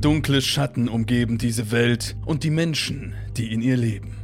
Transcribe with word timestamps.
Dunkle 0.00 0.42
Schatten 0.42 0.88
umgeben 0.88 1.38
diese 1.38 1.70
Welt 1.70 2.16
und 2.26 2.44
die 2.44 2.50
Menschen, 2.50 3.14
die 3.36 3.52
in 3.52 3.62
ihr 3.62 3.76
leben. 3.76 4.14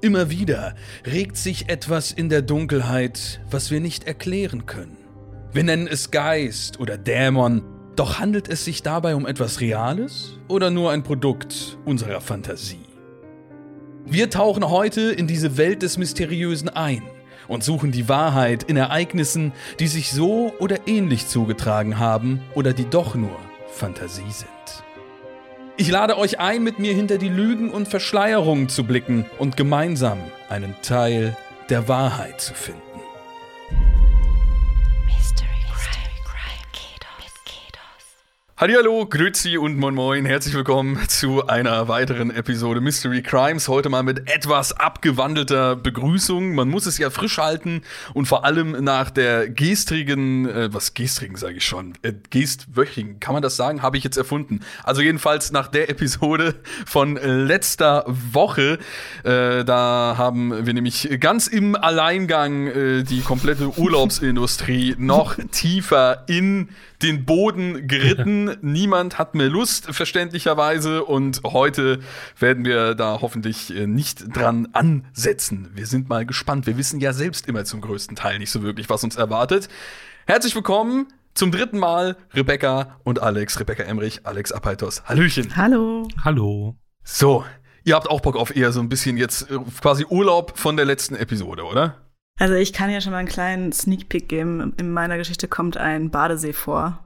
Immer 0.00 0.30
wieder 0.30 0.74
regt 1.06 1.36
sich 1.36 1.68
etwas 1.68 2.12
in 2.12 2.28
der 2.28 2.40
Dunkelheit, 2.40 3.40
was 3.50 3.70
wir 3.70 3.80
nicht 3.80 4.06
erklären 4.06 4.64
können. 4.64 4.96
Wir 5.52 5.64
nennen 5.64 5.86
es 5.86 6.10
Geist 6.10 6.80
oder 6.80 6.96
Dämon, 6.96 7.62
doch 7.94 8.18
handelt 8.18 8.48
es 8.48 8.64
sich 8.64 8.82
dabei 8.82 9.14
um 9.14 9.26
etwas 9.26 9.60
Reales 9.60 10.38
oder 10.48 10.70
nur 10.70 10.92
ein 10.92 11.02
Produkt 11.02 11.78
unserer 11.84 12.20
Fantasie? 12.20 12.86
Wir 14.06 14.30
tauchen 14.30 14.70
heute 14.70 15.12
in 15.12 15.26
diese 15.26 15.58
Welt 15.58 15.82
des 15.82 15.98
Mysteriösen 15.98 16.70
ein 16.70 17.02
und 17.48 17.62
suchen 17.62 17.92
die 17.92 18.08
Wahrheit 18.08 18.62
in 18.62 18.76
Ereignissen, 18.76 19.52
die 19.78 19.88
sich 19.88 20.10
so 20.10 20.54
oder 20.58 20.86
ähnlich 20.86 21.28
zugetragen 21.28 21.98
haben 21.98 22.40
oder 22.54 22.72
die 22.72 22.88
doch 22.88 23.14
nur 23.14 23.36
Fantasie 23.68 24.30
sind. 24.30 24.87
Ich 25.80 25.88
lade 25.88 26.18
euch 26.18 26.40
ein, 26.40 26.64
mit 26.64 26.80
mir 26.80 26.92
hinter 26.92 27.18
die 27.18 27.28
Lügen 27.28 27.70
und 27.70 27.86
Verschleierungen 27.86 28.68
zu 28.68 28.82
blicken 28.82 29.24
und 29.38 29.56
gemeinsam 29.56 30.18
einen 30.48 30.74
Teil 30.82 31.36
der 31.70 31.86
Wahrheit 31.86 32.40
zu 32.40 32.52
finden. 32.52 32.87
Hallo, 38.60 39.06
Grüezi 39.06 39.56
und 39.56 39.78
Moin 39.78 39.94
Moin. 39.94 40.26
Herzlich 40.26 40.52
willkommen 40.52 40.98
zu 41.06 41.46
einer 41.46 41.86
weiteren 41.86 42.32
Episode 42.32 42.80
Mystery 42.80 43.22
Crimes. 43.22 43.68
Heute 43.68 43.88
mal 43.88 44.02
mit 44.02 44.28
etwas 44.28 44.72
abgewandelter 44.72 45.76
Begrüßung. 45.76 46.56
Man 46.56 46.68
muss 46.68 46.86
es 46.86 46.98
ja 46.98 47.10
frisch 47.10 47.38
halten 47.38 47.82
und 48.14 48.26
vor 48.26 48.44
allem 48.44 48.72
nach 48.82 49.10
der 49.10 49.48
gestrigen, 49.48 50.48
äh, 50.48 50.74
was 50.74 50.94
gestrigen 50.94 51.36
sage 51.36 51.58
ich 51.58 51.66
schon, 51.66 51.92
äh, 52.02 52.12
gestwöchigen, 52.30 53.20
kann 53.20 53.32
man 53.32 53.44
das 53.44 53.54
sagen? 53.54 53.80
Habe 53.80 53.96
ich 53.96 54.02
jetzt 54.02 54.16
erfunden. 54.16 54.58
Also 54.82 55.02
jedenfalls 55.02 55.52
nach 55.52 55.68
der 55.68 55.88
Episode 55.88 56.56
von 56.84 57.14
letzter 57.14 58.04
Woche. 58.08 58.80
Äh, 59.22 59.64
da 59.64 60.16
haben 60.18 60.66
wir 60.66 60.74
nämlich 60.74 61.08
ganz 61.20 61.46
im 61.46 61.76
Alleingang 61.76 62.66
äh, 62.66 63.02
die 63.04 63.20
komplette 63.20 63.78
Urlaubsindustrie 63.78 64.96
noch 64.98 65.36
tiefer 65.52 66.24
in 66.26 66.70
den 67.02 67.24
Boden 67.24 67.86
geritten. 67.86 68.56
Niemand 68.62 69.18
hat 69.18 69.34
mehr 69.34 69.48
Lust, 69.48 69.86
verständlicherweise. 69.94 71.04
Und 71.04 71.42
heute 71.44 72.00
werden 72.38 72.64
wir 72.64 72.94
da 72.94 73.20
hoffentlich 73.20 73.74
äh, 73.74 73.86
nicht 73.86 74.36
dran 74.36 74.68
ansetzen. 74.72 75.70
Wir 75.74 75.86
sind 75.86 76.08
mal 76.08 76.26
gespannt. 76.26 76.66
Wir 76.66 76.76
wissen 76.76 77.00
ja 77.00 77.12
selbst 77.12 77.46
immer 77.46 77.64
zum 77.64 77.80
größten 77.80 78.16
Teil 78.16 78.38
nicht 78.38 78.50
so 78.50 78.62
wirklich, 78.62 78.88
was 78.88 79.04
uns 79.04 79.16
erwartet. 79.16 79.68
Herzlich 80.26 80.54
willkommen 80.54 81.06
zum 81.34 81.52
dritten 81.52 81.78
Mal 81.78 82.16
Rebecca 82.34 82.98
und 83.04 83.22
Alex. 83.22 83.60
Rebecca 83.60 83.84
Emrich, 83.84 84.26
Alex 84.26 84.50
Apaitos. 84.50 85.04
Hallöchen. 85.04 85.56
Hallo. 85.56 86.08
Hallo. 86.24 86.76
So, 87.04 87.44
ihr 87.84 87.94
habt 87.94 88.10
auch 88.10 88.20
Bock 88.20 88.36
auf 88.36 88.54
eher 88.54 88.72
so 88.72 88.80
ein 88.80 88.88
bisschen 88.88 89.16
jetzt 89.16 89.50
äh, 89.50 89.58
quasi 89.80 90.04
Urlaub 90.04 90.58
von 90.58 90.76
der 90.76 90.84
letzten 90.84 91.14
Episode, 91.14 91.64
oder? 91.64 92.07
Also 92.38 92.54
ich 92.54 92.72
kann 92.72 92.90
ja 92.90 93.00
schon 93.00 93.12
mal 93.12 93.18
einen 93.18 93.28
kleinen 93.28 93.72
Sneak 93.72 94.08
Peek 94.08 94.28
geben. 94.28 94.72
In 94.78 94.92
meiner 94.92 95.18
Geschichte 95.18 95.48
kommt 95.48 95.76
ein 95.76 96.10
Badesee 96.10 96.52
vor. 96.52 96.98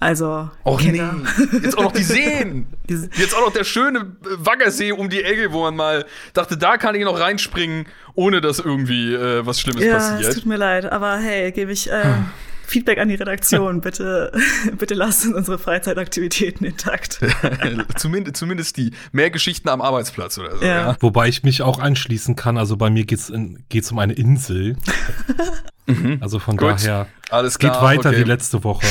Also. 0.00 0.48
Och 0.64 0.80
Kinder. 0.80 1.14
nee. 1.14 1.58
Jetzt 1.60 1.76
auch 1.76 1.82
noch 1.82 1.92
die 1.92 2.04
Seen. 2.04 2.66
Jetzt 2.88 3.34
auch 3.34 3.46
noch 3.46 3.52
der 3.52 3.64
schöne 3.64 4.16
Waggersee 4.20 4.92
um 4.92 5.08
die 5.08 5.24
Ecke, 5.24 5.52
wo 5.52 5.62
man 5.62 5.74
mal 5.74 6.06
dachte, 6.34 6.56
da 6.56 6.76
kann 6.76 6.94
ich 6.94 7.04
noch 7.04 7.18
reinspringen, 7.18 7.86
ohne 8.14 8.40
dass 8.40 8.60
irgendwie 8.60 9.12
äh, 9.12 9.44
was 9.44 9.60
Schlimmes 9.60 9.84
ja, 9.84 9.94
passiert. 9.94 10.22
Ja, 10.22 10.28
es 10.28 10.34
tut 10.36 10.46
mir 10.46 10.56
leid, 10.56 10.90
aber 10.90 11.16
hey, 11.16 11.50
gebe 11.50 11.72
ich 11.72 11.90
äh, 11.90 12.04
Feedback 12.68 12.98
an 12.98 13.08
die 13.08 13.14
Redaktion. 13.14 13.80
bitte, 13.88 14.32
bitte 14.78 14.94
lasst 14.94 15.26
uns 15.26 15.34
unsere 15.34 15.58
Freizeitaktivitäten 15.58 16.66
intakt. 16.66 17.20
zumindest, 17.96 18.36
zumindest 18.36 18.76
die. 18.76 18.92
Mehr 19.12 19.30
Geschichten 19.30 19.68
am 19.68 19.80
Arbeitsplatz 19.80 20.38
oder 20.38 20.56
so. 20.58 20.64
Ja. 20.64 20.90
ja. 20.90 20.96
Wobei 21.00 21.28
ich 21.28 21.42
mich 21.42 21.62
auch 21.62 21.78
anschließen 21.78 22.36
kann. 22.36 22.58
Also 22.58 22.76
bei 22.76 22.90
mir 22.90 23.04
geht's, 23.04 23.30
in, 23.30 23.64
geht's 23.68 23.90
um 23.90 23.98
eine 23.98 24.12
Insel. 24.12 24.76
Mhm. 25.88 26.18
Also 26.20 26.38
von 26.38 26.56
Gut. 26.56 26.68
daher. 26.68 27.06
Alles 27.30 27.58
klar. 27.58 27.72
Geht 27.72 27.82
weiter 27.82 28.10
okay. 28.10 28.18
wie 28.18 28.24
letzte 28.24 28.62
Woche. 28.62 28.86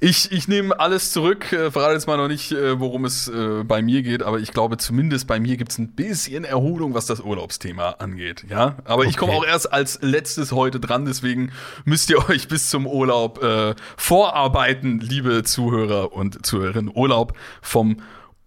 Ich, 0.00 0.30
ich 0.30 0.46
nehme 0.46 0.78
alles 0.78 1.10
zurück, 1.12 1.52
äh, 1.52 1.70
verrate 1.70 1.94
jetzt 1.94 2.06
mal 2.06 2.18
noch 2.18 2.28
nicht, 2.28 2.52
äh, 2.52 2.78
worum 2.78 3.06
es 3.06 3.28
äh, 3.28 3.64
bei 3.64 3.80
mir 3.80 4.02
geht, 4.02 4.22
aber 4.22 4.38
ich 4.40 4.52
glaube, 4.52 4.76
zumindest 4.76 5.26
bei 5.26 5.40
mir 5.40 5.56
gibt 5.56 5.72
es 5.72 5.78
ein 5.78 5.92
bisschen 5.92 6.44
Erholung, 6.44 6.92
was 6.92 7.06
das 7.06 7.20
Urlaubsthema 7.20 7.92
angeht. 7.92 8.44
Ja, 8.48 8.76
aber 8.84 9.00
okay. 9.00 9.08
ich 9.08 9.16
komme 9.16 9.32
auch 9.32 9.44
erst 9.44 9.72
als 9.72 9.98
letztes 10.02 10.52
heute 10.52 10.80
dran, 10.80 11.06
deswegen 11.06 11.50
müsst 11.86 12.10
ihr 12.10 12.18
euch 12.28 12.46
bis 12.46 12.68
zum 12.68 12.86
Urlaub 12.86 13.42
äh, 13.42 13.74
vorarbeiten, 13.96 15.00
liebe 15.00 15.42
Zuhörer 15.44 16.12
und 16.12 16.44
Zuhörerinnen. 16.44 16.92
Urlaub 16.94 17.32
vom 17.62 17.96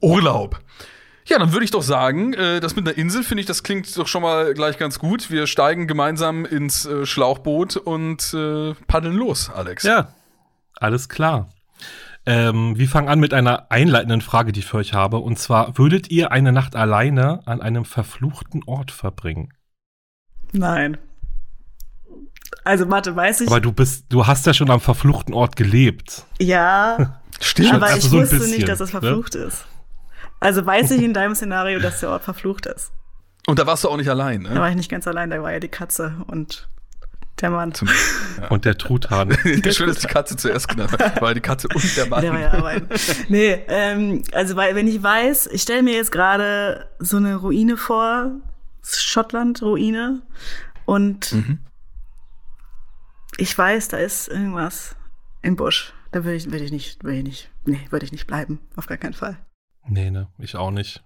Urlaub. 0.01 0.59
Ja, 1.29 1.37
dann 1.37 1.53
würde 1.53 1.63
ich 1.63 1.71
doch 1.71 1.83
sagen, 1.83 2.33
äh, 2.33 2.59
das 2.59 2.75
mit 2.75 2.87
einer 2.87 2.97
Insel 2.97 3.23
finde 3.23 3.41
ich, 3.41 3.47
das 3.47 3.61
klingt 3.61 3.95
doch 3.95 4.07
schon 4.07 4.23
mal 4.23 4.53
gleich 4.55 4.79
ganz 4.79 4.97
gut. 4.97 5.29
Wir 5.29 5.45
steigen 5.45 5.87
gemeinsam 5.87 6.43
ins 6.43 6.85
äh, 6.85 7.05
Schlauchboot 7.05 7.77
und 7.77 8.33
äh, 8.33 8.73
paddeln 8.87 9.15
los, 9.15 9.51
Alex. 9.53 9.83
Ja, 9.83 10.13
alles 10.75 11.07
klar. 11.07 11.49
Ähm, 12.25 12.77
wir 12.77 12.87
fangen 12.87 13.09
an 13.09 13.19
mit 13.19 13.33
einer 13.33 13.71
einleitenden 13.71 14.21
Frage, 14.21 14.51
die 14.51 14.61
ich 14.61 14.65
für 14.65 14.77
euch 14.77 14.93
habe. 14.93 15.17
Und 15.17 15.37
zwar, 15.37 15.77
würdet 15.77 16.09
ihr 16.09 16.31
eine 16.31 16.51
Nacht 16.51 16.75
alleine 16.75 17.41
an 17.45 17.61
einem 17.61 17.85
verfluchten 17.85 18.63
Ort 18.65 18.91
verbringen? 18.91 19.53
Nein. 20.51 20.97
Also, 22.63 22.89
warte, 22.89 23.15
weiß 23.15 23.41
ich. 23.41 23.47
Aber 23.47 23.61
du 23.61 23.71
bist, 23.71 24.05
du 24.09 24.27
hast 24.27 24.45
ja 24.45 24.53
schon 24.53 24.69
am 24.69 24.79
verfluchten 24.79 25.33
Ort 25.33 25.55
gelebt. 25.55 26.25
Ja. 26.39 27.19
Stimmt. 27.39 27.73
Aber 27.73 27.85
also 27.85 27.97
ich 27.97 28.03
so 28.03 28.17
wusste 28.19 28.39
bisschen, 28.39 28.51
nicht, 28.51 28.67
dass 28.67 28.79
es 28.79 28.93
ne? 28.93 28.99
verflucht 28.99 29.35
ne? 29.35 29.41
ist. 29.41 29.65
Also 30.39 30.65
weiß 30.65 30.91
ich 30.91 31.01
in 31.01 31.13
deinem 31.13 31.35
Szenario, 31.35 31.79
dass 31.79 31.99
der 31.99 32.09
Ort 32.09 32.23
verflucht 32.23 32.65
ist. 32.65 32.91
Und 33.47 33.59
da 33.59 33.65
warst 33.65 33.83
du 33.83 33.89
auch 33.89 33.97
nicht 33.97 34.09
allein, 34.09 34.43
ne? 34.43 34.49
Da 34.49 34.59
war 34.59 34.69
ich 34.69 34.75
nicht 34.75 34.91
ganz 34.91 35.07
allein, 35.07 35.29
da 35.29 35.41
war 35.41 35.51
ja 35.51 35.59
die 35.59 35.69
Katze 35.69 36.13
und 36.27 36.69
der 37.41 37.49
Mann. 37.49 37.73
Zum, 37.73 37.87
ja. 37.87 38.47
Und 38.49 38.65
der 38.65 38.77
Truthahn. 38.77 39.31
Schön, 39.71 39.87
dass 39.87 39.99
die 39.99 40.07
Katze 40.07 40.35
zuerst 40.35 40.67
genannt 40.67 40.91
weil 41.19 41.33
die 41.33 41.41
Katze 41.41 41.67
und 41.73 41.97
der 41.97 42.07
Mann. 42.07 42.21
Der 42.21 42.33
war 42.33 42.39
ja 42.39 42.49
allein. 42.49 42.87
Nee, 43.29 43.63
ähm, 43.67 44.23
also 44.33 44.55
weil, 44.55 44.75
wenn 44.75 44.87
ich 44.87 45.01
weiß, 45.01 45.47
ich 45.47 45.61
stelle 45.61 45.83
mir 45.83 45.95
jetzt 45.95 46.11
gerade 46.11 46.89
so 46.99 47.17
eine 47.17 47.35
Ruine 47.37 47.77
vor, 47.77 48.31
Schottland-Ruine, 48.83 50.21
und 50.85 51.33
mhm. 51.33 51.59
ich 53.37 53.55
weiß, 53.55 53.89
da 53.89 53.97
ist 53.97 54.27
irgendwas 54.27 54.95
im 55.43 55.55
Busch. 55.55 55.93
Da 56.11 56.23
würde 56.23 56.35
ich, 56.35 56.51
würde 56.51 56.63
ich 56.65 56.71
nicht, 56.71 57.03
würde 57.03 57.17
ich 57.17 57.23
nicht, 57.23 57.51
nee, 57.65 57.85
würde 57.91 58.05
ich 58.05 58.11
nicht 58.11 58.25
bleiben. 58.25 58.59
Auf 58.75 58.87
gar 58.87 58.97
keinen 58.97 59.13
Fall. 59.13 59.37
Nee, 59.87 60.11
ne, 60.11 60.27
ich 60.37 60.55
auch 60.55 60.71
nicht. 60.71 61.03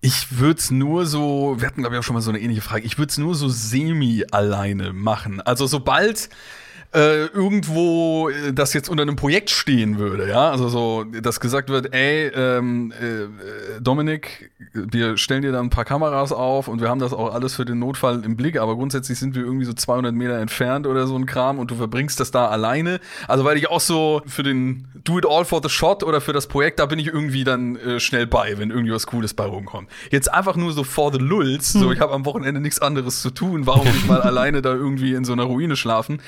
Ich 0.00 0.38
würde 0.38 0.60
es 0.60 0.70
nur 0.70 1.06
so, 1.06 1.56
wir 1.58 1.66
hatten 1.66 1.80
glaube 1.80 1.96
ich 1.96 2.00
auch 2.00 2.04
schon 2.04 2.14
mal 2.14 2.20
so 2.20 2.30
eine 2.30 2.38
ähnliche 2.38 2.60
Frage, 2.60 2.84
ich 2.84 2.98
würde 2.98 3.10
es 3.10 3.18
nur 3.18 3.34
so 3.34 3.48
semi 3.48 4.24
alleine 4.30 4.92
machen. 4.92 5.40
Also 5.40 5.66
sobald 5.66 6.28
äh, 6.94 7.26
irgendwo 7.26 8.30
äh, 8.30 8.52
das 8.52 8.72
jetzt 8.72 8.88
unter 8.88 9.02
einem 9.02 9.16
Projekt 9.16 9.50
stehen 9.50 9.98
würde, 9.98 10.28
ja, 10.28 10.50
also 10.50 10.68
so, 10.68 11.04
dass 11.04 11.38
gesagt 11.38 11.68
wird, 11.68 11.92
ey, 11.92 12.28
ähm, 12.34 12.92
äh, 12.92 13.80
Dominik, 13.80 14.50
wir 14.72 15.18
stellen 15.18 15.42
dir 15.42 15.52
da 15.52 15.60
ein 15.60 15.70
paar 15.70 15.84
Kameras 15.84 16.32
auf 16.32 16.66
und 16.68 16.80
wir 16.80 16.88
haben 16.88 16.98
das 16.98 17.12
auch 17.12 17.34
alles 17.34 17.54
für 17.54 17.64
den 17.64 17.78
Notfall 17.78 18.24
im 18.24 18.36
Blick, 18.36 18.58
aber 18.58 18.74
grundsätzlich 18.76 19.18
sind 19.18 19.34
wir 19.34 19.42
irgendwie 19.42 19.66
so 19.66 19.74
200 19.74 20.14
Meter 20.14 20.38
entfernt 20.38 20.86
oder 20.86 21.06
so 21.06 21.16
ein 21.16 21.26
Kram 21.26 21.58
und 21.58 21.70
du 21.70 21.74
verbringst 21.74 22.20
das 22.20 22.30
da 22.30 22.48
alleine. 22.48 23.00
Also 23.26 23.44
weil 23.44 23.58
ich 23.58 23.68
auch 23.68 23.80
so 23.80 24.22
für 24.26 24.42
den 24.42 24.88
Do 25.04 25.18
it 25.18 25.26
all 25.26 25.44
for 25.44 25.60
the 25.62 25.68
shot 25.68 26.02
oder 26.02 26.20
für 26.20 26.32
das 26.32 26.46
Projekt, 26.46 26.78
da 26.78 26.86
bin 26.86 26.98
ich 26.98 27.08
irgendwie 27.08 27.44
dann 27.44 27.76
äh, 27.76 28.00
schnell 28.00 28.26
bei, 28.26 28.58
wenn 28.58 28.70
irgendwie 28.70 28.92
was 28.92 29.06
Cooles 29.06 29.34
bei 29.34 29.44
rumkommt. 29.44 29.88
Jetzt 30.10 30.32
einfach 30.32 30.56
nur 30.56 30.72
so 30.72 30.84
for 30.84 31.12
the 31.12 31.18
lulz, 31.18 31.74
hm. 31.74 31.80
so 31.80 31.92
ich 31.92 32.00
habe 32.00 32.12
am 32.12 32.24
Wochenende 32.24 32.60
nichts 32.60 32.80
anderes 32.80 33.20
zu 33.20 33.30
tun, 33.30 33.66
warum 33.66 33.86
nicht 33.86 34.06
mal 34.06 34.22
alleine 34.28 34.62
da 34.62 34.72
irgendwie 34.72 35.14
in 35.14 35.24
so 35.24 35.32
einer 35.32 35.44
Ruine 35.44 35.76
schlafen? 35.76 36.20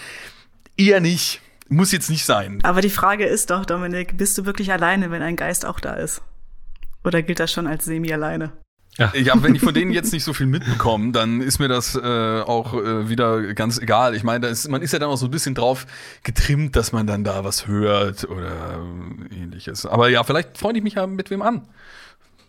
Eher 0.81 1.01
nicht. 1.01 1.43
Muss 1.69 1.93
jetzt 1.93 2.09
nicht 2.09 2.25
sein. 2.25 2.59
Aber 2.63 2.81
die 2.81 2.91
Frage 2.91 3.27
ist 3.27 3.51
doch, 3.51 3.67
Dominik, 3.67 4.17
bist 4.17 4.39
du 4.39 4.47
wirklich 4.47 4.73
alleine, 4.73 5.11
wenn 5.11 5.21
ein 5.21 5.37
Geist 5.37 5.67
auch 5.67 5.79
da 5.79 5.95
ist? 5.95 6.23
Oder 7.05 7.23
gilt 7.23 7.39
das 7.39 7.53
schon 7.53 7.67
als 7.67 7.85
semi 7.85 8.11
alleine? 8.13 8.53
Ja. 8.97 9.13
ja, 9.15 9.41
wenn 9.43 9.55
ich 9.55 9.61
von 9.61 9.73
denen 9.73 9.93
jetzt 9.93 10.13
nicht 10.13 10.25
so 10.25 10.33
viel 10.33 10.47
mitbekomme, 10.47 11.13
dann 11.13 11.43
ist 11.43 11.59
mir 11.59 11.69
das 11.69 11.95
äh, 11.95 12.41
auch 12.41 12.75
äh, 12.75 13.09
wieder 13.09 13.55
ganz 13.55 13.79
egal. 13.79 14.17
Ich 14.17 14.25
meine, 14.25 14.49
ist, 14.49 14.69
man 14.69 14.83
ist 14.83 14.93
ja 14.93 14.99
dann 14.99 15.11
auch 15.11 15.17
so 15.17 15.27
ein 15.27 15.31
bisschen 15.31 15.55
drauf 15.55 15.87
getrimmt, 16.23 16.77
dass 16.77 16.93
man 16.93 17.07
dann 17.07 17.25
da 17.25 17.45
was 17.45 17.67
hört 17.67 18.29
oder 18.29 18.81
äh, 19.31 19.35
ähnliches. 19.35 19.87
Aber 19.87 20.09
ja, 20.09 20.25
vielleicht 20.25 20.59
freue 20.59 20.77
ich 20.77 20.83
mich 20.83 20.95
ja 20.95 21.07
mit 21.07 21.31
wem 21.31 21.43
an. 21.43 21.69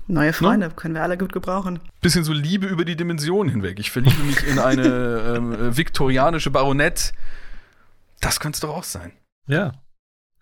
Neue 0.08 0.28
ne? 0.28 0.34
Freunde 0.34 0.68
ne? 0.70 0.74
können 0.76 0.96
wir 0.96 1.04
alle 1.04 1.18
gut 1.18 1.32
gebrauchen. 1.34 1.80
Bisschen 2.02 2.24
so 2.24 2.34
Liebe 2.34 2.66
über 2.68 2.86
die 2.86 2.96
Dimension 2.96 3.50
hinweg. 3.50 3.78
Ich 3.80 3.92
verliebe 3.92 4.24
mich 4.24 4.48
in 4.48 4.58
eine 4.58 5.36
ähm, 5.38 5.78
viktorianische 5.78 6.50
Baronette 6.50 7.12
das 8.22 8.40
könnte 8.40 8.56
es 8.56 8.62
doch 8.62 8.76
auch 8.76 8.84
sein. 8.84 9.12
Ja. 9.48 9.74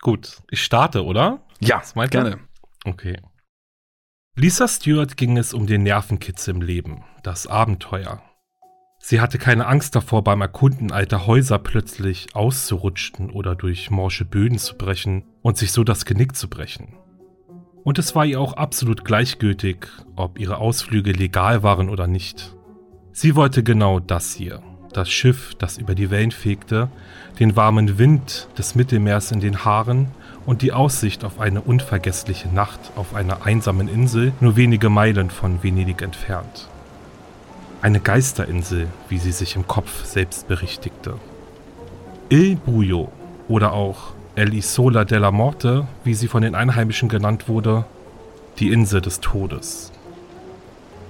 Gut, 0.01 0.41
ich 0.49 0.63
starte, 0.63 1.03
oder? 1.03 1.41
Ja, 1.59 1.81
gerne. 2.07 2.39
Okay. 2.85 3.19
Lisa 4.35 4.67
Stewart 4.67 5.17
ging 5.17 5.37
es 5.37 5.53
um 5.53 5.67
den 5.67 5.83
Nervenkitzel 5.83 6.55
im 6.55 6.61
Leben, 6.61 7.03
das 7.23 7.47
Abenteuer. 7.47 8.21
Sie 9.01 9.19
hatte 9.19 9.37
keine 9.37 9.65
Angst 9.65 9.95
davor, 9.95 10.23
beim 10.23 10.41
Erkunden 10.41 10.91
alter 10.91 11.25
Häuser 11.25 11.57
plötzlich 11.57 12.35
auszurutschen 12.35 13.31
oder 13.31 13.55
durch 13.55 13.89
morsche 13.89 14.25
Böden 14.25 14.57
zu 14.57 14.77
brechen 14.77 15.23
und 15.41 15.57
sich 15.57 15.71
so 15.71 15.83
das 15.83 16.05
Genick 16.05 16.35
zu 16.35 16.49
brechen. 16.49 16.95
Und 17.83 17.97
es 17.97 18.13
war 18.15 18.25
ihr 18.25 18.39
auch 18.39 18.53
absolut 18.53 19.03
gleichgültig, 19.05 19.87
ob 20.15 20.37
ihre 20.37 20.57
Ausflüge 20.57 21.11
legal 21.11 21.63
waren 21.63 21.89
oder 21.89 22.07
nicht. 22.07 22.55
Sie 23.11 23.35
wollte 23.35 23.63
genau 23.63 23.99
das 23.99 24.33
hier. 24.33 24.61
Das 24.93 25.09
Schiff, 25.09 25.53
das 25.59 25.77
über 25.77 25.93
die 25.93 26.09
Wellen 26.09 26.31
fegte, 26.31 26.89
den 27.39 27.55
warmen 27.55 27.99
Wind 27.99 28.47
des 28.57 28.73
Mittelmeers 28.75 29.31
in 29.31 29.39
den 29.39 29.63
Haaren 29.63 30.07
und 30.45 30.61
die 30.63 30.73
Aussicht 30.73 31.23
auf 31.23 31.39
eine 31.39 31.61
unvergessliche 31.61 32.49
Nacht 32.49 32.79
auf 32.95 33.13
einer 33.13 33.45
einsamen 33.45 33.87
Insel 33.87 34.33
nur 34.39 34.55
wenige 34.55 34.89
Meilen 34.89 35.29
von 35.29 35.61
Venedig 35.61 36.01
entfernt. 36.01 36.67
Eine 37.81 37.99
Geisterinsel, 37.99 38.87
wie 39.09 39.19
sie 39.19 39.31
sich 39.31 39.55
im 39.55 39.67
Kopf 39.67 40.05
selbst 40.05 40.47
berichtigte. 40.47 41.15
Il 42.29 42.55
Buio 42.55 43.11
oder 43.47 43.73
auch 43.73 44.13
El 44.35 44.53
Isola 44.53 45.05
della 45.05 45.31
Morte, 45.31 45.87
wie 46.03 46.13
sie 46.13 46.27
von 46.27 46.41
den 46.41 46.55
Einheimischen 46.55 47.09
genannt 47.09 47.47
wurde, 47.47 47.85
die 48.57 48.71
Insel 48.71 49.01
des 49.01 49.19
Todes. 49.19 49.91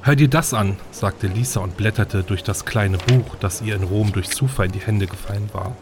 Hör 0.02 0.16
dir 0.16 0.30
das 0.30 0.54
an, 0.54 0.78
sagte 0.92 1.28
Lisa 1.28 1.60
und 1.60 1.76
blätterte 1.76 2.24
durch 2.24 2.42
das 2.42 2.64
kleine 2.64 2.98
Buch, 2.98 3.36
das 3.40 3.62
ihr 3.62 3.76
in 3.76 3.84
Rom 3.84 4.14
durch 4.14 4.30
Zufall 4.30 4.68
in 4.68 4.72
die 4.72 4.80
Hände 4.80 5.08
gefallen 5.08 5.50
war. 5.52 5.76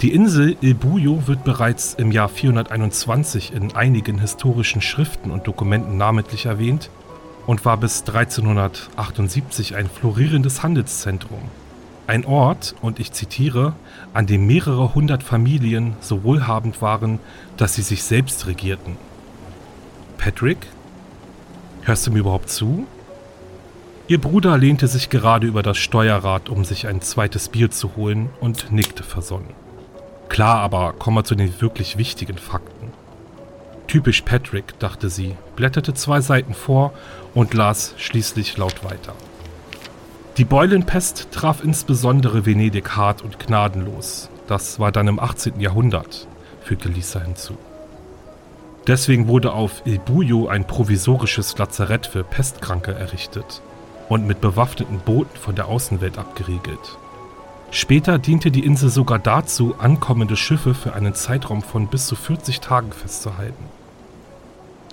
Die 0.00 0.12
Insel 0.12 0.56
Il 0.60 0.74
Buio 0.74 1.26
wird 1.26 1.42
bereits 1.42 1.94
im 1.94 2.12
Jahr 2.12 2.28
421 2.28 3.52
in 3.52 3.74
einigen 3.74 4.20
historischen 4.20 4.80
Schriften 4.80 5.32
und 5.32 5.48
Dokumenten 5.48 5.96
namentlich 5.96 6.46
erwähnt 6.46 6.88
und 7.46 7.64
war 7.64 7.76
bis 7.78 8.00
1378 8.00 9.74
ein 9.74 9.88
florierendes 9.88 10.62
Handelszentrum. 10.62 11.40
Ein 12.06 12.24
Ort, 12.26 12.76
und 12.80 13.00
ich 13.00 13.10
zitiere, 13.10 13.72
an 14.14 14.26
dem 14.26 14.46
mehrere 14.46 14.94
hundert 14.94 15.24
Familien 15.24 15.96
so 16.00 16.22
wohlhabend 16.22 16.80
waren, 16.80 17.18
dass 17.56 17.74
sie 17.74 17.82
sich 17.82 18.04
selbst 18.04 18.46
regierten. 18.46 18.96
Patrick? 20.16 20.58
Hörst 21.82 22.06
du 22.06 22.12
mir 22.12 22.20
überhaupt 22.20 22.50
zu? 22.50 22.86
Ihr 24.08 24.20
Bruder 24.20 24.56
lehnte 24.56 24.86
sich 24.86 25.10
gerade 25.10 25.48
über 25.48 25.64
das 25.64 25.78
Steuerrad, 25.78 26.48
um 26.48 26.64
sich 26.64 26.86
ein 26.86 27.00
zweites 27.00 27.48
Bier 27.48 27.72
zu 27.72 27.96
holen, 27.96 28.30
und 28.40 28.70
nickte 28.70 29.02
versonnen. 29.02 29.48
Klar, 30.28 30.60
aber 30.60 30.92
kommen 30.92 31.16
wir 31.16 31.24
zu 31.24 31.34
den 31.34 31.60
wirklich 31.60 31.98
wichtigen 31.98 32.38
Fakten. 32.38 32.92
Typisch 33.88 34.22
Patrick, 34.22 34.78
dachte 34.78 35.10
sie, 35.10 35.34
blätterte 35.56 35.92
zwei 35.92 36.20
Seiten 36.20 36.54
vor 36.54 36.92
und 37.34 37.52
las 37.52 37.94
schließlich 37.96 38.56
laut 38.56 38.84
weiter. 38.84 39.12
Die 40.36 40.44
Beulenpest 40.44 41.32
traf 41.32 41.64
insbesondere 41.64 42.46
Venedig 42.46 42.96
hart 42.96 43.22
und 43.22 43.40
gnadenlos. 43.40 44.30
Das 44.46 44.78
war 44.78 44.92
dann 44.92 45.08
im 45.08 45.18
18. 45.18 45.58
Jahrhundert, 45.58 46.28
fügte 46.62 46.88
Lisa 46.88 47.20
hinzu. 47.20 47.56
Deswegen 48.86 49.26
wurde 49.26 49.52
auf 49.52 49.82
Il 49.84 49.98
Buio 49.98 50.46
ein 50.46 50.64
provisorisches 50.64 51.58
Lazarett 51.58 52.06
für 52.06 52.22
Pestkranke 52.22 52.94
errichtet 52.94 53.62
und 54.08 54.26
mit 54.26 54.40
bewaffneten 54.40 55.00
Booten 55.00 55.36
von 55.36 55.54
der 55.54 55.66
Außenwelt 55.66 56.18
abgeriegelt. 56.18 56.98
Später 57.70 58.18
diente 58.18 58.50
die 58.50 58.64
Insel 58.64 58.88
sogar 58.90 59.18
dazu, 59.18 59.74
ankommende 59.78 60.36
Schiffe 60.36 60.74
für 60.74 60.94
einen 60.94 61.14
Zeitraum 61.14 61.62
von 61.62 61.88
bis 61.88 62.06
zu 62.06 62.14
40 62.14 62.60
Tagen 62.60 62.92
festzuhalten. 62.92 63.64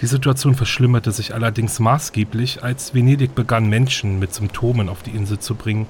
Die 0.02 0.08
Situation 0.08 0.56
verschlimmerte 0.56 1.12
sich 1.12 1.34
allerdings 1.34 1.80
maßgeblich, 1.80 2.64
als 2.64 2.94
Venedig 2.94 3.36
begann, 3.36 3.70
Menschen 3.70 4.20
mit 4.20 4.34
Symptomen 4.34 4.90
auf 4.90 5.04
die 5.04 5.12
Insel 5.12 5.40
zu 5.40 5.56
bringen, 5.56 5.88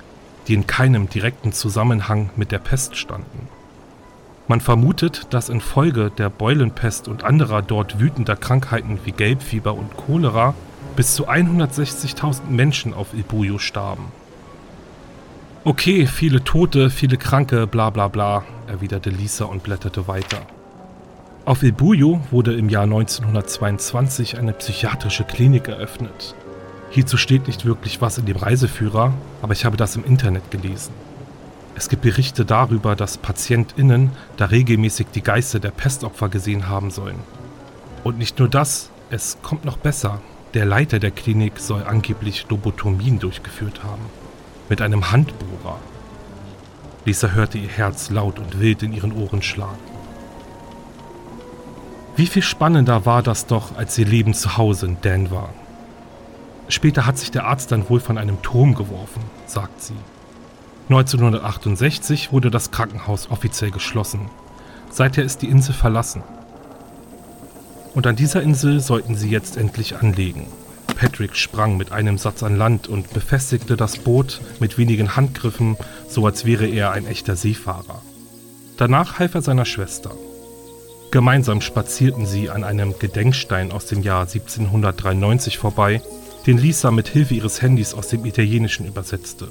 die 0.48 0.54
in 0.54 0.68
keinem 0.68 1.10
direkten 1.10 1.54
Zusammenhang 1.54 2.30
mit 2.36 2.52
der 2.52 2.60
Pest 2.60 2.98
standen. 2.98 3.48
Man 4.48 4.60
vermutet, 4.60 5.28
dass 5.30 5.48
infolge 5.48 6.12
der 6.12 6.30
Beulenpest 6.30 7.08
und 7.08 7.24
anderer 7.24 7.62
dort 7.62 8.00
wütender 8.00 8.36
Krankheiten 8.36 9.00
wie 9.06 9.14
Gelbfieber 9.14 9.74
und 9.74 9.96
Cholera 9.96 10.54
bis 10.96 11.16
zu 11.16 11.28
160.000 11.28 12.50
Menschen 12.50 12.94
auf 12.94 13.14
Ibuyo 13.14 13.58
starben. 13.58 14.06
Okay, 15.66 16.08
viele 16.08 16.44
Tote, 16.44 16.90
viele 16.90 17.18
Kranke, 17.18 17.68
bla 17.68 17.90
bla 17.90 18.10
bla, 18.10 18.44
erwiderte 18.68 19.10
Lisa 19.10 19.46
und 19.46 19.64
blätterte 19.64 20.08
weiter. 20.08 20.40
Auf 21.46 21.64
Ibuyo 21.64 22.22
wurde 22.32 22.54
im 22.54 22.70
Jahr 22.70 22.84
1922 22.84 24.38
eine 24.38 24.54
psychiatrische 24.54 25.24
Klinik 25.24 25.68
eröffnet. 25.68 26.36
Hierzu 26.90 27.18
steht 27.18 27.48
nicht 27.48 27.66
wirklich 27.66 28.02
was 28.02 28.18
in 28.18 28.26
dem 28.26 28.38
Reiseführer, 28.38 29.14
aber 29.42 29.54
ich 29.54 29.66
habe 29.66 29.78
das 29.78 29.96
im 29.96 30.06
Internet 30.06 30.52
gelesen. 30.52 30.94
Es 31.76 31.90
gibt 31.90 32.04
Berichte 32.04 32.46
darüber, 32.46 32.96
dass 32.96 33.18
PatientInnen 33.18 34.12
da 34.38 34.46
regelmäßig 34.46 35.08
die 35.14 35.24
Geister 35.24 35.60
der 35.60 35.72
Pestopfer 35.72 36.30
gesehen 36.30 36.70
haben 36.70 36.92
sollen. 36.92 37.18
Und 38.04 38.20
nicht 38.20 38.38
nur 38.38 38.48
das, 38.48 38.90
es 39.10 39.38
kommt 39.42 39.66
noch 39.66 39.78
besser. 39.78 40.22
Der 40.54 40.66
Leiter 40.66 41.00
der 41.00 41.10
Klinik 41.10 41.60
soll 41.60 41.84
angeblich 41.84 42.48
Lobotomien 42.48 43.18
durchgeführt 43.18 43.84
haben 43.84 44.04
mit 44.70 44.82
einem 44.82 45.12
Handbohrer. 45.12 45.80
Lisa 47.06 47.30
hörte 47.30 47.58
ihr 47.58 47.70
Herz 47.70 48.12
laut 48.12 48.38
und 48.38 48.60
wild 48.60 48.84
in 48.84 48.94
ihren 48.94 49.14
Ohren 49.14 49.42
schlagen. 49.42 49.80
Wie 52.16 52.28
viel 52.28 52.44
spannender 52.44 53.08
war 53.08 53.24
das 53.24 53.48
doch, 53.48 53.76
als 53.76 53.98
ihr 53.98 54.06
Leben 54.06 54.36
zu 54.36 54.56
Hause 54.56 54.86
in 54.86 54.98
Dan 55.02 55.32
war. 55.32 55.50
Später 56.68 57.08
hat 57.08 57.18
sich 57.18 57.32
der 57.32 57.46
Arzt 57.46 57.72
dann 57.72 57.90
wohl 57.90 58.00
von 58.00 58.20
einem 58.20 58.42
Turm 58.44 58.76
geworfen, 58.76 59.24
sagt 59.48 59.82
sie. 59.82 59.98
1968 60.90 62.32
wurde 62.32 62.52
das 62.52 62.70
Krankenhaus 62.70 63.32
offiziell 63.32 63.72
geschlossen. 63.72 64.30
Seither 64.92 65.24
ist 65.24 65.42
die 65.42 65.50
Insel 65.50 65.74
verlassen. 65.74 66.22
Und 67.94 68.08
an 68.08 68.16
dieser 68.16 68.42
Insel 68.42 68.80
sollten 68.80 69.16
sie 69.16 69.30
jetzt 69.30 69.58
endlich 69.58 69.96
anlegen. 69.96 70.48
Patrick 70.96 71.36
sprang 71.36 71.78
mit 71.78 71.92
einem 71.92 72.18
Satz 72.18 72.44
an 72.44 72.58
Land 72.58 72.88
und 72.88 73.14
befestigte 73.14 73.76
das 73.76 73.98
Boot 73.98 74.42
mit 74.60 74.78
wenigen 74.78 75.16
Handgriffen, 75.16 75.78
so 76.08 76.26
als 76.26 76.46
wäre 76.46 76.66
er 76.66 76.92
ein 76.92 77.08
echter 77.08 77.36
Seefahrer. 77.36 78.02
Danach 78.78 79.20
half 79.20 79.36
er 79.36 79.42
seiner 79.42 79.66
Schwester. 79.66 80.12
Gemeinsam 81.12 81.62
spazierten 81.62 82.26
sie 82.26 82.50
an 82.50 82.64
einem 82.64 82.98
Gedenkstein 82.98 83.72
aus 83.72 83.86
dem 83.86 84.02
Jahr 84.02 84.22
1793 84.22 85.58
vorbei, 85.60 86.02
den 86.48 86.58
Lisa 86.58 86.90
mit 86.90 87.08
Hilfe 87.08 87.36
ihres 87.36 87.62
Handys 87.62 87.94
aus 87.94 88.08
dem 88.08 88.26
Italienischen 88.26 88.88
übersetzte. 88.88 89.48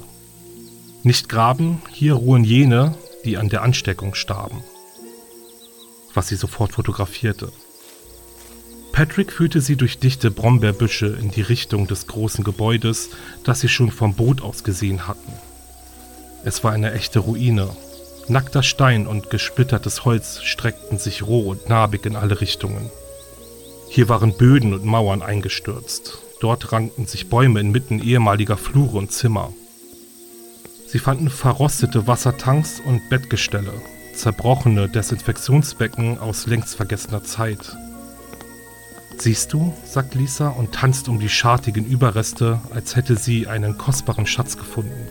Nicht 1.04 1.28
graben, 1.28 1.82
hier 1.90 2.14
ruhen 2.14 2.44
jene, 2.44 2.94
die 3.24 3.36
an 3.36 3.48
der 3.48 3.62
Ansteckung 3.62 4.14
starben. 4.14 4.64
Was 6.14 6.28
sie 6.28 6.36
sofort 6.36 6.72
fotografierte. 6.72 7.52
Patrick 8.92 9.32
führte 9.32 9.62
sie 9.62 9.76
durch 9.76 9.98
dichte 9.98 10.30
Brombeerbüsche 10.30 11.06
in 11.06 11.30
die 11.30 11.40
Richtung 11.40 11.86
des 11.86 12.06
großen 12.06 12.44
Gebäudes, 12.44 13.08
das 13.42 13.60
sie 13.60 13.68
schon 13.68 13.90
vom 13.90 14.14
Boot 14.14 14.42
aus 14.42 14.64
gesehen 14.64 15.08
hatten. 15.08 15.32
Es 16.44 16.62
war 16.62 16.72
eine 16.72 16.92
echte 16.92 17.20
Ruine. 17.20 17.70
Nackter 18.28 18.62
Stein 18.62 19.06
und 19.06 19.30
gesplittertes 19.30 20.04
Holz 20.04 20.42
streckten 20.42 20.98
sich 20.98 21.26
roh 21.26 21.50
und 21.50 21.68
narbig 21.68 22.04
in 22.04 22.16
alle 22.16 22.40
Richtungen. 22.40 22.90
Hier 23.88 24.08
waren 24.08 24.36
Böden 24.36 24.74
und 24.74 24.84
Mauern 24.84 25.22
eingestürzt. 25.22 26.18
Dort 26.40 26.72
rankten 26.72 27.06
sich 27.06 27.28
Bäume 27.28 27.60
inmitten 27.60 28.02
ehemaliger 28.02 28.56
Flure 28.56 28.98
und 28.98 29.12
Zimmer. 29.12 29.52
Sie 30.86 30.98
fanden 30.98 31.30
verrostete 31.30 32.06
Wassertanks 32.06 32.80
und 32.84 33.08
Bettgestelle, 33.08 33.72
zerbrochene 34.14 34.88
Desinfektionsbecken 34.88 36.18
aus 36.18 36.46
längst 36.46 36.74
vergessener 36.74 37.24
Zeit. 37.24 37.76
Siehst 39.22 39.52
du, 39.52 39.72
sagt 39.84 40.16
Lisa 40.16 40.48
und 40.48 40.72
tanzt 40.72 41.08
um 41.08 41.20
die 41.20 41.28
schartigen 41.28 41.84
Überreste, 41.84 42.60
als 42.74 42.96
hätte 42.96 43.16
sie 43.16 43.46
einen 43.46 43.78
kostbaren 43.78 44.26
Schatz 44.26 44.56
gefunden. 44.56 45.06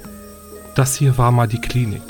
Das 0.75 0.97
hier 0.97 1.17
war 1.17 1.31
mal 1.31 1.47
die 1.47 1.61
Klinik. 1.61 2.01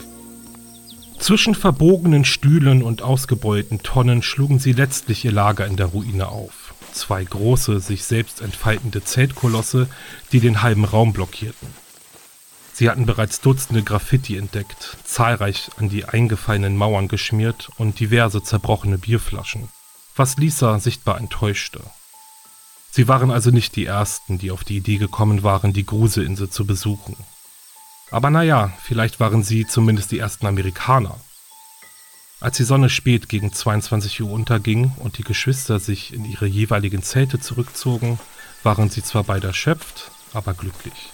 Zwischen 1.19 1.53
verbogenen 1.53 2.25
Stühlen 2.25 2.81
und 2.81 3.03
ausgebeulten 3.03 3.83
Tonnen 3.83 4.23
schlugen 4.23 4.57
sie 4.57 4.71
letztlich 4.71 5.25
ihr 5.25 5.31
Lager 5.31 5.67
in 5.67 5.75
der 5.75 5.85
Ruine 5.85 6.29
auf. 6.29 6.73
Zwei 6.91 7.23
große, 7.23 7.79
sich 7.79 8.03
selbst 8.03 8.41
entfaltende 8.41 9.03
Zeltkolosse, 9.03 9.87
die 10.31 10.39
den 10.39 10.63
halben 10.63 10.85
Raum 10.85 11.13
blockierten. 11.13 11.67
Sie 12.73 12.89
hatten 12.89 13.05
bereits 13.05 13.41
Dutzende 13.41 13.83
Graffiti 13.83 14.37
entdeckt, 14.37 14.97
zahlreich 15.03 15.69
an 15.77 15.89
die 15.89 16.05
eingefallenen 16.05 16.75
Mauern 16.75 17.07
geschmiert 17.07 17.69
und 17.77 17.99
diverse 17.99 18.41
zerbrochene 18.41 18.97
Bierflaschen 18.97 19.69
was 20.15 20.37
Lisa 20.37 20.79
sichtbar 20.79 21.17
enttäuschte. 21.17 21.81
Sie 22.91 23.07
waren 23.07 23.31
also 23.31 23.51
nicht 23.51 23.75
die 23.75 23.85
Ersten, 23.85 24.37
die 24.37 24.51
auf 24.51 24.63
die 24.63 24.77
Idee 24.77 24.97
gekommen 24.97 25.43
waren, 25.43 25.71
die 25.71 25.85
Gruselinsel 25.85 26.49
zu 26.49 26.65
besuchen. 26.65 27.15
Aber 28.11 28.29
naja, 28.29 28.73
vielleicht 28.83 29.21
waren 29.21 29.43
sie 29.43 29.65
zumindest 29.65 30.11
die 30.11 30.19
ersten 30.19 30.45
Amerikaner. 30.45 31.17
Als 32.41 32.57
die 32.57 32.63
Sonne 32.63 32.89
spät 32.89 33.29
gegen 33.29 33.53
22 33.53 34.21
Uhr 34.21 34.31
unterging 34.31 34.93
und 34.97 35.17
die 35.17 35.23
Geschwister 35.23 35.79
sich 35.79 36.11
in 36.11 36.25
ihre 36.25 36.47
jeweiligen 36.47 37.03
Zelte 37.03 37.39
zurückzogen, 37.39 38.19
waren 38.63 38.89
sie 38.89 39.03
zwar 39.03 39.23
beide 39.23 39.47
erschöpft, 39.47 40.11
aber 40.33 40.53
glücklich. 40.53 41.11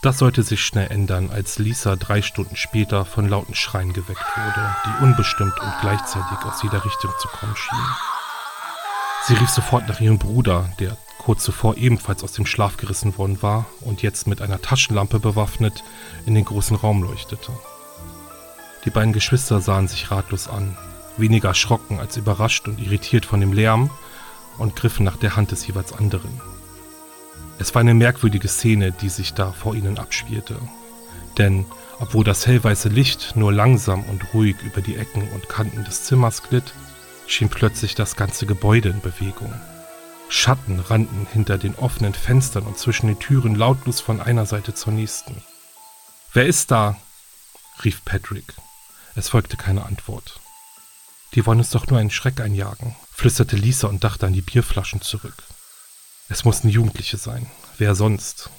Das 0.00 0.18
sollte 0.18 0.44
sich 0.44 0.64
schnell 0.64 0.92
ändern, 0.92 1.30
als 1.30 1.58
Lisa 1.58 1.96
drei 1.96 2.22
Stunden 2.22 2.54
später 2.54 3.04
von 3.04 3.28
lauten 3.28 3.56
Schreien 3.56 3.92
geweckt 3.92 4.24
wurde, 4.36 4.76
die 4.86 5.02
unbestimmt 5.02 5.58
und 5.58 5.72
gleichzeitig 5.80 6.38
aus 6.44 6.62
jeder 6.62 6.84
Richtung 6.84 7.10
zu 7.20 7.26
kommen 7.26 7.56
schienen. 7.56 7.96
Sie 9.26 9.34
rief 9.34 9.50
sofort 9.50 9.88
nach 9.88 10.00
ihrem 10.00 10.18
Bruder, 10.18 10.72
der 10.78 10.96
kurz 11.18 11.42
zuvor 11.42 11.76
ebenfalls 11.76 12.22
aus 12.22 12.30
dem 12.30 12.46
Schlaf 12.46 12.76
gerissen 12.76 13.18
worden 13.18 13.42
war 13.42 13.66
und 13.80 14.02
jetzt 14.02 14.28
mit 14.28 14.40
einer 14.40 14.62
Taschenlampe 14.62 15.18
bewaffnet 15.18 15.82
in 16.26 16.36
den 16.36 16.44
großen 16.44 16.76
Raum 16.76 17.02
leuchtete. 17.02 17.50
Die 18.84 18.90
beiden 18.90 19.12
Geschwister 19.12 19.60
sahen 19.60 19.88
sich 19.88 20.12
ratlos 20.12 20.46
an, 20.46 20.78
weniger 21.16 21.48
erschrocken 21.48 21.98
als 21.98 22.16
überrascht 22.16 22.68
und 22.68 22.78
irritiert 22.78 23.26
von 23.26 23.40
dem 23.40 23.52
Lärm 23.52 23.90
und 24.58 24.76
griffen 24.76 25.04
nach 25.04 25.16
der 25.16 25.34
Hand 25.34 25.50
des 25.50 25.66
jeweils 25.66 25.92
anderen. 25.92 26.40
Es 27.58 27.74
war 27.74 27.80
eine 27.80 27.94
merkwürdige 27.94 28.48
Szene, 28.48 28.92
die 28.92 29.08
sich 29.08 29.34
da 29.34 29.52
vor 29.52 29.74
ihnen 29.74 29.98
abspielte. 29.98 30.56
Denn 31.38 31.66
obwohl 32.00 32.24
das 32.24 32.46
hellweiße 32.46 32.88
Licht 32.88 33.34
nur 33.34 33.52
langsam 33.52 34.04
und 34.04 34.32
ruhig 34.32 34.56
über 34.62 34.80
die 34.80 34.96
Ecken 34.96 35.28
und 35.30 35.48
Kanten 35.48 35.84
des 35.84 36.04
Zimmers 36.04 36.42
glitt, 36.42 36.72
schien 37.26 37.48
plötzlich 37.48 37.94
das 37.94 38.16
ganze 38.16 38.46
Gebäude 38.46 38.88
in 38.88 39.00
Bewegung. 39.00 39.52
Schatten 40.28 40.78
rannten 40.78 41.26
hinter 41.32 41.58
den 41.58 41.74
offenen 41.74 42.14
Fenstern 42.14 42.64
und 42.64 42.78
zwischen 42.78 43.06
den 43.08 43.18
Türen 43.18 43.54
lautlos 43.54 44.00
von 44.00 44.20
einer 44.20 44.46
Seite 44.46 44.74
zur 44.74 44.92
nächsten. 44.92 45.42
Wer 46.32 46.46
ist 46.46 46.70
da? 46.70 46.96
rief 47.84 48.04
Patrick. 48.04 48.54
Es 49.14 49.30
folgte 49.30 49.56
keine 49.56 49.84
Antwort. 49.84 50.40
Die 51.34 51.44
wollen 51.46 51.58
uns 51.58 51.70
doch 51.70 51.86
nur 51.86 51.98
einen 51.98 52.10
Schreck 52.10 52.40
einjagen, 52.40 52.94
flüsterte 53.12 53.56
Lisa 53.56 53.88
und 53.88 54.04
dachte 54.04 54.26
an 54.26 54.32
die 54.32 54.42
Bierflaschen 54.42 55.00
zurück. 55.00 55.42
Es 56.28 56.44
mussten 56.44 56.68
Jugendliche 56.68 57.16
sein. 57.16 57.46
Wer 57.78 57.94
sonst? 57.94 58.50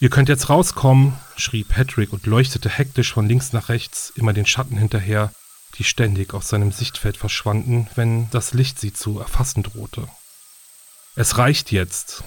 Ihr 0.00 0.10
könnt 0.10 0.28
jetzt 0.28 0.48
rauskommen, 0.48 1.14
schrie 1.36 1.64
Patrick 1.64 2.12
und 2.12 2.26
leuchtete 2.26 2.68
hektisch 2.68 3.12
von 3.12 3.28
links 3.28 3.52
nach 3.52 3.68
rechts, 3.68 4.12
immer 4.16 4.32
den 4.32 4.46
Schatten 4.46 4.76
hinterher, 4.76 5.30
die 5.76 5.84
ständig 5.84 6.34
aus 6.34 6.48
seinem 6.48 6.72
Sichtfeld 6.72 7.16
verschwanden, 7.16 7.88
wenn 7.94 8.30
das 8.30 8.54
Licht 8.54 8.80
sie 8.80 8.92
zu 8.92 9.20
erfassen 9.20 9.62
drohte. 9.62 10.08
Es 11.16 11.38
reicht 11.38 11.70
jetzt. 11.70 12.24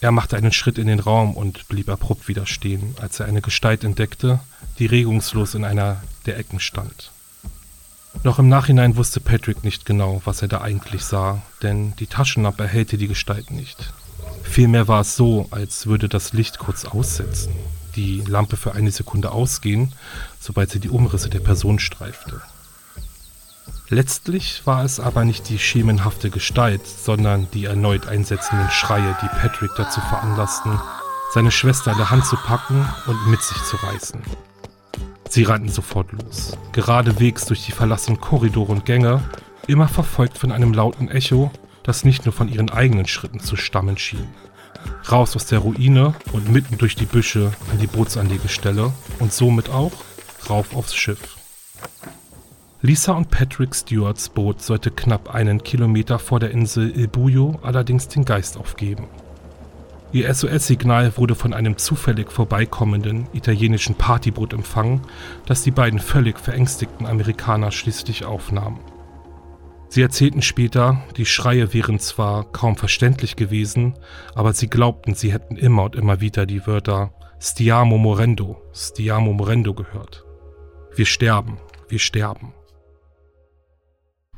Er 0.00 0.12
machte 0.12 0.36
einen 0.36 0.52
Schritt 0.52 0.78
in 0.78 0.86
den 0.86 1.00
Raum 1.00 1.36
und 1.36 1.68
blieb 1.68 1.88
abrupt 1.88 2.28
wieder 2.28 2.46
stehen, 2.46 2.94
als 3.00 3.20
er 3.20 3.26
eine 3.26 3.42
Gestalt 3.42 3.84
entdeckte, 3.84 4.40
die 4.78 4.86
regungslos 4.86 5.54
in 5.54 5.64
einer 5.64 6.02
der 6.26 6.38
Ecken 6.38 6.60
stand. 6.60 7.12
Noch 8.22 8.38
im 8.38 8.48
Nachhinein 8.48 8.96
wusste 8.96 9.20
Patrick 9.20 9.62
nicht 9.64 9.86
genau, 9.86 10.20
was 10.24 10.42
er 10.42 10.48
da 10.48 10.60
eigentlich 10.60 11.04
sah, 11.04 11.42
denn 11.62 11.94
die 11.96 12.06
Taschenlampe 12.06 12.64
erhellte 12.64 12.98
die 12.98 13.08
Gestalt 13.08 13.50
nicht. 13.50 13.92
Vielmehr 14.42 14.88
war 14.88 15.02
es 15.02 15.16
so, 15.16 15.48
als 15.50 15.86
würde 15.86 16.08
das 16.08 16.32
Licht 16.32 16.58
kurz 16.58 16.84
aussetzen, 16.84 17.52
die 17.94 18.22
Lampe 18.26 18.56
für 18.56 18.74
eine 18.74 18.90
Sekunde 18.90 19.32
ausgehen, 19.32 19.92
sobald 20.40 20.70
sie 20.70 20.80
die 20.80 20.88
Umrisse 20.88 21.28
der 21.28 21.40
Person 21.40 21.78
streifte. 21.78 22.40
Letztlich 23.88 24.62
war 24.66 24.84
es 24.84 24.98
aber 24.98 25.24
nicht 25.24 25.48
die 25.48 25.58
schemenhafte 25.58 26.30
Gestalt, 26.30 26.84
sondern 26.86 27.48
die 27.52 27.66
erneut 27.66 28.08
einsetzenden 28.08 28.70
Schreie, 28.70 29.16
die 29.22 29.28
Patrick 29.28 29.70
dazu 29.76 30.00
veranlassten, 30.00 30.80
seine 31.32 31.52
Schwester 31.52 31.92
an 31.92 31.98
der 31.98 32.10
Hand 32.10 32.26
zu 32.26 32.36
packen 32.36 32.84
und 33.06 33.28
mit 33.28 33.42
sich 33.42 33.62
zu 33.64 33.76
reißen. 33.76 34.22
Sie 35.28 35.42
rannten 35.42 35.68
sofort 35.68 36.12
los, 36.12 36.56
geradewegs 36.72 37.46
durch 37.46 37.66
die 37.66 37.72
verlassenen 37.72 38.20
Korridore 38.20 38.72
und 38.72 38.84
Gänge, 38.84 39.22
immer 39.66 39.88
verfolgt 39.88 40.38
von 40.38 40.52
einem 40.52 40.72
lauten 40.72 41.08
Echo, 41.08 41.50
das 41.82 42.04
nicht 42.04 42.24
nur 42.24 42.32
von 42.32 42.48
ihren 42.48 42.70
eigenen 42.70 43.06
Schritten 43.06 43.40
zu 43.40 43.56
stammen 43.56 43.98
schien. 43.98 44.28
Raus 45.10 45.36
aus 45.36 45.46
der 45.46 45.60
Ruine 45.60 46.14
und 46.32 46.50
mitten 46.50 46.78
durch 46.78 46.96
die 46.96 47.06
Büsche 47.06 47.52
an 47.72 47.78
die 47.78 47.86
Bootsanlegestelle 47.86 48.92
und 49.18 49.32
somit 49.32 49.70
auch 49.70 49.92
rauf 50.48 50.74
aufs 50.74 50.94
Schiff. 50.94 51.36
Lisa 52.82 53.12
und 53.12 53.30
Patrick 53.30 53.74
Stewarts 53.74 54.28
Boot 54.28 54.62
sollte 54.62 54.90
knapp 54.90 55.34
einen 55.34 55.62
Kilometer 55.62 56.18
vor 56.18 56.40
der 56.40 56.50
Insel 56.50 56.96
Il 56.96 57.08
Buio 57.08 57.58
allerdings 57.62 58.06
den 58.08 58.24
Geist 58.24 58.56
aufgeben. 58.56 59.08
Ihr 60.12 60.32
SOS-Signal 60.32 61.16
wurde 61.16 61.34
von 61.34 61.52
einem 61.52 61.76
zufällig 61.78 62.30
vorbeikommenden 62.30 63.26
italienischen 63.32 63.96
Partyboot 63.96 64.52
empfangen, 64.52 65.02
das 65.46 65.62
die 65.62 65.72
beiden 65.72 65.98
völlig 65.98 66.38
verängstigten 66.38 67.06
Amerikaner 67.06 67.72
schließlich 67.72 68.24
aufnahm. 68.24 68.78
Sie 69.88 70.02
erzählten 70.02 70.42
später, 70.42 71.02
die 71.16 71.26
Schreie 71.26 71.72
wären 71.72 71.98
zwar 71.98 72.44
kaum 72.52 72.76
verständlich 72.76 73.36
gewesen, 73.36 73.94
aber 74.34 74.52
sie 74.52 74.68
glaubten, 74.68 75.14
sie 75.14 75.32
hätten 75.32 75.56
immer 75.56 75.84
und 75.84 75.96
immer 75.96 76.20
wieder 76.20 76.46
die 76.46 76.66
Wörter 76.66 77.12
Stiamo 77.40 77.98
morendo, 77.98 78.62
Stiamo 78.74 79.32
morendo 79.32 79.74
gehört. 79.74 80.24
Wir 80.94 81.06
sterben, 81.06 81.58
wir 81.88 81.98
sterben. 81.98 82.55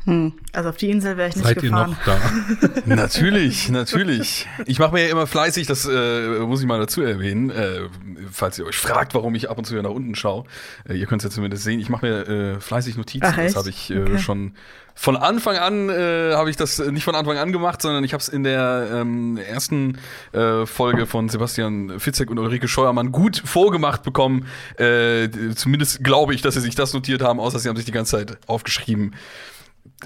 Hm. 0.08 0.32
Also 0.54 0.70
auf 0.70 0.78
die 0.78 0.88
Insel 0.88 1.18
wäre 1.18 1.28
ich 1.28 1.36
nicht 1.36 1.44
Seid 1.44 1.60
gefahren. 1.60 1.94
Seid 2.06 2.18
ihr 2.56 2.62
noch 2.62 2.74
da? 2.86 2.94
natürlich, 2.94 3.68
natürlich. 3.68 4.46
Ich 4.64 4.78
mache 4.78 4.94
mir 4.94 5.04
ja 5.04 5.10
immer 5.10 5.26
fleißig, 5.26 5.66
das 5.66 5.84
äh, 5.84 6.38
muss 6.46 6.62
ich 6.62 6.66
mal 6.66 6.80
dazu 6.80 7.02
erwähnen, 7.02 7.50
äh, 7.50 7.80
falls 8.32 8.58
ihr 8.58 8.64
euch 8.64 8.78
fragt, 8.78 9.12
warum 9.12 9.34
ich 9.34 9.50
ab 9.50 9.58
und 9.58 9.66
zu 9.66 9.74
hier 9.74 9.82
nach 9.82 9.90
unten 9.90 10.14
schaue. 10.14 10.44
Äh, 10.88 10.94
ihr 10.94 11.04
könnt 11.04 11.22
es 11.22 11.24
ja 11.24 11.30
zumindest 11.30 11.62
sehen. 11.62 11.78
Ich 11.78 11.90
mache 11.90 12.06
mir 12.06 12.26
äh, 12.26 12.58
fleißig 12.58 12.96
Notizen. 12.96 13.26
Ach, 13.26 13.36
das 13.36 13.54
habe 13.54 13.68
ich 13.68 13.90
äh, 13.90 14.00
okay. 14.00 14.18
schon 14.18 14.54
von 14.94 15.16
Anfang 15.16 15.56
an 15.58 15.90
äh, 15.90 16.32
habe 16.32 16.48
ich 16.48 16.56
das 16.56 16.78
nicht 16.78 17.04
von 17.04 17.14
Anfang 17.14 17.36
an 17.36 17.52
gemacht, 17.52 17.82
sondern 17.82 18.02
ich 18.02 18.14
habe 18.14 18.22
es 18.22 18.28
in 18.28 18.44
der 18.44 18.88
ähm, 18.92 19.36
ersten 19.36 19.98
äh, 20.32 20.64
Folge 20.64 21.06
von 21.06 21.28
Sebastian 21.28 22.00
Fitzek 22.00 22.30
und 22.30 22.38
Ulrike 22.38 22.66
Scheuermann 22.66 23.12
gut 23.12 23.42
vorgemacht 23.44 24.02
bekommen. 24.02 24.46
Äh, 24.76 25.28
zumindest 25.54 26.02
glaube 26.02 26.34
ich, 26.34 26.40
dass 26.40 26.54
sie 26.54 26.60
sich 26.60 26.74
das 26.74 26.94
notiert 26.94 27.22
haben, 27.22 27.38
außer 27.40 27.58
sie 27.58 27.68
haben 27.68 27.76
sich 27.76 27.84
die 27.84 27.92
ganze 27.92 28.16
Zeit 28.16 28.38
aufgeschrieben 28.48 29.14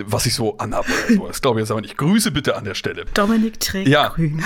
was 0.05 0.27
ich 0.27 0.35
so 0.35 0.57
anhabe. 0.59 0.87
So. 1.09 1.27
Das 1.27 1.41
glaube 1.41 1.61
ich 1.61 1.65
jetzt 1.65 1.71
aber 1.71 1.81
nicht. 1.81 1.97
Grüße 1.97 2.31
bitte 2.31 2.57
an 2.57 2.65
der 2.65 2.75
Stelle. 2.75 3.05
Dominik 3.15 3.61
trägt 3.61 3.89
ja. 3.89 4.09
grün. 4.09 4.43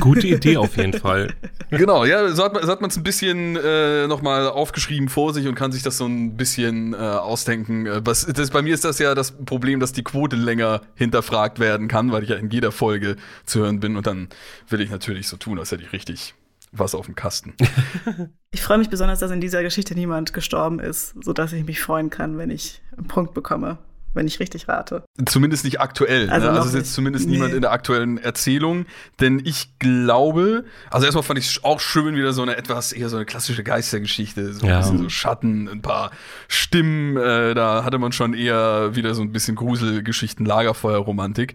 Gute 0.00 0.26
Idee 0.26 0.56
auf 0.56 0.76
jeden 0.76 0.94
Fall. 0.94 1.34
Genau, 1.70 2.04
ja, 2.04 2.28
so 2.28 2.44
hat 2.44 2.80
man 2.80 2.90
es 2.90 2.96
ein 2.96 3.02
bisschen 3.02 3.56
äh, 3.56 4.06
nochmal 4.06 4.46
aufgeschrieben 4.46 5.08
vor 5.08 5.34
sich 5.34 5.48
und 5.48 5.56
kann 5.56 5.72
sich 5.72 5.82
das 5.82 5.96
so 5.96 6.06
ein 6.06 6.36
bisschen 6.36 6.92
äh, 6.92 6.98
ausdenken. 6.98 7.86
Äh, 7.86 8.00
was, 8.04 8.26
das, 8.26 8.50
bei 8.50 8.62
mir 8.62 8.74
ist 8.74 8.84
das 8.84 9.00
ja 9.00 9.16
das 9.16 9.32
Problem, 9.32 9.80
dass 9.80 9.92
die 9.92 10.04
Quote 10.04 10.36
länger 10.36 10.82
hinterfragt 10.94 11.58
werden 11.58 11.88
kann, 11.88 12.12
weil 12.12 12.22
ich 12.22 12.28
ja 12.28 12.36
in 12.36 12.50
jeder 12.50 12.70
Folge 12.70 13.16
zu 13.44 13.60
hören 13.60 13.80
bin 13.80 13.96
und 13.96 14.06
dann 14.06 14.28
will 14.68 14.82
ich 14.82 14.90
natürlich 14.90 15.26
so 15.26 15.36
tun, 15.36 15.58
als 15.58 15.72
hätte 15.72 15.82
ich 15.82 15.92
richtig 15.92 16.34
was 16.70 16.94
auf 16.94 17.06
dem 17.06 17.14
Kasten. 17.14 17.54
Ich 18.52 18.62
freue 18.62 18.78
mich 18.78 18.88
besonders, 18.88 19.18
dass 19.18 19.32
in 19.32 19.40
dieser 19.40 19.64
Geschichte 19.64 19.96
niemand 19.96 20.32
gestorben 20.32 20.78
ist, 20.78 21.16
sodass 21.20 21.52
ich 21.52 21.64
mich 21.66 21.80
freuen 21.80 22.08
kann, 22.08 22.38
wenn 22.38 22.50
ich 22.50 22.82
einen 22.96 23.08
Punkt 23.08 23.34
bekomme 23.34 23.78
wenn 24.14 24.26
ich 24.26 24.40
richtig 24.40 24.68
rate. 24.68 25.04
Zumindest 25.26 25.64
nicht 25.64 25.80
aktuell. 25.80 26.30
Also, 26.30 26.46
ne? 26.46 26.52
also 26.54 26.68
ist 26.68 26.74
jetzt 26.74 26.94
zumindest 26.94 27.26
nee. 27.26 27.32
niemand 27.32 27.54
in 27.54 27.60
der 27.60 27.72
aktuellen 27.72 28.18
Erzählung. 28.18 28.86
Denn 29.20 29.42
ich 29.44 29.78
glaube, 29.78 30.64
also 30.90 31.04
erstmal 31.04 31.24
fand 31.24 31.38
ich 31.38 31.64
auch 31.64 31.80
schön 31.80 32.16
wieder 32.16 32.32
so 32.32 32.42
eine 32.42 32.56
etwas 32.56 32.92
eher 32.92 33.08
so 33.08 33.16
eine 33.16 33.26
klassische 33.26 33.64
Geistergeschichte. 33.64 34.52
So 34.54 34.66
ja. 34.66 34.76
ein 34.76 34.82
bisschen 34.82 34.98
so 34.98 35.08
Schatten, 35.08 35.68
ein 35.68 35.82
paar 35.82 36.10
Stimmen. 36.48 37.16
Äh, 37.16 37.54
da 37.54 37.84
hatte 37.84 37.98
man 37.98 38.12
schon 38.12 38.34
eher 38.34 38.94
wieder 38.94 39.14
so 39.14 39.22
ein 39.22 39.32
bisschen 39.32 39.56
Gruselgeschichten, 39.56 40.46
Lagerfeuerromantik, 40.46 41.54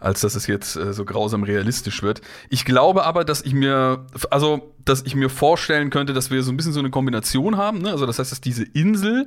als 0.00 0.20
dass 0.20 0.34
es 0.34 0.46
jetzt 0.46 0.76
äh, 0.76 0.92
so 0.92 1.04
grausam 1.04 1.42
realistisch 1.42 2.02
wird. 2.02 2.20
Ich 2.48 2.64
glaube 2.64 3.04
aber, 3.04 3.24
dass 3.24 3.42
ich 3.42 3.54
mir, 3.54 4.06
also, 4.30 4.74
dass 4.84 5.02
ich 5.04 5.14
mir 5.14 5.28
vorstellen 5.28 5.90
könnte, 5.90 6.12
dass 6.12 6.30
wir 6.30 6.42
so 6.42 6.52
ein 6.52 6.56
bisschen 6.56 6.72
so 6.72 6.80
eine 6.80 6.90
Kombination 6.90 7.56
haben. 7.56 7.82
Ne? 7.82 7.90
Also 7.90 8.06
das 8.06 8.18
heißt, 8.18 8.32
dass 8.32 8.40
diese 8.40 8.64
Insel 8.64 9.26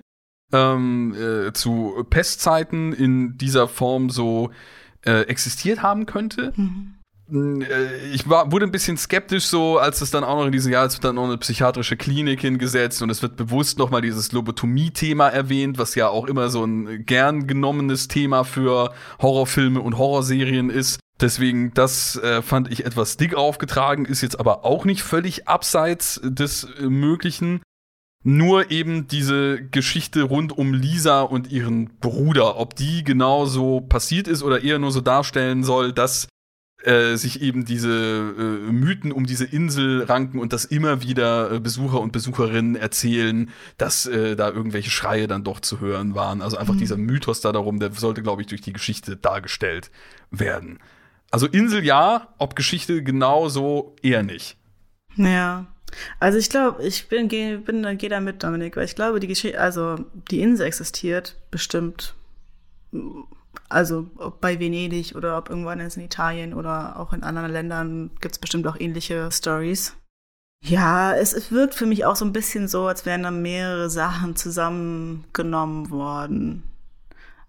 ähm, 0.51 1.15
äh, 1.15 1.53
zu 1.53 2.05
Pestzeiten 2.09 2.93
in 2.93 3.37
dieser 3.37 3.67
Form 3.67 4.09
so 4.09 4.51
äh, 5.05 5.21
existiert 5.23 5.81
haben 5.81 6.05
könnte. 6.05 6.53
Mhm. 6.55 6.95
Äh, 7.31 8.07
ich 8.11 8.27
war, 8.29 8.51
wurde 8.51 8.65
ein 8.65 8.71
bisschen 8.71 8.97
skeptisch 8.97 9.45
so, 9.45 9.77
als 9.77 10.01
es 10.01 10.11
dann 10.11 10.23
auch 10.23 10.37
noch 10.37 10.45
in 10.45 10.51
diesem 10.51 10.71
Jahr, 10.71 10.85
es 10.85 10.95
wird 10.95 11.03
dann 11.03 11.15
noch 11.15 11.25
eine 11.25 11.37
psychiatrische 11.37 11.95
Klinik 11.95 12.41
hingesetzt 12.41 13.01
und 13.01 13.09
es 13.09 13.21
wird 13.21 13.35
bewusst 13.35 13.77
nochmal 13.77 14.01
dieses 14.01 14.31
Lobotomie-Thema 14.31 15.29
erwähnt, 15.29 15.77
was 15.77 15.95
ja 15.95 16.09
auch 16.09 16.25
immer 16.25 16.49
so 16.49 16.63
ein 16.63 17.05
gern 17.05 17.47
genommenes 17.47 18.07
Thema 18.07 18.43
für 18.43 18.93
Horrorfilme 19.21 19.79
und 19.79 19.97
Horrorserien 19.97 20.69
ist. 20.69 20.99
Deswegen, 21.21 21.73
das 21.73 22.15
äh, 22.15 22.41
fand 22.41 22.71
ich 22.71 22.85
etwas 22.85 23.17
dick 23.17 23.35
aufgetragen, 23.35 24.05
ist 24.05 24.21
jetzt 24.21 24.39
aber 24.39 24.63
auch 24.63 24.85
nicht 24.85 25.03
völlig 25.03 25.47
abseits 25.47 26.19
des 26.23 26.63
äh, 26.63 26.83
Möglichen. 26.83 27.61
Nur 28.23 28.69
eben 28.69 29.07
diese 29.07 29.63
Geschichte 29.69 30.23
rund 30.23 30.57
um 30.57 30.73
Lisa 30.73 31.21
und 31.21 31.51
ihren 31.51 31.89
Bruder, 31.99 32.57
ob 32.57 32.75
die 32.75 33.03
genauso 33.03 33.79
passiert 33.81 34.27
ist 34.27 34.43
oder 34.43 34.61
eher 34.61 34.77
nur 34.77 34.91
so 34.91 34.99
darstellen 34.99 35.63
soll, 35.63 35.93
dass 35.93 36.27
äh, 36.83 37.15
sich 37.15 37.41
eben 37.41 37.65
diese 37.65 37.89
äh, 37.89 38.71
Mythen 38.71 39.11
um 39.11 39.25
diese 39.25 39.45
Insel 39.45 40.03
ranken 40.03 40.39
und 40.39 40.53
dass 40.53 40.65
immer 40.65 41.01
wieder 41.01 41.51
äh, 41.51 41.59
Besucher 41.59 41.99
und 41.99 42.11
Besucherinnen 42.11 42.75
erzählen, 42.75 43.49
dass 43.77 44.05
äh, 44.05 44.35
da 44.35 44.49
irgendwelche 44.49 44.89
Schreie 44.89 45.27
dann 45.27 45.43
doch 45.43 45.59
zu 45.59 45.81
hören 45.81 46.15
waren. 46.15 46.41
Also 46.41 46.57
einfach 46.57 46.75
mhm. 46.75 46.79
dieser 46.79 46.97
Mythos 46.97 47.41
da 47.41 47.51
darum, 47.51 47.79
der 47.79 47.91
sollte, 47.91 48.21
glaube 48.21 48.41
ich, 48.41 48.47
durch 48.47 48.61
die 48.61 48.73
Geschichte 48.73 49.17
dargestellt 49.17 49.91
werden. 50.31 50.79
Also 51.31 51.47
Insel 51.47 51.83
ja, 51.83 52.33
ob 52.37 52.55
Geschichte 52.55 53.03
genauso 53.03 53.95
eher 54.01 54.23
nicht. 54.23 54.57
Ja. 55.15 55.67
Also 56.19 56.37
ich 56.37 56.49
glaube, 56.49 56.83
ich 56.83 57.09
bin, 57.09 57.27
geh, 57.27 57.57
bin 57.57 57.97
gehe 57.97 58.09
da 58.09 58.19
mit, 58.19 58.43
Dominik, 58.43 58.75
weil 58.75 58.85
ich 58.85 58.95
glaube, 58.95 59.19
die 59.19 59.27
Geschichte, 59.27 59.59
also 59.59 59.97
die 60.29 60.41
Insel 60.41 60.67
existiert 60.67 61.35
bestimmt 61.51 62.15
Also 63.69 64.09
ob 64.17 64.41
bei 64.41 64.59
Venedig 64.59 65.15
oder 65.15 65.37
ob 65.37 65.49
irgendwann 65.49 65.79
in 65.79 66.01
Italien 66.01 66.53
oder 66.53 66.99
auch 66.99 67.13
in 67.13 67.23
anderen 67.23 67.51
Ländern 67.51 68.11
gibt 68.21 68.35
es 68.35 68.39
bestimmt 68.39 68.67
auch 68.67 68.79
ähnliche 68.79 69.31
Stories. 69.31 69.95
Ja, 70.63 71.13
es, 71.15 71.33
es 71.33 71.51
wirkt 71.51 71.73
für 71.73 71.85
mich 71.85 72.05
auch 72.05 72.15
so 72.15 72.25
ein 72.25 72.33
bisschen 72.33 72.67
so, 72.67 72.87
als 72.87 73.05
wären 73.05 73.23
da 73.23 73.31
mehrere 73.31 73.89
Sachen 73.89 74.35
zusammengenommen 74.35 75.89
worden. 75.89 76.63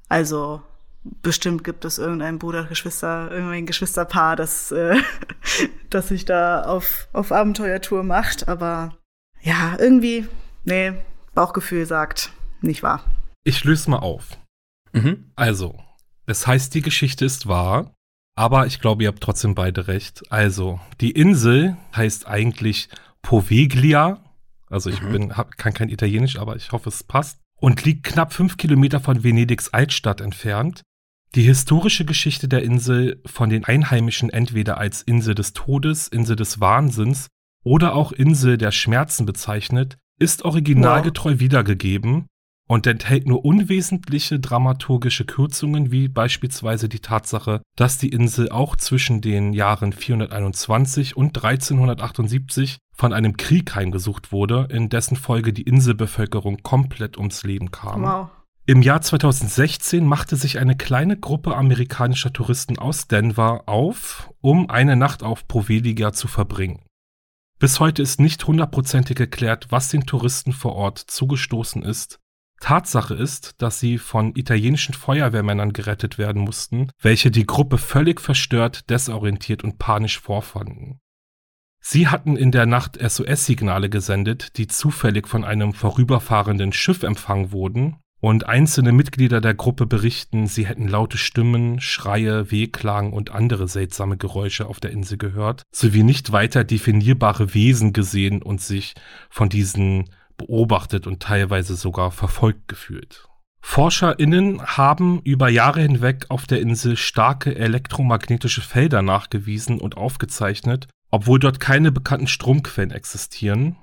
Also 0.08 0.62
bestimmt 1.02 1.64
gibt 1.64 1.84
es 1.84 1.98
irgendein 1.98 2.38
Bruder, 2.38 2.64
Geschwister, 2.64 3.30
irgendein 3.30 3.66
Geschwisterpaar, 3.66 4.36
das, 4.36 4.70
äh, 4.72 4.96
das 5.90 6.08
sich 6.08 6.24
da 6.24 6.62
auf, 6.62 7.08
auf 7.12 7.32
Abenteuertour 7.32 8.02
macht. 8.02 8.48
Aber 8.48 8.96
ja, 9.42 9.76
irgendwie, 9.78 10.26
nee, 10.64 10.92
Bauchgefühl 11.34 11.86
sagt, 11.86 12.32
nicht 12.60 12.82
wahr. 12.82 13.04
Ich 13.44 13.64
löse 13.64 13.90
mal 13.90 13.98
auf. 13.98 14.38
Mhm. 14.92 15.30
Also, 15.36 15.78
es 16.26 16.46
heißt, 16.46 16.74
die 16.74 16.82
Geschichte 16.82 17.24
ist 17.24 17.46
wahr, 17.46 17.94
aber 18.36 18.66
ich 18.66 18.80
glaube, 18.80 19.02
ihr 19.02 19.08
habt 19.08 19.22
trotzdem 19.22 19.54
beide 19.54 19.88
recht. 19.88 20.30
Also, 20.30 20.80
die 21.00 21.12
Insel 21.12 21.76
heißt 21.96 22.26
eigentlich 22.26 22.88
Poveglia. 23.22 24.22
Also, 24.68 24.90
ich 24.90 25.00
mhm. 25.00 25.12
bin, 25.12 25.36
hab, 25.36 25.56
kann 25.56 25.72
kein 25.72 25.88
Italienisch, 25.88 26.38
aber 26.38 26.56
ich 26.56 26.72
hoffe, 26.72 26.88
es 26.88 27.02
passt. 27.02 27.38
Und 27.56 27.84
liegt 27.84 28.04
knapp 28.04 28.32
fünf 28.32 28.56
Kilometer 28.56 29.00
von 29.00 29.22
Venedigs 29.22 29.68
Altstadt 29.68 30.22
entfernt. 30.22 30.82
Die 31.36 31.42
historische 31.42 32.04
Geschichte 32.04 32.48
der 32.48 32.64
Insel 32.64 33.20
von 33.24 33.50
den 33.50 33.64
Einheimischen 33.64 34.30
entweder 34.30 34.78
als 34.78 35.02
Insel 35.02 35.36
des 35.36 35.52
Todes, 35.52 36.08
Insel 36.08 36.34
des 36.34 36.58
Wahnsinns 36.58 37.28
oder 37.62 37.94
auch 37.94 38.10
Insel 38.10 38.58
der 38.58 38.72
Schmerzen 38.72 39.26
bezeichnet, 39.26 39.96
ist 40.18 40.42
originalgetreu 40.44 41.34
wow. 41.34 41.40
wiedergegeben 41.40 42.26
und 42.66 42.86
enthält 42.88 43.28
nur 43.28 43.44
unwesentliche 43.44 44.40
dramaturgische 44.40 45.24
Kürzungen, 45.24 45.92
wie 45.92 46.08
beispielsweise 46.08 46.88
die 46.88 47.00
Tatsache, 47.00 47.62
dass 47.76 47.98
die 47.98 48.08
Insel 48.08 48.48
auch 48.50 48.74
zwischen 48.74 49.20
den 49.20 49.52
Jahren 49.52 49.92
421 49.92 51.16
und 51.16 51.36
1378 51.36 52.78
von 52.92 53.12
einem 53.12 53.36
Krieg 53.36 53.74
heimgesucht 53.76 54.32
wurde, 54.32 54.66
in 54.70 54.88
dessen 54.88 55.16
Folge 55.16 55.52
die 55.52 55.62
Inselbevölkerung 55.62 56.58
komplett 56.64 57.18
ums 57.18 57.44
Leben 57.44 57.70
kam. 57.70 58.02
Wow. 58.02 58.30
Im 58.70 58.82
Jahr 58.82 59.02
2016 59.02 60.06
machte 60.06 60.36
sich 60.36 60.60
eine 60.60 60.76
kleine 60.76 61.16
Gruppe 61.16 61.56
amerikanischer 61.56 62.32
Touristen 62.32 62.78
aus 62.78 63.08
Denver 63.08 63.64
auf, 63.66 64.32
um 64.40 64.70
eine 64.70 64.94
Nacht 64.94 65.24
auf 65.24 65.48
Poveliga 65.48 66.12
zu 66.12 66.28
verbringen. 66.28 66.84
Bis 67.58 67.80
heute 67.80 68.00
ist 68.00 68.20
nicht 68.20 68.46
hundertprozentig 68.46 69.16
geklärt, 69.16 69.66
was 69.70 69.88
den 69.88 70.06
Touristen 70.06 70.52
vor 70.52 70.76
Ort 70.76 70.98
zugestoßen 70.98 71.82
ist. 71.82 72.20
Tatsache 72.60 73.14
ist, 73.14 73.60
dass 73.60 73.80
sie 73.80 73.98
von 73.98 74.36
italienischen 74.36 74.94
Feuerwehrmännern 74.94 75.72
gerettet 75.72 76.16
werden 76.16 76.42
mussten, 76.42 76.92
welche 77.00 77.32
die 77.32 77.46
Gruppe 77.46 77.76
völlig 77.76 78.20
verstört, 78.20 78.88
desorientiert 78.88 79.64
und 79.64 79.80
panisch 79.80 80.20
vorfanden. 80.20 81.00
Sie 81.80 82.06
hatten 82.06 82.36
in 82.36 82.52
der 82.52 82.66
Nacht 82.66 83.00
SOS-Signale 83.02 83.90
gesendet, 83.90 84.58
die 84.58 84.68
zufällig 84.68 85.26
von 85.26 85.42
einem 85.42 85.72
vorüberfahrenden 85.72 86.72
Schiff 86.72 87.02
empfangen 87.02 87.50
wurden 87.50 87.96
und 88.20 88.46
einzelne 88.46 88.92
Mitglieder 88.92 89.40
der 89.40 89.54
Gruppe 89.54 89.86
berichten, 89.86 90.46
sie 90.46 90.66
hätten 90.66 90.86
laute 90.86 91.18
Stimmen, 91.18 91.80
Schreie, 91.80 92.50
Wehklagen 92.50 93.12
und 93.12 93.30
andere 93.30 93.66
seltsame 93.66 94.16
Geräusche 94.16 94.66
auf 94.66 94.78
der 94.78 94.90
Insel 94.90 95.18
gehört, 95.18 95.62
sowie 95.72 96.02
nicht 96.02 96.30
weiter 96.32 96.64
definierbare 96.64 97.54
Wesen 97.54 97.92
gesehen 97.92 98.42
und 98.42 98.60
sich 98.60 98.94
von 99.30 99.48
diesen 99.48 100.10
beobachtet 100.36 101.06
und 101.06 101.22
teilweise 101.22 101.74
sogar 101.76 102.10
verfolgt 102.10 102.68
gefühlt. 102.68 103.26
ForscherInnen 103.62 104.62
haben 104.62 105.20
über 105.22 105.48
Jahre 105.50 105.82
hinweg 105.82 106.26
auf 106.28 106.46
der 106.46 106.60
Insel 106.60 106.96
starke 106.96 107.54
elektromagnetische 107.54 108.62
Felder 108.62 109.02
nachgewiesen 109.02 109.78
und 109.78 109.96
aufgezeichnet, 109.98 110.88
obwohl 111.10 111.38
dort 111.38 111.60
keine 111.60 111.92
bekannten 111.92 112.26
Stromquellen 112.26 112.90
existieren 112.90 113.76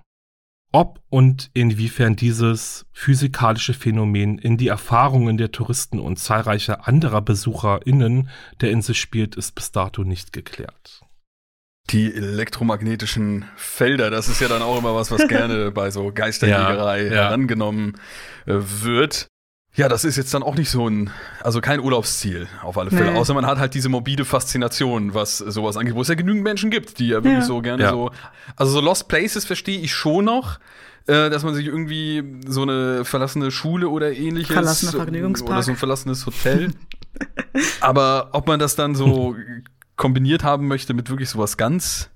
ob 0.77 1.01
und 1.09 1.49
inwiefern 1.55 2.15
dieses 2.15 2.85
physikalische 2.93 3.73
Phänomen 3.73 4.37
in 4.37 4.57
die 4.57 4.67
Erfahrungen 4.67 5.35
der 5.35 5.51
Touristen 5.51 5.99
und 5.99 6.19
zahlreicher 6.19 6.87
anderer 6.87 7.21
BesucherInnen 7.21 8.29
der 8.61 8.69
Insel 8.69 8.93
spielt, 8.93 9.35
ist 9.35 9.55
bis 9.55 9.71
dato 9.71 10.03
nicht 10.03 10.33
geklärt. 10.33 11.01
Die 11.89 12.13
elektromagnetischen 12.13 13.45
Felder, 13.55 14.11
das 14.11 14.27
ist 14.27 14.39
ja 14.39 14.49
dann 14.49 14.61
auch 14.61 14.77
immer 14.77 14.93
was, 14.93 15.09
was 15.09 15.27
gerne 15.27 15.71
bei 15.73 15.89
so 15.89 16.11
Geisterjägerei 16.13 17.05
ja, 17.05 17.07
ja. 17.07 17.23
herangenommen 17.23 17.95
äh, 18.45 18.53
wird. 18.53 19.25
Ja, 19.77 19.87
das 19.87 20.03
ist 20.03 20.15
jetzt 20.15 20.33
dann 20.33 20.41
auch 20.41 20.55
nicht 20.55 20.71
so 20.71 20.89
ein, 20.89 21.11
also 21.43 21.61
kein 21.61 21.79
Urlaubsziel 21.79 22.47
auf 22.63 22.79
alle 22.79 22.89
Fälle. 22.89 23.11
Nee. 23.11 23.17
Außer 23.17 23.35
man 23.35 23.45
hat 23.45 23.59
halt 23.59 23.75
diese 23.75 23.89
morbide 23.89 24.25
Faszination, 24.25 25.13
was 25.13 25.37
sowas 25.37 25.77
angeht, 25.77 25.93
wo 25.93 26.01
es 26.01 26.07
ja 26.07 26.15
genügend 26.15 26.43
Menschen 26.43 26.71
gibt, 26.71 26.97
die 26.97 27.09
ja 27.09 27.17
wirklich 27.17 27.33
ja. 27.33 27.41
so 27.43 27.61
gerne 27.61 27.83
ja. 27.83 27.89
so. 27.91 28.09
Also 28.55 28.71
so 28.71 28.81
Lost 28.81 29.07
Places 29.07 29.45
verstehe 29.45 29.79
ich 29.79 29.93
schon 29.93 30.25
noch, 30.25 30.57
äh, 31.05 31.29
dass 31.29 31.43
man 31.43 31.53
sich 31.53 31.67
irgendwie 31.67 32.23
so 32.47 32.63
eine 32.63 33.05
verlassene 33.05 33.51
Schule 33.51 33.89
oder 33.89 34.11
ähnliches 34.13 34.51
Verlassener 34.51 34.93
Vergnügungspark. 34.93 35.51
oder 35.51 35.61
so 35.61 35.71
ein 35.71 35.77
verlassenes 35.77 36.25
Hotel. 36.25 36.71
Aber 37.79 38.29
ob 38.31 38.47
man 38.47 38.59
das 38.59 38.75
dann 38.75 38.95
so 38.95 39.35
kombiniert 39.95 40.43
haben 40.43 40.67
möchte 40.67 40.95
mit 40.95 41.11
wirklich 41.11 41.29
sowas 41.29 41.55
ganz 41.55 42.09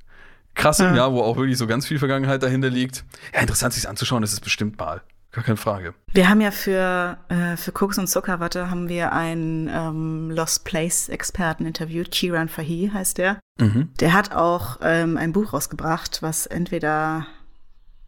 krassem, 0.55 0.87
ja. 0.87 0.95
ja, 0.95 1.11
wo 1.11 1.21
auch 1.21 1.37
wirklich 1.37 1.59
so 1.59 1.67
ganz 1.67 1.85
viel 1.85 1.99
Vergangenheit 1.99 2.41
dahinter 2.41 2.71
liegt. 2.71 3.05
Ja, 3.35 3.41
interessant 3.41 3.75
sich 3.75 3.87
anzuschauen, 3.87 4.23
ist 4.23 4.33
es 4.33 4.39
bestimmt 4.39 4.79
mal. 4.79 5.03
Gar 5.31 5.45
keine 5.45 5.57
Frage. 5.57 5.93
Wir 6.13 6.29
haben 6.29 6.41
ja 6.41 6.51
für, 6.51 7.17
äh, 7.29 7.55
für 7.55 7.71
Koks 7.71 7.97
und 7.97 8.07
Zuckerwatte 8.07 8.69
haben 8.69 8.89
wir 8.89 9.13
einen 9.13 9.69
ähm, 9.69 10.29
Lost 10.29 10.65
Place 10.65 11.07
Experten 11.07 11.65
interviewt. 11.65 12.11
Kiran 12.11 12.49
Fahi 12.49 12.91
heißt 12.93 13.17
der. 13.17 13.39
Mhm. 13.59 13.89
Der 13.99 14.13
hat 14.13 14.33
auch 14.33 14.79
ähm, 14.81 15.15
ein 15.15 15.31
Buch 15.31 15.53
rausgebracht, 15.53 16.21
was 16.21 16.47
entweder 16.47 17.27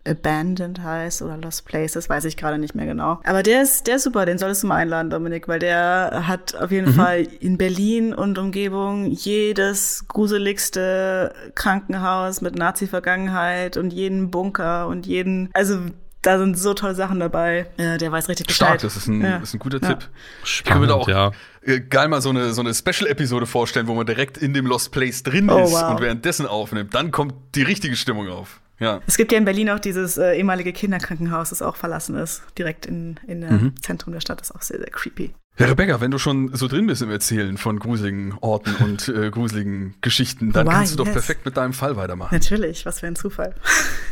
Abandoned 0.05 0.81
heißt 0.81 1.21
oder 1.21 1.37
Lost 1.37 1.65
Places, 1.65 2.09
weiß 2.09 2.25
ich 2.25 2.35
gerade 2.35 2.57
nicht 2.57 2.75
mehr 2.75 2.85
genau. 2.85 3.21
Aber 3.23 3.41
der 3.41 3.61
ist, 3.61 3.87
der 3.87 3.97
ist 3.97 4.03
super, 4.03 4.25
den 4.25 4.37
solltest 4.37 4.63
du 4.63 4.67
mal 4.67 4.75
einladen, 4.75 5.09
Dominik, 5.09 5.47
weil 5.47 5.59
der 5.59 6.23
hat 6.27 6.55
auf 6.55 6.71
jeden 6.71 6.91
mhm. 6.91 6.95
Fall 6.95 7.27
in 7.39 7.57
Berlin 7.57 8.13
und 8.13 8.37
Umgebung 8.37 9.05
jedes 9.05 10.05
gruseligste 10.07 11.33
Krankenhaus 11.55 12.41
mit 12.41 12.55
Nazi-Vergangenheit 12.55 13.77
und 13.77 13.93
jeden 13.93 14.29
Bunker 14.29 14.87
und 14.87 15.05
jeden, 15.05 15.49
also 15.53 15.79
da 16.23 16.39
sind 16.39 16.57
so 16.57 16.73
tolle 16.73 16.95
Sachen 16.95 17.19
dabei. 17.19 17.67
Ja, 17.77 17.97
der 17.97 18.11
weiß 18.11 18.29
richtig 18.29 18.47
Bescheid. 18.47 18.67
Stark, 18.67 18.81
das 18.81 18.97
ist 18.97 19.07
ein, 19.07 19.21
ja. 19.21 19.37
ist 19.37 19.53
ein 19.53 19.59
guter 19.59 19.79
ja. 19.81 19.89
Tipp. 19.89 20.09
Spannend, 20.43 20.45
ich 20.45 20.63
kann 20.63 20.81
mir 20.81 20.87
da 20.87 20.93
auch 20.95 21.07
ja. 21.07 21.31
Äh, 21.61 21.81
geil 21.81 22.07
mal 22.07 22.21
so 22.21 22.29
eine, 22.29 22.53
so 22.53 22.61
eine 22.61 22.73
Special-Episode 22.73 23.45
vorstellen, 23.45 23.87
wo 23.87 23.93
man 23.93 24.05
direkt 24.05 24.37
in 24.37 24.53
dem 24.53 24.65
Lost 24.65 24.91
Place 24.91 25.23
drin 25.23 25.49
oh, 25.49 25.63
ist 25.63 25.73
wow. 25.73 25.91
und 25.91 26.01
währenddessen 26.01 26.47
aufnimmt. 26.47 26.95
Dann 26.95 27.11
kommt 27.11 27.35
die 27.55 27.63
richtige 27.63 27.95
Stimmung 27.95 28.29
auf. 28.29 28.61
Ja. 28.79 29.01
Es 29.05 29.17
gibt 29.17 29.31
ja 29.31 29.37
in 29.37 29.45
Berlin 29.45 29.69
auch 29.69 29.79
dieses 29.79 30.17
äh, 30.17 30.35
ehemalige 30.35 30.73
Kinderkrankenhaus, 30.73 31.51
das 31.51 31.61
auch 31.61 31.75
verlassen 31.75 32.15
ist, 32.15 32.43
direkt 32.57 32.85
in, 32.85 33.19
in 33.27 33.41
der 33.41 33.51
mhm. 33.51 33.81
Zentrum 33.81 34.13
der 34.13 34.19
Stadt. 34.19 34.41
Das 34.41 34.49
ist 34.49 34.55
auch 34.55 34.61
sehr, 34.61 34.79
sehr 34.79 34.89
creepy. 34.89 35.33
Ja, 35.59 35.67
Rebecca, 35.67 36.01
wenn 36.01 36.09
du 36.09 36.17
schon 36.17 36.55
so 36.55 36.67
drin 36.67 36.87
bist 36.87 37.03
im 37.03 37.11
Erzählen 37.11 37.57
von 37.57 37.77
gruseligen 37.77 38.33
Orten 38.41 38.73
und 38.75 39.07
äh, 39.07 39.29
gruseligen 39.29 39.93
Geschichten, 40.01 40.51
dann 40.51 40.65
Why, 40.65 40.71
kannst 40.71 40.93
du 40.93 40.97
doch 40.97 41.05
yes. 41.05 41.13
perfekt 41.13 41.45
mit 41.45 41.57
deinem 41.57 41.73
Fall 41.73 41.95
weitermachen. 41.95 42.33
Natürlich, 42.33 42.87
was 42.87 43.01
für 43.01 43.07
ein 43.07 43.15
Zufall. 43.15 43.53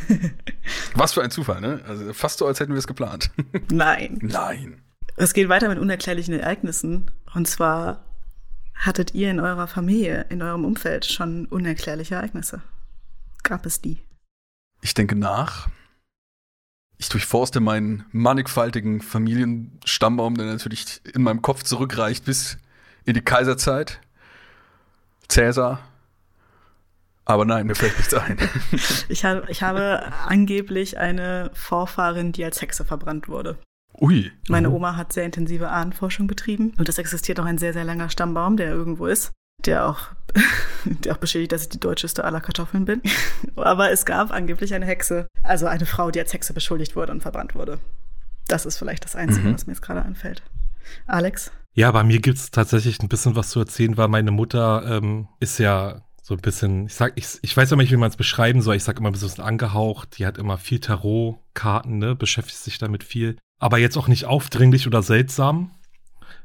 was 0.93 1.13
für 1.13 1.23
ein 1.23 1.31
Zufall, 1.31 1.59
ne? 1.59 1.81
Also 1.87 2.13
fast 2.13 2.37
so, 2.37 2.45
als 2.45 2.59
hätten 2.59 2.73
wir 2.73 2.77
es 2.77 2.85
geplant. 2.85 3.31
Nein. 3.71 4.19
Nein. 4.21 4.81
Es 5.17 5.33
geht 5.33 5.49
weiter 5.49 5.67
mit 5.67 5.79
unerklärlichen 5.79 6.39
Ereignissen. 6.39 7.09
Und 7.33 7.47
zwar 7.47 8.05
hattet 8.75 9.15
ihr 9.15 9.31
in 9.31 9.39
eurer 9.39 9.67
Familie, 9.67 10.27
in 10.29 10.43
eurem 10.43 10.63
Umfeld 10.63 11.05
schon 11.05 11.47
unerklärliche 11.47 12.15
Ereignisse? 12.15 12.61
Gab 13.41 13.65
es 13.65 13.81
die? 13.81 13.97
Ich 14.81 14.93
denke 14.93 15.15
nach. 15.15 15.69
Ich 17.01 17.09
durchforste 17.09 17.61
meinen 17.61 18.05
mannigfaltigen 18.11 19.01
Familienstammbaum, 19.01 20.35
der 20.35 20.45
natürlich 20.45 21.01
in 21.15 21.23
meinem 21.23 21.41
Kopf 21.41 21.63
zurückreicht 21.63 22.25
bis 22.25 22.59
in 23.05 23.15
die 23.15 23.23
Kaiserzeit. 23.23 23.99
Cäsar. 25.27 25.79
Aber 27.25 27.45
nein, 27.45 27.65
mir 27.65 27.73
fällt 27.73 27.97
nichts 27.97 28.13
ein. 28.13 28.37
ich, 29.09 29.25
habe, 29.25 29.47
ich 29.49 29.63
habe 29.63 30.13
angeblich 30.27 30.99
eine 30.99 31.49
Vorfahrin, 31.55 32.33
die 32.33 32.45
als 32.45 32.61
Hexe 32.61 32.85
verbrannt 32.85 33.27
wurde. 33.27 33.57
Ui. 33.99 34.31
Meine 34.47 34.69
Oma 34.69 34.95
hat 34.95 35.11
sehr 35.11 35.25
intensive 35.25 35.69
Ahnenforschung 35.69 36.27
betrieben 36.27 36.75
und 36.77 36.87
es 36.87 36.99
existiert 36.99 37.39
noch 37.39 37.45
ein 37.45 37.57
sehr, 37.57 37.73
sehr 37.73 37.83
langer 37.83 38.11
Stammbaum, 38.11 38.57
der 38.57 38.69
irgendwo 38.69 39.07
ist 39.07 39.31
der 39.65 39.87
auch, 39.87 39.99
der 40.85 41.13
auch 41.13 41.17
beschädigt, 41.17 41.51
dass 41.51 41.63
ich 41.63 41.69
die 41.69 41.79
deutscheste 41.79 42.23
aller 42.23 42.41
Kartoffeln 42.41 42.85
bin. 42.85 43.01
Aber 43.55 43.91
es 43.91 44.05
gab 44.05 44.31
angeblich 44.31 44.73
eine 44.73 44.85
Hexe, 44.85 45.27
also 45.43 45.67
eine 45.67 45.85
Frau, 45.85 46.11
die 46.11 46.19
als 46.19 46.33
Hexe 46.33 46.53
beschuldigt 46.53 46.95
wurde 46.95 47.11
und 47.11 47.21
verbrannt 47.21 47.55
wurde. 47.55 47.79
Das 48.47 48.65
ist 48.65 48.77
vielleicht 48.77 49.05
das 49.05 49.15
Einzige, 49.15 49.47
mhm. 49.47 49.53
was 49.53 49.67
mir 49.67 49.73
jetzt 49.73 49.81
gerade 49.81 50.01
anfällt. 50.01 50.43
Alex? 51.07 51.51
Ja, 51.73 51.91
bei 51.91 52.03
mir 52.03 52.19
gibt 52.19 52.37
es 52.37 52.51
tatsächlich 52.51 53.01
ein 53.01 53.07
bisschen 53.07 53.35
was 53.35 53.49
zu 53.49 53.59
erzählen, 53.59 53.95
weil 53.95 54.09
meine 54.09 54.31
Mutter 54.31 54.83
ähm, 54.85 55.29
ist 55.39 55.57
ja 55.57 56.01
so 56.21 56.33
ein 56.35 56.41
bisschen, 56.41 56.87
ich 56.87 56.93
sag, 56.93 57.13
ich, 57.15 57.39
ich 57.41 57.55
weiß 57.55 57.71
immer 57.71 57.81
nicht, 57.81 57.91
wie 57.91 57.97
man 57.97 58.09
es 58.09 58.17
beschreiben 58.17 58.61
soll. 58.61 58.75
Ich 58.75 58.83
sag 58.83 58.99
immer 58.99 59.09
ein 59.09 59.13
bisschen 59.13 59.43
angehaucht. 59.43 60.17
Die 60.17 60.25
hat 60.25 60.37
immer 60.37 60.57
viel 60.57 60.79
Tarotkarten, 60.79 61.97
ne, 61.97 62.15
beschäftigt 62.15 62.59
sich 62.59 62.77
damit 62.77 63.03
viel. 63.03 63.37
Aber 63.59 63.77
jetzt 63.77 63.97
auch 63.97 64.07
nicht 64.07 64.25
aufdringlich 64.25 64.87
oder 64.87 65.01
seltsam. 65.01 65.71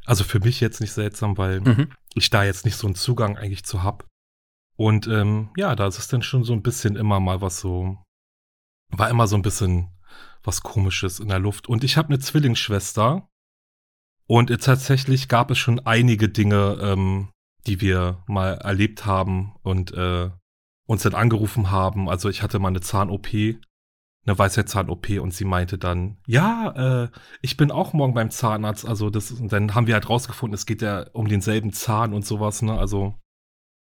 Also 0.06 0.24
für 0.24 0.40
mich 0.40 0.60
jetzt 0.60 0.80
nicht 0.80 0.92
seltsam, 0.92 1.36
weil 1.36 1.60
mhm. 1.60 1.92
ich 2.14 2.30
da 2.30 2.44
jetzt 2.44 2.64
nicht 2.64 2.76
so 2.76 2.86
einen 2.86 2.94
Zugang 2.94 3.36
eigentlich 3.36 3.64
zu 3.64 3.82
hab. 3.82 4.06
Und 4.76 5.06
ähm, 5.08 5.50
ja, 5.56 5.74
da 5.74 5.86
ist 5.86 5.98
es 5.98 6.08
dann 6.08 6.22
schon 6.22 6.44
so 6.44 6.52
ein 6.52 6.62
bisschen 6.62 6.96
immer 6.96 7.18
mal 7.18 7.40
was 7.40 7.60
so, 7.60 7.98
war 8.90 9.10
immer 9.10 9.26
so 9.26 9.36
ein 9.36 9.42
bisschen 9.42 9.88
was 10.44 10.62
Komisches 10.62 11.18
in 11.18 11.28
der 11.28 11.40
Luft. 11.40 11.68
Und 11.68 11.82
ich 11.82 11.96
habe 11.96 12.08
eine 12.08 12.20
Zwillingsschwester. 12.20 13.28
Und 14.28 14.50
äh, 14.50 14.58
tatsächlich 14.58 15.28
gab 15.28 15.50
es 15.50 15.58
schon 15.58 15.80
einige 15.80 16.28
Dinge, 16.28 16.78
ähm, 16.80 17.30
die 17.66 17.80
wir 17.80 18.22
mal 18.26 18.54
erlebt 18.54 19.06
haben 19.06 19.56
und 19.62 19.92
äh, 19.92 20.30
uns 20.86 21.02
dann 21.02 21.14
angerufen 21.14 21.70
haben. 21.70 22.08
Also 22.08 22.28
ich 22.28 22.42
hatte 22.42 22.60
mal 22.60 22.68
eine 22.68 22.80
Zahn-OP, 22.80 23.28
eine 24.26 24.38
Weisheitszahn-OP 24.38 25.10
und 25.20 25.32
sie 25.32 25.44
meinte 25.44 25.78
dann, 25.78 26.16
ja, 26.26 27.04
äh, 27.04 27.08
ich 27.42 27.56
bin 27.56 27.70
auch 27.70 27.92
morgen 27.92 28.14
beim 28.14 28.30
Zahnarzt. 28.30 28.86
Also 28.86 29.10
das, 29.10 29.30
und 29.30 29.52
dann 29.52 29.74
haben 29.74 29.86
wir 29.86 29.94
halt 29.94 30.08
rausgefunden, 30.08 30.54
es 30.54 30.66
geht 30.66 30.82
ja 30.82 31.06
um 31.12 31.28
denselben 31.28 31.72
Zahn 31.72 32.12
und 32.12 32.26
sowas, 32.26 32.62
ne? 32.62 32.78
Also 32.78 33.14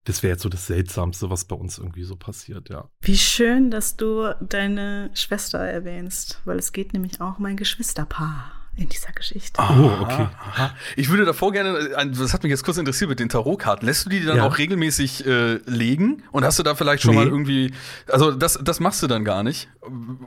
das 0.05 0.23
wäre 0.23 0.33
jetzt 0.33 0.43
so 0.43 0.49
das 0.49 0.67
Seltsamste, 0.67 1.29
was 1.29 1.45
bei 1.45 1.55
uns 1.55 1.77
irgendwie 1.77 2.03
so 2.03 2.15
passiert, 2.15 2.69
ja. 2.69 2.89
Wie 3.01 3.17
schön, 3.17 3.71
dass 3.71 3.97
du 3.97 4.33
deine 4.39 5.11
Schwester 5.13 5.59
erwähnst, 5.59 6.41
weil 6.45 6.57
es 6.57 6.71
geht 6.71 6.93
nämlich 6.93 7.21
auch 7.21 7.39
um 7.39 7.45
ein 7.45 7.57
Geschwisterpaar 7.57 8.58
in 8.79 8.89
dieser 8.89 9.11
Geschichte. 9.11 9.61
Oh, 9.61 9.91
okay. 10.01 10.27
Aha. 10.39 10.75
Ich 10.95 11.09
würde 11.09 11.25
davor 11.25 11.51
gerne, 11.51 11.89
das 12.07 12.33
hat 12.33 12.43
mich 12.43 12.49
jetzt 12.49 12.63
kurz 12.63 12.77
interessiert 12.77 13.09
mit 13.09 13.19
den 13.19 13.29
Tarotkarten. 13.29 13.85
Lässt 13.85 14.05
du 14.05 14.09
die 14.09 14.23
dann 14.23 14.37
ja. 14.37 14.47
auch 14.47 14.57
regelmäßig 14.57 15.25
äh, 15.25 15.55
legen? 15.65 16.23
Und 16.31 16.45
hast 16.45 16.59
du 16.59 16.63
da 16.63 16.75
vielleicht 16.75 17.03
schon 17.03 17.11
nee. 17.11 17.17
mal 17.17 17.27
irgendwie, 17.27 17.73
also 18.07 18.31
das, 18.31 18.57
das 18.63 18.79
machst 18.79 19.03
du 19.03 19.07
dann 19.07 19.25
gar 19.25 19.43
nicht? 19.43 19.67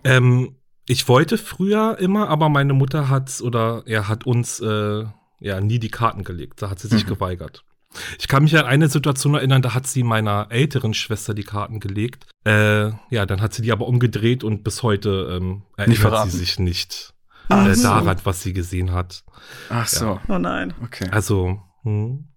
Ähm, 0.05 0.57
ich 0.87 1.09
wollte 1.09 1.39
früher 1.39 1.97
immer, 1.99 2.29
aber 2.29 2.51
meine 2.51 2.75
Mutter 2.75 3.09
hat 3.09 3.41
oder 3.41 3.85
er 3.87 4.09
hat 4.09 4.27
uns 4.27 4.61
äh, 4.61 5.05
ja 5.41 5.61
nie 5.61 5.79
die 5.79 5.91
Karten 5.91 6.23
gelegt. 6.23 6.61
Da 6.61 6.69
hat 6.69 6.79
sie 6.79 6.89
sich 6.89 7.07
mhm. 7.07 7.11
geweigert. 7.11 7.65
Ich 8.19 8.29
kann 8.29 8.43
mich 8.43 8.57
an 8.59 8.65
eine 8.65 8.89
Situation 8.89 9.35
erinnern, 9.35 9.63
da 9.63 9.75
hat 9.75 9.87
sie 9.87 10.03
meiner 10.03 10.47
älteren 10.51 10.95
Schwester 10.95 11.35
die 11.35 11.45
Karten 11.45 11.81
gelegt. 11.81 12.27
Äh, 12.45 12.91
ja, 13.11 13.27
dann 13.27 13.41
hat 13.41 13.55
sie 13.55 13.63
die 13.63 13.73
aber 13.73 13.87
umgedreht 13.87 14.45
und 14.45 14.65
bis 14.65 14.83
heute 14.83 15.39
ähm, 15.39 15.63
erinnert 15.77 16.31
sie 16.31 16.39
sich 16.39 16.59
nicht 16.59 17.13
äh, 17.59 17.75
so. 17.75 17.89
daran, 17.89 18.17
was 18.25 18.43
sie 18.43 18.53
gesehen 18.53 18.93
hat. 18.93 19.25
Ach 19.69 19.87
so. 19.87 20.07
Ja. 20.07 20.23
Oh 20.29 20.39
nein. 20.39 20.75
Okay. 20.83 21.09
Also, 21.11 21.61
hm. 21.83 22.29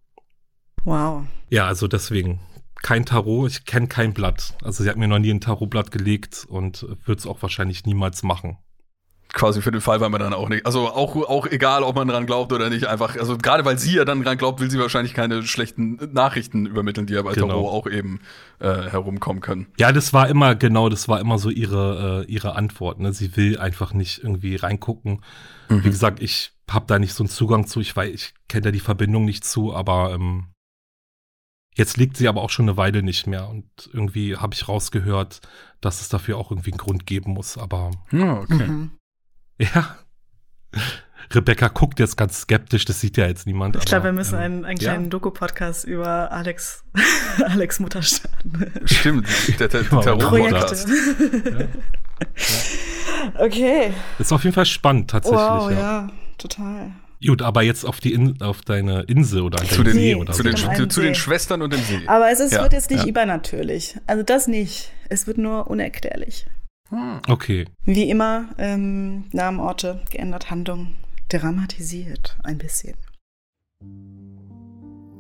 Wow. 0.84 1.24
Ja, 1.50 1.68
also 1.68 1.88
deswegen 1.88 2.40
kein 2.82 3.06
Tarot, 3.06 3.50
ich 3.50 3.66
kenne 3.66 3.88
kein 3.88 4.14
Blatt. 4.14 4.56
Also 4.64 4.84
sie 4.84 4.90
hat 4.90 4.98
mir 4.98 5.08
noch 5.08 5.20
nie 5.20 5.32
ein 5.32 5.42
Tarotblatt 5.42 5.92
gelegt 5.92 6.46
und 6.48 6.86
wird 7.06 7.20
es 7.20 7.26
auch 7.26 7.42
wahrscheinlich 7.42 7.86
niemals 7.86 8.22
machen 8.22 8.58
quasi 9.36 9.62
für 9.62 9.70
den 9.70 9.82
Fall, 9.82 10.00
weil 10.00 10.10
man 10.10 10.22
dann 10.22 10.34
auch 10.34 10.50
nicht, 10.50 10.66
also 10.66 10.88
auch, 10.88 11.16
auch 11.16 11.46
egal, 11.46 11.84
ob 11.84 11.96
man 11.96 12.08
dran 12.08 12.26
glaubt 12.26 12.54
oder 12.54 12.70
nicht, 12.70 12.86
einfach, 12.86 13.16
also 13.18 13.38
gerade 13.38 13.66
weil 13.66 13.78
sie 13.78 13.96
ja 13.96 14.06
dann 14.06 14.24
dran 14.24 14.38
glaubt, 14.38 14.62
will 14.62 14.72
sie 14.72 14.80
wahrscheinlich 14.80 15.14
keine 15.14 15.44
schlechten 15.44 16.00
Nachrichten 16.14 16.66
übermitteln, 16.66 17.06
die 17.06 17.14
ja 17.14 17.22
bei 17.22 17.34
genau. 17.34 17.48
Tarot 17.48 17.72
auch 17.72 17.88
eben 17.88 18.22
äh, 18.60 18.90
herumkommen 18.90 19.42
können. 19.42 19.68
Ja, 19.78 19.92
das 19.92 20.14
war 20.14 20.30
immer, 20.30 20.56
genau, 20.56 20.90
das 20.90 21.08
war 21.10 21.20
immer 21.20 21.38
so 21.38 21.50
ihre, 21.50 22.26
äh, 22.28 22.32
ihre 22.32 22.56
Antwort, 22.56 23.00
ne? 23.00 23.14
Sie 23.14 23.36
will 23.36 23.60
einfach 23.60 23.94
nicht 23.94 24.24
irgendwie 24.24 24.56
reingucken. 24.56 25.22
Mhm. 25.68 25.84
Wie 25.84 25.90
gesagt, 25.90 26.22
ich 26.22 26.54
habe 26.72 26.86
da 26.88 26.98
nicht 26.98 27.14
so 27.14 27.24
einen 27.24 27.30
Zugang 27.30 27.68
zu, 27.68 27.82
ich 27.82 27.96
weiß, 27.96 28.10
ich 28.12 28.34
kenne 28.48 28.64
da 28.64 28.72
die 28.72 28.80
Verbindung 28.80 29.26
nicht 29.26 29.44
zu, 29.44 29.76
aber 29.76 30.14
ähm, 30.14 30.48
Jetzt 31.78 31.98
liegt 31.98 32.16
sie 32.16 32.30
aber 32.30 32.42
auch 32.42 32.52
schon 32.52 32.70
eine 32.70 32.78
Weile 32.78 33.04
nicht 33.04 33.28
mehr 33.28 33.50
und 33.50 33.66
irgendwie 33.92 34.38
habe 34.38 34.54
ich 34.54 34.70
rausgehört, 34.70 35.42
dass 35.82 36.00
es 36.00 36.08
dafür 36.08 36.38
auch 36.38 36.50
irgendwie 36.50 36.72
einen 36.72 36.78
Grund 36.78 37.06
geben 37.06 37.34
muss, 37.34 37.58
aber. 37.58 37.92
Ja, 38.14 38.40
okay. 38.40 38.66
Mhm. 38.66 38.92
Ja. 39.58 39.98
Rebecca 41.32 41.70
guckt 41.70 42.00
jetzt 42.00 42.18
ganz 42.18 42.42
skeptisch, 42.42 42.86
das 42.86 43.02
sieht 43.02 43.18
ja 43.18 43.28
jetzt 43.28 43.46
niemand. 43.46 43.76
Ich 43.76 43.86
glaube, 43.86 44.06
wir 44.06 44.14
müssen 44.14 44.36
ähm, 44.36 44.42
einen, 44.42 44.66
einen 44.66 44.78
kleinen 44.78 45.04
ja. 45.06 45.10
Doku-Podcast 45.10 45.86
über 45.86 46.32
Alex, 46.32 46.84
Alex 47.46 47.80
Mutter 47.80 48.02
starten. 48.02 48.72
Stimmt, 48.86 49.28
der, 49.60 49.68
der, 49.68 49.84
der 49.84 50.02
Tarot-Podcast. 50.02 50.88
Ja. 50.88 51.60
Ja. 51.60 51.68
Okay. 53.40 53.92
Ist 54.20 54.32
auf 54.32 54.44
jeden 54.44 54.54
Fall 54.54 54.66
spannend, 54.66 55.10
tatsächlich. 55.10 55.40
Wow, 55.40 55.72
ja, 55.72 56.08
total. 56.38 56.92
Gut, 57.26 57.42
aber 57.42 57.64
jetzt 57.64 57.86
auf 57.86 58.00
die 58.00 58.14
In 58.14 58.42
auf 58.42 58.62
deine 58.62 59.02
Insel 59.04 59.42
oder 59.42 59.64
zu 59.64 59.84
den, 59.84 59.94
See 59.94 60.16
oder 60.16 60.34
zu, 60.34 60.44
so. 60.44 60.50
den, 60.50 60.90
zu 60.90 61.02
den 61.02 61.16
Schwestern 61.16 61.62
und 61.62 61.74
dem 61.74 61.82
See. 61.82 62.02
Aber 62.08 62.30
es 62.30 62.40
ist, 62.40 62.52
wird 62.52 62.74
jetzt 62.74 62.92
nicht 62.92 63.06
übernatürlich. 63.06 63.98
Also 64.06 64.22
das 64.22 64.48
nicht. 64.48 64.92
Es 65.10 65.26
wird 65.26 65.38
nur 65.38 65.68
unerklärlich. 65.68 66.46
Hm. 66.90 67.20
Okay. 67.28 67.66
Wie 67.84 68.10
immer, 68.10 68.50
ähm, 68.58 69.26
Namen, 69.32 69.60
Orte, 69.60 70.02
geändert, 70.12 70.52
Handlung, 70.52 70.94
dramatisiert 71.30 72.38
ein 72.44 72.58
bisschen. 72.58 72.96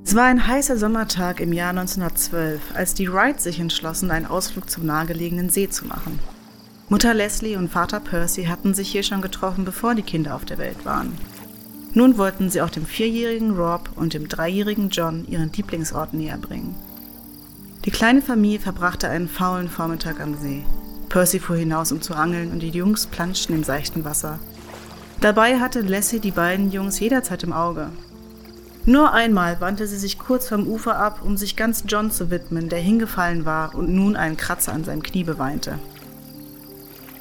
Es 0.05 0.13
war 0.13 0.25
ein 0.25 0.45
heißer 0.45 0.77
Sommertag 0.77 1.39
im 1.39 1.51
Jahr 1.51 1.71
1912, 1.71 2.61
als 2.75 2.93
die 2.93 3.11
Wrights 3.11 3.43
sich 3.43 3.59
entschlossen, 3.59 4.11
einen 4.11 4.27
Ausflug 4.27 4.69
zum 4.69 4.85
nahegelegenen 4.85 5.49
See 5.49 5.67
zu 5.67 5.85
machen. 5.85 6.19
Mutter 6.89 7.15
Leslie 7.15 7.55
und 7.55 7.69
Vater 7.69 7.99
Percy 7.99 8.43
hatten 8.43 8.75
sich 8.75 8.91
hier 8.91 9.01
schon 9.01 9.21
getroffen, 9.21 9.65
bevor 9.65 9.95
die 9.95 10.03
Kinder 10.03 10.35
auf 10.35 10.45
der 10.45 10.59
Welt 10.59 10.85
waren. 10.85 11.17
Nun 11.95 12.19
wollten 12.19 12.51
sie 12.51 12.61
auch 12.61 12.69
dem 12.69 12.85
vierjährigen 12.85 13.57
Rob 13.57 13.89
und 13.95 14.13
dem 14.13 14.27
dreijährigen 14.27 14.89
John 14.89 15.25
ihren 15.27 15.51
Lieblingsort 15.51 16.13
näher 16.13 16.37
bringen. 16.37 16.75
Die 17.85 17.91
kleine 17.91 18.21
Familie 18.21 18.59
verbrachte 18.59 19.09
einen 19.09 19.27
faulen 19.27 19.69
Vormittag 19.69 20.19
am 20.19 20.35
See. 20.35 20.63
Percy 21.15 21.39
fuhr 21.39 21.55
hinaus, 21.55 21.93
um 21.93 22.01
zu 22.01 22.13
angeln, 22.13 22.51
und 22.51 22.59
die 22.59 22.71
Jungs 22.71 23.07
planschten 23.07 23.55
im 23.55 23.63
seichten 23.63 24.03
Wasser. 24.03 24.37
Dabei 25.21 25.61
hatte 25.61 25.79
Lassie 25.79 26.19
die 26.19 26.31
beiden 26.31 26.73
Jungs 26.73 26.99
jederzeit 26.99 27.41
im 27.43 27.53
Auge. 27.53 27.87
Nur 28.85 29.13
einmal 29.13 29.61
wandte 29.61 29.87
sie 29.87 29.97
sich 29.97 30.19
kurz 30.19 30.49
vom 30.49 30.67
Ufer 30.67 30.97
ab, 30.97 31.21
um 31.23 31.37
sich 31.37 31.55
ganz 31.55 31.85
John 31.87 32.11
zu 32.11 32.31
widmen, 32.31 32.67
der 32.67 32.79
hingefallen 32.79 33.45
war 33.45 33.75
und 33.75 33.87
nun 33.95 34.17
einen 34.17 34.35
Kratzer 34.35 34.73
an 34.73 34.83
seinem 34.83 35.03
Knie 35.03 35.23
beweinte. 35.23 35.79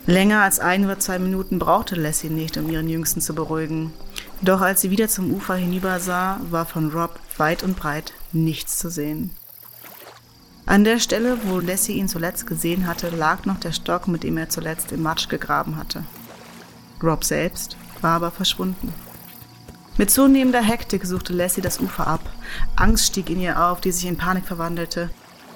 Länger 0.06 0.42
als 0.42 0.58
ein 0.58 0.84
oder 0.84 0.98
zwei 0.98 1.20
Minuten 1.20 1.60
brauchte 1.60 1.94
Lassie 1.94 2.30
nicht, 2.30 2.56
um 2.56 2.68
ihren 2.68 2.88
Jüngsten 2.88 3.20
zu 3.20 3.32
beruhigen. 3.32 3.92
Doch 4.42 4.60
als 4.60 4.80
sie 4.80 4.90
wieder 4.90 5.06
zum 5.06 5.32
Ufer 5.32 5.54
hinübersah, 5.54 6.40
war 6.50 6.66
von 6.66 6.90
Rob 6.90 7.20
weit 7.36 7.62
und 7.62 7.76
breit 7.76 8.12
nichts 8.32 8.76
zu 8.76 8.90
sehen. 8.90 9.30
An 10.66 10.82
der 10.82 10.98
Stelle, 10.98 11.38
wo 11.44 11.60
Lassie 11.60 11.92
ihn 11.92 12.08
zuletzt 12.08 12.46
gesehen 12.46 12.86
hatte, 12.86 13.10
lag 13.10 13.44
noch 13.44 13.60
der 13.60 13.72
Stock, 13.72 14.08
mit 14.08 14.22
dem 14.22 14.38
er 14.38 14.48
zuletzt 14.48 14.92
im 14.92 15.02
Matsch 15.02 15.28
gegraben 15.28 15.76
hatte. 15.76 16.04
Rob 17.02 17.22
selbst 17.22 17.76
war 18.00 18.16
aber 18.16 18.30
verschwunden. 18.30 18.92
Mit 19.98 20.10
zunehmender 20.10 20.62
Hektik 20.62 21.04
suchte 21.04 21.34
Lassie 21.34 21.60
das 21.60 21.80
Ufer 21.80 22.06
ab. 22.06 22.20
Angst 22.76 23.06
stieg 23.06 23.28
in 23.28 23.40
ihr 23.40 23.62
auf, 23.62 23.80
die 23.80 23.92
sich 23.92 24.06
in 24.06 24.16
Panik 24.16 24.46
verwandelte. 24.46 25.10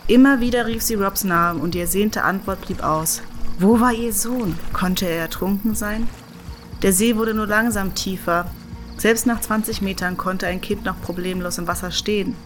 Immer 0.07 0.41
wieder 0.41 0.67
rief 0.67 0.83
sie 0.83 0.95
Robs 0.95 1.25
Namen 1.25 1.61
und 1.61 1.75
die 1.75 1.81
ersehnte 1.81 2.23
Antwort 2.23 2.61
blieb 2.61 2.85
aus. 2.85 3.23
Wo 3.59 3.81
war 3.81 3.93
ihr 3.93 4.13
Sohn? 4.13 4.59
Konnte 4.73 5.07
er 5.07 5.23
ertrunken 5.23 5.75
sein? 5.75 6.07
Der 6.83 6.93
See 6.93 7.17
wurde 7.17 7.35
nur 7.35 7.47
langsam 7.47 7.95
tiefer. 7.95 8.47
Selbst 8.99 9.27
nach 9.27 9.41
20 9.41 9.83
Metern 9.83 10.17
konnte 10.17 10.47
ein 10.47 10.61
Kind 10.61 10.85
noch 10.85 11.01
problemlos 11.01 11.59
im 11.59 11.67
Wasser 11.67 11.91
stehen. 11.91 12.37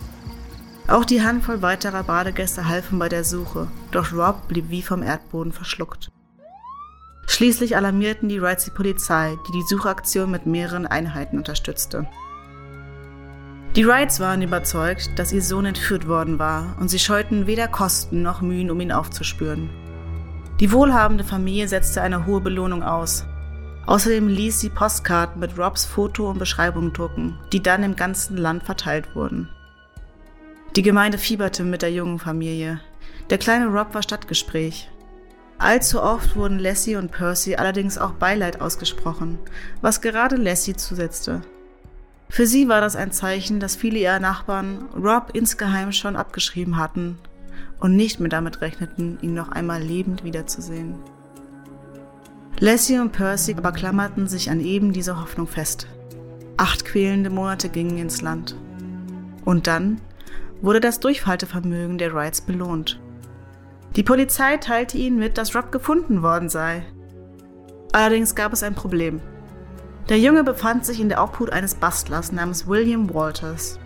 Auch 0.89 1.05
die 1.05 1.23
Handvoll 1.23 1.63
weiterer 1.63 2.03
Badegäste 2.03 2.69
halfen 2.69 2.99
bei 2.99 3.09
der 3.09 3.25
Suche, 3.25 3.69
doch 3.93 4.13
Rob 4.13 4.49
blieb 4.49 4.69
wie 4.69 4.83
vom 4.83 5.03
Erdboden 5.03 5.53
verschluckt. 5.53 6.11
Schließlich 7.27 7.77
alarmierten 7.77 8.29
die 8.29 8.43
Wrights 8.43 8.65
die 8.65 8.73
Polizei, 8.73 9.39
die 9.49 9.53
die 9.53 9.67
Suchaktion 9.67 10.31
mit 10.31 10.47
mehreren 10.47 10.87
Einheiten 10.87 11.39
unterstützte. 11.39 12.07
Die 13.77 13.87
Wrights 13.87 14.21
waren 14.21 14.43
überzeugt, 14.43 15.19
dass 15.19 15.33
ihr 15.33 15.41
Sohn 15.41 15.65
entführt 15.65 16.07
worden 16.07 16.39
war 16.39 16.77
und 16.79 16.89
sie 16.89 16.99
scheuten 16.99 17.47
weder 17.47 17.69
Kosten 17.69 18.21
noch 18.23 18.43
Mühen, 18.43 18.71
um 18.71 18.81
ihn 18.81 18.93
aufzuspüren. 18.93 19.71
Die 20.61 20.73
wohlhabende 20.73 21.25
Familie 21.25 21.69
setzte 21.69 22.03
eine 22.03 22.27
hohe 22.27 22.41
Belohnung 22.41 22.83
aus. 22.83 23.25
Außerdem 23.87 24.29
ließ 24.29 24.61
sie 24.61 24.69
Postkarten 24.69 25.41
mit 25.41 25.59
Robs 25.59 25.87
Foto 25.87 26.31
und 26.31 26.39
Beschreibung 26.39 26.93
drucken, 26.93 27.39
die 27.53 27.63
dann 27.63 27.83
im 27.83 27.97
ganzen 27.97 28.37
Land 28.37 28.65
verteilt 28.65 29.15
wurden. 29.15 29.49
Die 30.77 30.83
Gemeinde 30.83 31.19
fieberte 31.19 31.65
mit 31.65 31.83
der 31.83 31.93
jungen 31.93 32.19
Familie. 32.19 32.81
Der 33.29 33.37
kleine 33.37 33.67
Rob 33.67 33.93
war 33.93 34.03
Stadtgespräch. 34.03 34.89
Allzu 35.59 36.03
oft 36.03 36.35
wurden 36.35 36.59
Lassie 36.59 36.97
und 36.97 37.13
Percy 37.13 37.57
allerdings 37.57 37.99
auch 37.99 38.13
Beileid 38.13 38.61
ausgesprochen, 38.63 39.39
was 39.83 40.01
gerade 40.01 40.37
Lassie 40.37 40.75
zusetzte. 40.75 41.43
Für 42.31 42.47
sie 42.47 42.69
war 42.69 42.81
das 42.81 42.97
ein 42.97 43.13
Zeichen, 43.13 43.61
dass 43.61 43.77
viele 43.77 43.99
ihrer 43.99 44.19
Nachbarn 44.19 44.89
Rob 44.97 45.31
insgeheim 45.35 45.93
schon 45.93 46.17
abgeschrieben 46.17 46.79
hatten 46.79 47.19
und 47.79 47.95
nicht 47.95 48.19
mehr 48.19 48.31
damit 48.31 48.63
rechneten, 48.63 49.19
ihn 49.21 49.35
noch 49.35 49.51
einmal 49.51 49.83
lebend 49.83 50.25
wiederzusehen. 50.25 50.95
Lassie 52.59 52.99
und 52.99 53.13
Percy 53.13 53.55
aber 53.59 53.73
klammerten 53.73 54.27
sich 54.27 54.51
an 54.51 54.61
eben 54.61 54.95
diese 54.95 55.21
Hoffnung 55.21 55.49
fest. 55.49 55.87
Acht 56.57 56.87
quälende 56.87 57.29
Monate 57.29 57.69
gingen 57.69 57.99
ins 57.99 58.23
Land. 58.23 58.57
Und 59.45 59.67
dann 59.67 60.01
wurde 60.63 60.81
das 60.81 61.01
Durchhaltevermögen 61.01 61.99
der 61.99 62.15
Wrights 62.15 62.41
belohnt. 62.41 62.99
Die 63.97 64.03
Polizei 64.03 64.57
teilte 64.57 64.97
ihnen 64.97 65.19
mit, 65.19 65.37
dass 65.37 65.55
Rob 65.55 65.71
gefunden 65.71 66.23
worden 66.23 66.49
sei. 66.49 66.85
Allerdings 67.93 68.35
gab 68.35 68.55
es 68.55 68.63
ein 68.63 68.75
Problem. 68.75 69.21
Der 70.09 70.19
Junge 70.19 70.45
befand 70.45 70.87
sich 70.87 70.99
in 71.01 71.11
der 71.11 71.23
Obhut 71.23 71.51
eines 71.51 71.75
Bastlers 71.75 72.33
namens 72.33 72.67
William 72.67 73.13
Walters. 73.13 73.79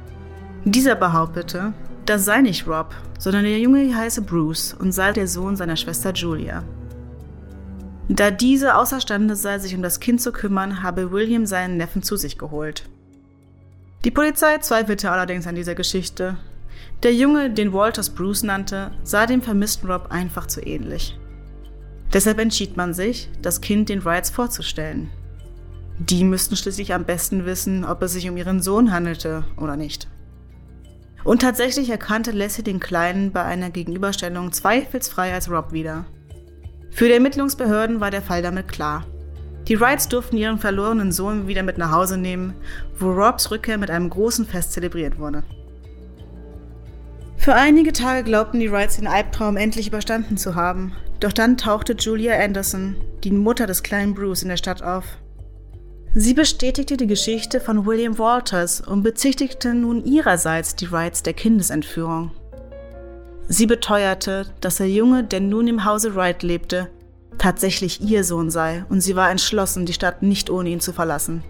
Dieser 0.65 0.95
behauptete, 0.95 1.73
das 2.07 2.25
sei 2.25 2.41
nicht 2.41 2.69
Rob, 2.69 2.95
sondern 3.19 3.45
der 3.45 3.59
Junge 3.59 3.95
heiße 3.95 4.23
Bruce 4.23 4.75
und 4.75 4.93
sei 4.93 5.13
der 5.13 5.27
Sohn 5.27 5.57
seiner 5.57 5.77
Schwester 5.77 6.13
Julia. 6.13 6.63
Da 8.09 8.31
diese 8.31 8.77
außerstande 8.77 9.35
sei, 9.35 9.59
sich 9.59 9.75
um 9.75 9.83
das 9.83 9.99
Kind 9.99 10.21
zu 10.21 10.31
kümmern, 10.31 10.83
habe 10.83 11.11
William 11.11 11.47
seinen 11.47 11.77
Neffen 11.77 12.03
zu 12.03 12.17
sich 12.17 12.39
geholt. 12.39 12.89
Die 14.05 14.13
Polizei 14.13 14.59
zweifelte 14.59 15.11
allerdings 15.11 15.49
an 15.49 15.57
dieser 15.57 15.75
Geschichte. 15.75 16.37
Der 17.03 17.15
Junge, 17.15 17.51
den 17.51 17.73
Walters 17.73 18.11
Bruce 18.11 18.43
nannte, 18.43 18.91
sah 19.05 19.27
dem 19.27 19.43
vermissten 19.43 19.91
Rob 19.91 20.07
einfach 20.11 20.47
zu 20.47 20.61
ähnlich. 20.61 21.19
Deshalb 22.13 22.39
entschied 22.39 22.77
man 22.77 22.95
sich, 22.95 23.29
das 23.43 23.61
Kind 23.61 23.89
den 23.89 24.05
Wrights 24.05 24.31
vorzustellen. 24.31 25.11
Die 25.99 26.25
müssten 26.25 26.57
schließlich 26.57 26.95
am 26.95 27.05
besten 27.05 27.45
wissen, 27.45 27.85
ob 27.85 28.03
es 28.03 28.13
sich 28.13 28.29
um 28.29 28.37
ihren 28.37 28.61
Sohn 28.61 28.93
handelte 28.93 29.45
oder 29.57 29.77
nicht. 29.77 30.09
Und 31.25 31.43
tatsächlich 31.43 31.91
erkannte 31.91 32.31
Lassie 32.31 32.63
den 32.63 32.81
Kleinen 32.81 33.33
bei 33.33 33.43
einer 33.43 33.71
Gegenüberstellung 33.71 34.53
zweifelsfrei 34.53 35.35
als 35.35 35.51
Rob 35.51 35.73
wieder. 35.73 36.07
Für 36.91 37.07
die 37.09 37.15
Ermittlungsbehörden 37.15 38.01
war 38.01 38.11
der 38.11 38.23
Fall 38.23 38.43
damit 38.43 38.69
klar. 38.69 39.05
Die 39.69 39.81
Wrights 39.81 40.09
durften 40.09 40.37
ihren 40.37 40.59
verlorenen 40.59 41.13
Sohn 41.13 41.49
wieder 41.49 41.63
mit 41.63 41.77
nach 41.77 41.91
Hause 41.91 42.17
nehmen, 42.17 42.55
wo 42.99 43.11
Robs 43.11 43.51
Rückkehr 43.51 43.77
mit 43.77 43.91
einem 43.91 44.09
großen 44.09 44.47
Fest 44.47 44.73
zelebriert 44.73 45.19
wurde. 45.19 45.43
Für 47.47 47.55
einige 47.55 47.93
Tage 47.93 48.25
glaubten 48.25 48.59
die 48.59 48.73
Wrights 48.73 48.97
den 48.97 49.07
Albtraum 49.07 49.57
endlich 49.57 49.87
überstanden 49.87 50.37
zu 50.37 50.57
haben, 50.57 50.97
doch 51.21 51.33
dann 51.33 51.57
tauchte 51.57 51.93
Julia 51.93 52.37
Anderson, 52.37 52.97
die 53.23 53.31
Mutter 53.31 53.69
des 53.69 53.85
kleinen 53.85 54.17
Bruce, 54.17 54.43
in 54.43 54.49
der 54.49 54.57
Stadt 54.57 54.83
auf. 54.83 55.05
Sie 56.13 56.35
bestätigte 56.35 56.97
die 56.97 57.07
Geschichte 57.07 57.61
von 57.61 57.87
William 57.87 58.19
Walters 58.19 58.81
und 58.81 59.05
bezichtigte 59.05 59.75
nun 59.75 60.05
ihrerseits 60.05 60.75
die 60.75 60.91
Wrights 60.91 61.23
der 61.23 61.35
Kindesentführung. 61.35 62.33
Sie 63.47 63.67
beteuerte, 63.67 64.47
dass 64.61 64.79
der 64.79 64.91
Junge, 64.91 65.23
der 65.23 65.39
nun 65.39 65.69
im 65.69 65.85
Hause 65.85 66.17
Wright 66.17 66.43
lebte, 66.43 66.91
tatsächlich 67.39 68.01
ihr 68.01 68.25
Sohn 68.25 68.51
sei 68.51 68.85
und 68.89 69.03
sie 69.03 69.15
war 69.15 69.31
entschlossen, 69.31 69.87
die 69.87 69.93
Stadt 69.93 70.21
nicht 70.21 70.51
ohne 70.51 70.71
ihn 70.71 70.81
zu 70.81 70.93
verlassen. 70.93 71.45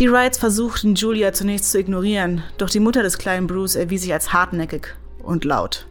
Die 0.00 0.10
Wrights 0.10 0.38
versuchten 0.38 0.96
Julia 0.96 1.32
zunächst 1.32 1.70
zu 1.70 1.78
ignorieren, 1.78 2.42
doch 2.58 2.68
die 2.68 2.80
Mutter 2.80 3.04
des 3.04 3.16
kleinen 3.16 3.46
Bruce 3.46 3.76
erwies 3.76 4.02
sich 4.02 4.12
als 4.12 4.32
hartnäckig 4.32 4.88
und 5.22 5.44
laut. 5.44 5.86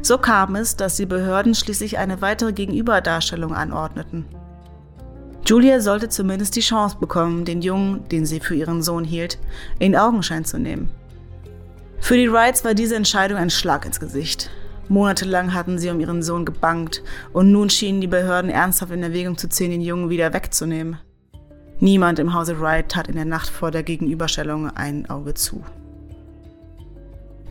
So 0.00 0.16
kam 0.16 0.54
es, 0.54 0.76
dass 0.76 0.94
die 0.94 1.06
Behörden 1.06 1.56
schließlich 1.56 1.98
eine 1.98 2.22
weitere 2.22 2.52
Gegenüberdarstellung 2.52 3.52
anordneten. 3.52 4.26
Julia 5.44 5.80
sollte 5.80 6.08
zumindest 6.08 6.54
die 6.54 6.60
Chance 6.60 6.98
bekommen, 7.00 7.44
den 7.44 7.62
Jungen, 7.62 8.08
den 8.08 8.26
sie 8.26 8.38
für 8.38 8.54
ihren 8.54 8.80
Sohn 8.80 9.02
hielt, 9.02 9.40
in 9.80 9.96
Augenschein 9.96 10.44
zu 10.44 10.60
nehmen. 10.60 10.88
Für 11.98 12.16
die 12.16 12.30
Wrights 12.30 12.64
war 12.64 12.74
diese 12.74 12.94
Entscheidung 12.94 13.38
ein 13.38 13.50
Schlag 13.50 13.86
ins 13.86 13.98
Gesicht. 13.98 14.50
Monatelang 14.88 15.52
hatten 15.52 15.80
sie 15.80 15.90
um 15.90 15.98
ihren 15.98 16.22
Sohn 16.22 16.44
gebangt 16.44 17.02
und 17.32 17.50
nun 17.50 17.70
schienen 17.70 18.00
die 18.00 18.06
Behörden 18.06 18.52
ernsthaft 18.52 18.92
in 18.92 19.02
Erwägung 19.02 19.36
zu 19.36 19.48
ziehen, 19.48 19.72
den 19.72 19.80
Jungen 19.80 20.10
wieder 20.10 20.32
wegzunehmen. 20.32 20.98
Niemand 21.78 22.18
im 22.18 22.32
Hause 22.32 22.60
Wright 22.60 22.88
tat 22.88 23.08
in 23.08 23.16
der 23.16 23.24
Nacht 23.24 23.48
vor 23.50 23.70
der 23.70 23.82
Gegenüberstellung 23.82 24.70
ein 24.70 25.08
Auge 25.10 25.34
zu. 25.34 25.62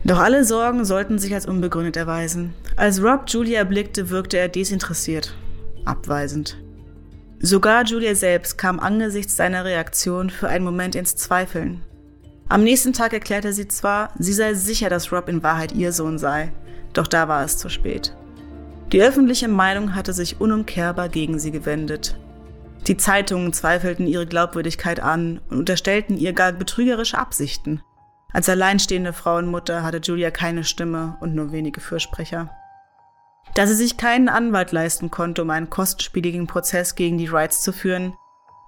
Doch 0.04 0.18
alle 0.18 0.44
Sorgen 0.44 0.84
sollten 0.84 1.18
sich 1.18 1.34
als 1.34 1.46
unbegründet 1.46 1.96
erweisen. 1.96 2.54
Als 2.76 3.02
Rob 3.02 3.24
Julia 3.26 3.58
erblickte, 3.58 4.10
wirkte 4.10 4.38
er 4.38 4.48
desinteressiert, 4.48 5.34
abweisend. 5.84 6.56
Sogar 7.40 7.84
Julia 7.84 8.14
selbst 8.14 8.56
kam 8.56 8.80
angesichts 8.80 9.36
seiner 9.36 9.64
Reaktion 9.64 10.30
für 10.30 10.48
einen 10.48 10.64
Moment 10.64 10.94
ins 10.94 11.16
Zweifeln. 11.16 11.82
Am 12.48 12.62
nächsten 12.62 12.92
Tag 12.92 13.12
erklärte 13.12 13.52
sie 13.52 13.68
zwar, 13.68 14.10
sie 14.18 14.32
sei 14.32 14.54
sicher, 14.54 14.88
dass 14.88 15.12
Rob 15.12 15.28
in 15.28 15.42
Wahrheit 15.42 15.72
ihr 15.72 15.92
Sohn 15.92 16.18
sei, 16.18 16.52
doch 16.92 17.06
da 17.08 17.28
war 17.28 17.44
es 17.44 17.58
zu 17.58 17.68
spät. 17.68 18.14
Die 18.92 19.02
öffentliche 19.02 19.48
Meinung 19.48 19.94
hatte 19.94 20.12
sich 20.12 20.40
unumkehrbar 20.40 21.08
gegen 21.08 21.40
sie 21.40 21.50
gewendet. 21.50 22.16
Die 22.86 22.96
Zeitungen 22.96 23.52
zweifelten 23.52 24.06
ihre 24.06 24.26
Glaubwürdigkeit 24.26 25.00
an 25.00 25.40
und 25.50 25.58
unterstellten 25.58 26.16
ihr 26.16 26.32
gar 26.32 26.52
betrügerische 26.52 27.18
Absichten. 27.18 27.82
Als 28.32 28.48
alleinstehende 28.48 29.12
Frauenmutter 29.12 29.82
hatte 29.82 29.98
Julia 29.98 30.30
keine 30.30 30.62
Stimme 30.62 31.16
und 31.20 31.34
nur 31.34 31.52
wenige 31.52 31.80
Fürsprecher. 31.80 32.50
Da 33.54 33.66
sie 33.66 33.74
sich 33.74 33.96
keinen 33.96 34.28
Anwalt 34.28 34.72
leisten 34.72 35.10
konnte, 35.10 35.42
um 35.42 35.50
einen 35.50 35.70
kostspieligen 35.70 36.46
Prozess 36.46 36.94
gegen 36.94 37.18
die 37.18 37.32
Wrights 37.32 37.62
zu 37.62 37.72
führen, 37.72 38.14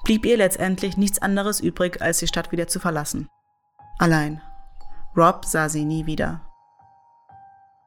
blieb 0.05 0.25
ihr 0.25 0.37
letztendlich 0.37 0.97
nichts 0.97 1.21
anderes 1.21 1.61
übrig, 1.61 2.01
als 2.01 2.19
die 2.19 2.27
Stadt 2.27 2.51
wieder 2.51 2.67
zu 2.67 2.81
verlassen. 2.81 3.29
Allein. 3.99 4.41
Rob 5.17 5.45
sah 5.45 5.69
sie 5.69 5.85
nie 5.85 6.07
wieder. 6.07 6.41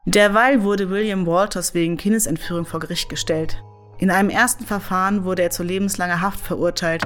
Derweil 0.05 0.63
wurde 0.63 0.89
William 0.89 1.25
Walters 1.25 1.73
wegen 1.73 1.97
Kindesentführung 1.97 2.65
vor 2.65 2.79
Gericht 2.79 3.09
gestellt. 3.09 3.63
In 4.01 4.09
einem 4.09 4.31
ersten 4.31 4.65
Verfahren 4.65 5.25
wurde 5.25 5.43
er 5.43 5.51
zu 5.51 5.61
lebenslanger 5.61 6.21
Haft 6.21 6.39
verurteilt, 6.39 7.03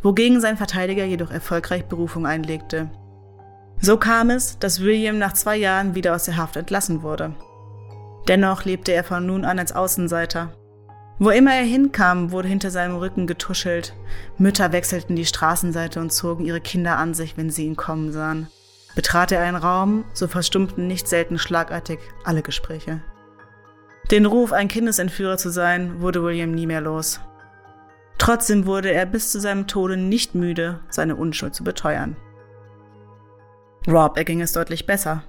wogegen 0.00 0.40
sein 0.40 0.56
Verteidiger 0.56 1.04
jedoch 1.04 1.30
erfolgreich 1.30 1.84
Berufung 1.84 2.26
einlegte. 2.26 2.88
So 3.82 3.98
kam 3.98 4.30
es, 4.30 4.58
dass 4.58 4.80
William 4.80 5.18
nach 5.18 5.34
zwei 5.34 5.58
Jahren 5.58 5.94
wieder 5.94 6.14
aus 6.14 6.24
der 6.24 6.38
Haft 6.38 6.56
entlassen 6.56 7.02
wurde. 7.02 7.34
Dennoch 8.28 8.64
lebte 8.64 8.92
er 8.92 9.04
von 9.04 9.26
nun 9.26 9.44
an 9.44 9.58
als 9.58 9.72
Außenseiter. 9.72 10.54
Wo 11.18 11.28
immer 11.28 11.54
er 11.54 11.64
hinkam, 11.64 12.32
wurde 12.32 12.48
hinter 12.48 12.70
seinem 12.70 12.96
Rücken 12.96 13.26
getuschelt. 13.26 13.92
Mütter 14.38 14.72
wechselten 14.72 15.16
die 15.16 15.26
Straßenseite 15.26 16.00
und 16.00 16.14
zogen 16.14 16.46
ihre 16.46 16.62
Kinder 16.62 16.96
an 16.96 17.12
sich, 17.12 17.36
wenn 17.36 17.50
sie 17.50 17.66
ihn 17.66 17.76
kommen 17.76 18.10
sahen. 18.10 18.48
Betrat 18.94 19.32
er 19.32 19.42
einen 19.42 19.56
Raum, 19.56 20.06
so 20.14 20.26
verstummten 20.28 20.86
nicht 20.86 21.08
selten 21.08 21.38
schlagartig 21.38 21.98
alle 22.24 22.40
Gespräche. 22.40 23.02
Den 24.10 24.24
Ruf, 24.24 24.52
ein 24.52 24.68
Kindesentführer 24.68 25.36
zu 25.36 25.50
sein, 25.50 26.00
wurde 26.00 26.22
William 26.22 26.52
nie 26.52 26.66
mehr 26.66 26.80
los. 26.80 27.20
Trotzdem 28.16 28.66
wurde 28.66 28.90
er 28.90 29.06
bis 29.06 29.30
zu 29.30 29.38
seinem 29.40 29.66
Tode 29.66 29.96
nicht 29.96 30.34
müde, 30.34 30.80
seine 30.88 31.16
Unschuld 31.16 31.54
zu 31.54 31.62
beteuern. 31.62 32.16
Rob 33.86 34.16
erging 34.16 34.40
es 34.40 34.52
deutlich 34.52 34.86
besser. 34.86 35.22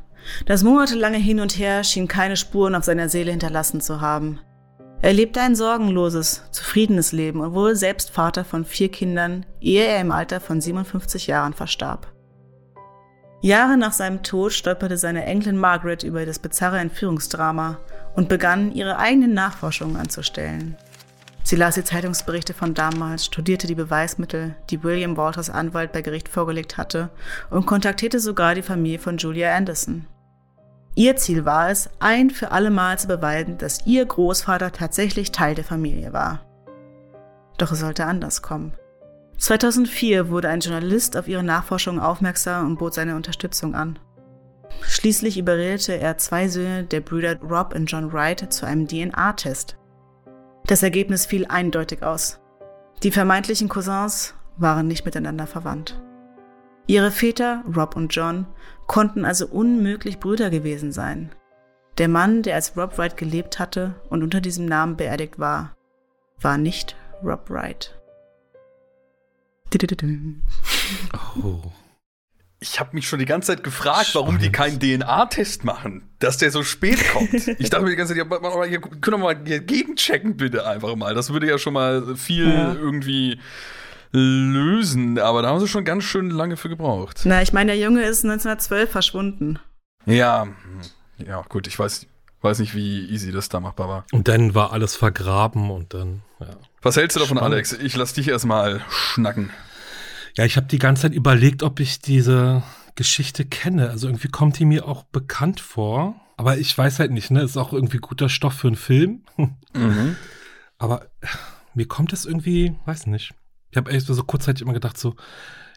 Das 0.46 0.64
monatelange 0.64 1.18
Hin 1.18 1.40
und 1.40 1.58
Her 1.58 1.84
schien 1.84 2.08
keine 2.08 2.36
Spuren 2.36 2.76
auf 2.76 2.84
seiner 2.84 3.10
Seele 3.10 3.32
hinterlassen 3.32 3.82
zu 3.82 4.02
haben. 4.02 4.40
Er 5.02 5.14
lebte 5.14 5.40
ein 5.40 5.56
sorgenloses, 5.56 6.44
zufriedenes 6.52 7.14
Leben 7.14 7.40
und 7.40 7.54
wurde 7.54 7.76
selbst 7.76 8.10
Vater 8.10 8.44
von 8.44 8.66
vier 8.66 8.90
Kindern, 8.90 9.46
ehe 9.62 9.86
er 9.86 10.02
im 10.02 10.12
Alter 10.12 10.42
von 10.42 10.60
57 10.60 11.28
Jahren 11.28 11.54
verstarb. 11.54 12.08
Jahre 13.42 13.78
nach 13.78 13.94
seinem 13.94 14.22
Tod 14.22 14.52
stolperte 14.52 14.98
seine 14.98 15.26
Enkelin 15.26 15.58
Margaret 15.58 16.04
über 16.04 16.26
das 16.26 16.40
bizarre 16.40 16.80
Entführungsdrama 16.80 17.78
und 18.16 18.28
begann, 18.28 18.74
ihre 18.74 18.98
eigenen 18.98 19.34
Nachforschungen 19.34 19.96
anzustellen. 19.96 20.76
Sie 21.44 21.56
las 21.56 21.76
die 21.76 21.84
Zeitungsberichte 21.84 22.54
von 22.54 22.74
damals, 22.74 23.26
studierte 23.26 23.66
die 23.66 23.76
Beweismittel, 23.76 24.56
die 24.70 24.84
William 24.84 25.16
Walters 25.16 25.50
Anwalt 25.50 25.94
bei 25.94 26.02
Gericht 26.02 26.28
vorgelegt 26.28 26.78
hatte 26.78 27.10
und 27.50 27.66
kontaktierte 27.66 28.20
sogar 28.20 28.56
die 28.56 28.62
Familie 28.62 29.00
von 29.00 29.18
Julia 29.18 29.56
Anderson. 29.56 30.06
Ihr 30.96 31.16
Ziel 31.16 31.46
war 31.46 31.70
es, 31.70 31.90
ein 32.00 32.30
für 32.30 32.52
alle 32.52 32.72
Mal 32.72 33.00
zu 33.00 33.08
beweisen, 33.08 33.58
dass 33.58 33.86
ihr 33.88 34.06
Großvater 34.06 34.74
tatsächlich 34.74 35.32
Teil 35.32 35.56
der 35.56 35.64
Familie 35.64 36.12
war. 36.12 36.42
Doch 37.58 37.72
es 37.72 37.80
sollte 37.80 38.06
anders 38.06 38.42
kommen. 38.42 38.74
2004 39.40 40.30
wurde 40.30 40.50
ein 40.50 40.60
Journalist 40.60 41.16
auf 41.16 41.28
ihre 41.28 41.44
Nachforschungen 41.44 42.02
aufmerksam 42.02 42.68
und 42.68 42.78
bot 42.78 42.94
seine 42.94 43.16
Unterstützung 43.16 43.74
an. 43.74 43.98
Schließlich 44.82 45.38
überredete 45.38 45.98
er 45.98 46.18
zwei 46.18 46.48
Söhne 46.50 46.84
der 46.84 47.02
Brüder 47.02 47.40
Rob 47.42 47.74
und 47.74 47.86
John 47.86 48.12
Wright 48.12 48.52
zu 48.52 48.66
einem 48.66 48.88
DNA-Test. 48.88 49.78
Das 50.66 50.84
Ergebnis 50.84 51.26
fiel 51.26 51.46
eindeutig 51.48 52.04
aus. 52.04 52.40
Die 53.02 53.12
vermeintlichen 53.12 53.70
Cousins 53.70 54.36
waren 54.58 54.88
nicht 54.88 55.06
miteinander 55.06 55.48
verwandt. 55.48 56.02
Ihre 56.86 57.12
Väter, 57.12 57.64
Rob 57.76 57.96
und 57.96 58.14
John, 58.14 58.46
konnten 58.88 59.24
also 59.24 59.48
unmöglich 59.48 60.20
Brüder 60.20 60.50
gewesen 60.50 60.92
sein. 60.92 61.32
Der 61.98 62.10
Mann, 62.10 62.44
der 62.44 62.56
als 62.56 62.76
Rob 62.76 62.98
Wright 62.98 63.16
gelebt 63.16 63.58
hatte 63.58 63.96
und 64.10 64.22
unter 64.22 64.42
diesem 64.42 64.66
Namen 64.66 64.98
beerdigt 64.98 65.40
war, 65.40 65.76
war 66.42 66.58
nicht 66.58 66.96
Rob 67.24 67.50
Wright. 67.50 67.99
Oh 71.44 71.72
ich 72.62 72.80
habe 72.80 72.90
mich 72.94 73.08
schon 73.08 73.20
die 73.20 73.26
ganze 73.26 73.48
Zeit 73.48 73.64
gefragt, 73.64 74.08
Spannend. 74.08 74.28
warum 74.28 74.40
die 74.40 74.52
keinen 74.52 74.80
DNA-Test 74.80 75.64
machen, 75.64 76.10
dass 76.20 76.38
der 76.38 76.52
so 76.52 76.64
spät 76.64 77.00
kommt. 77.12 77.34
ich 77.34 77.70
dachte 77.70 77.84
mir 77.84 77.92
die 77.92 77.96
ganze 77.96 78.16
Zeit, 78.16 78.28
ja, 78.30 78.80
könnt 78.80 79.08
doch 79.08 79.18
mal 79.18 79.36
gegenchecken, 79.36 80.36
bitte 80.36 80.68
einfach 80.68 80.96
mal. 80.96 81.14
Das 81.14 81.32
würde 81.32 81.48
ja 81.48 81.58
schon 81.58 81.74
mal 81.74 82.16
viel 82.16 82.50
ja. 82.50 82.74
irgendwie 82.74 83.40
lösen, 84.12 85.20
aber 85.20 85.42
da 85.42 85.50
haben 85.50 85.60
sie 85.60 85.68
schon 85.68 85.86
ganz 85.86 86.04
schön 86.04 86.30
lange 86.32 86.58
für 86.58 86.68
gebraucht. 86.68 87.22
Na, 87.24 87.42
ich 87.42 87.54
meine, 87.54 87.74
der 87.74 87.82
Junge 87.82 88.02
ist 88.02 88.26
1912 88.26 88.92
verschwunden. 88.92 89.60
Ja, 90.06 90.48
ja, 91.18 91.44
gut, 91.48 91.68
ich 91.68 91.78
weiß, 91.78 92.08
weiß 92.42 92.60
nicht, 92.60 92.76
wie 92.76 93.06
easy 93.10 93.32
das 93.32 93.50
da 93.50 93.60
machbar 93.60 93.88
war. 93.88 94.06
Und 94.12 94.28
dann 94.28 94.56
war 94.56 94.74
alles 94.74 94.96
vergraben 94.96 95.70
und 95.70 95.94
dann, 95.94 96.24
ja. 96.40 96.48
Was 96.82 96.96
hältst 96.96 97.16
du 97.16 97.20
davon, 97.20 97.38
Spannend. 97.38 97.56
Alex? 97.56 97.74
Ich 97.74 97.96
lass 97.96 98.14
dich 98.14 98.28
erstmal 98.28 98.82
schnacken. 98.90 99.52
Ja, 100.36 100.46
ich 100.46 100.56
habe 100.56 100.68
die 100.68 100.80
ganze 100.80 101.04
Zeit 101.04 101.14
überlegt, 101.14 101.64
ob 101.64 101.80
ich 101.80 102.00
diese 102.00 102.64
Geschichte 102.96 103.46
kenne. 103.46 103.90
Also 103.90 104.08
irgendwie 104.08 104.30
kommt 104.30 104.60
die 104.60 104.66
mir 104.66 104.88
auch 104.88 105.04
bekannt 105.04 105.60
vor. 105.60 106.20
Aber 106.38 106.58
ich 106.58 106.78
weiß 106.78 107.00
halt 107.00 107.12
nicht, 107.12 107.32
ne? 107.32 107.42
Ist 107.42 107.58
auch 107.58 107.74
irgendwie 107.74 107.98
guter 107.98 108.30
Stoff 108.30 108.54
für 108.54 108.68
einen 108.68 108.76
Film. 108.76 109.24
Mhm. 109.74 110.16
Aber 110.80 111.06
mir 111.76 111.88
kommt 111.88 112.12
es 112.12 112.26
irgendwie, 112.26 112.76
weiß 112.86 113.06
nicht. 113.06 113.34
Ich 113.70 113.78
habe 113.78 113.92
echt 113.92 114.08
so 114.08 114.24
kurzzeitig 114.24 114.64
immer 114.64 114.74
gedacht, 114.74 114.98
so, 114.98 115.16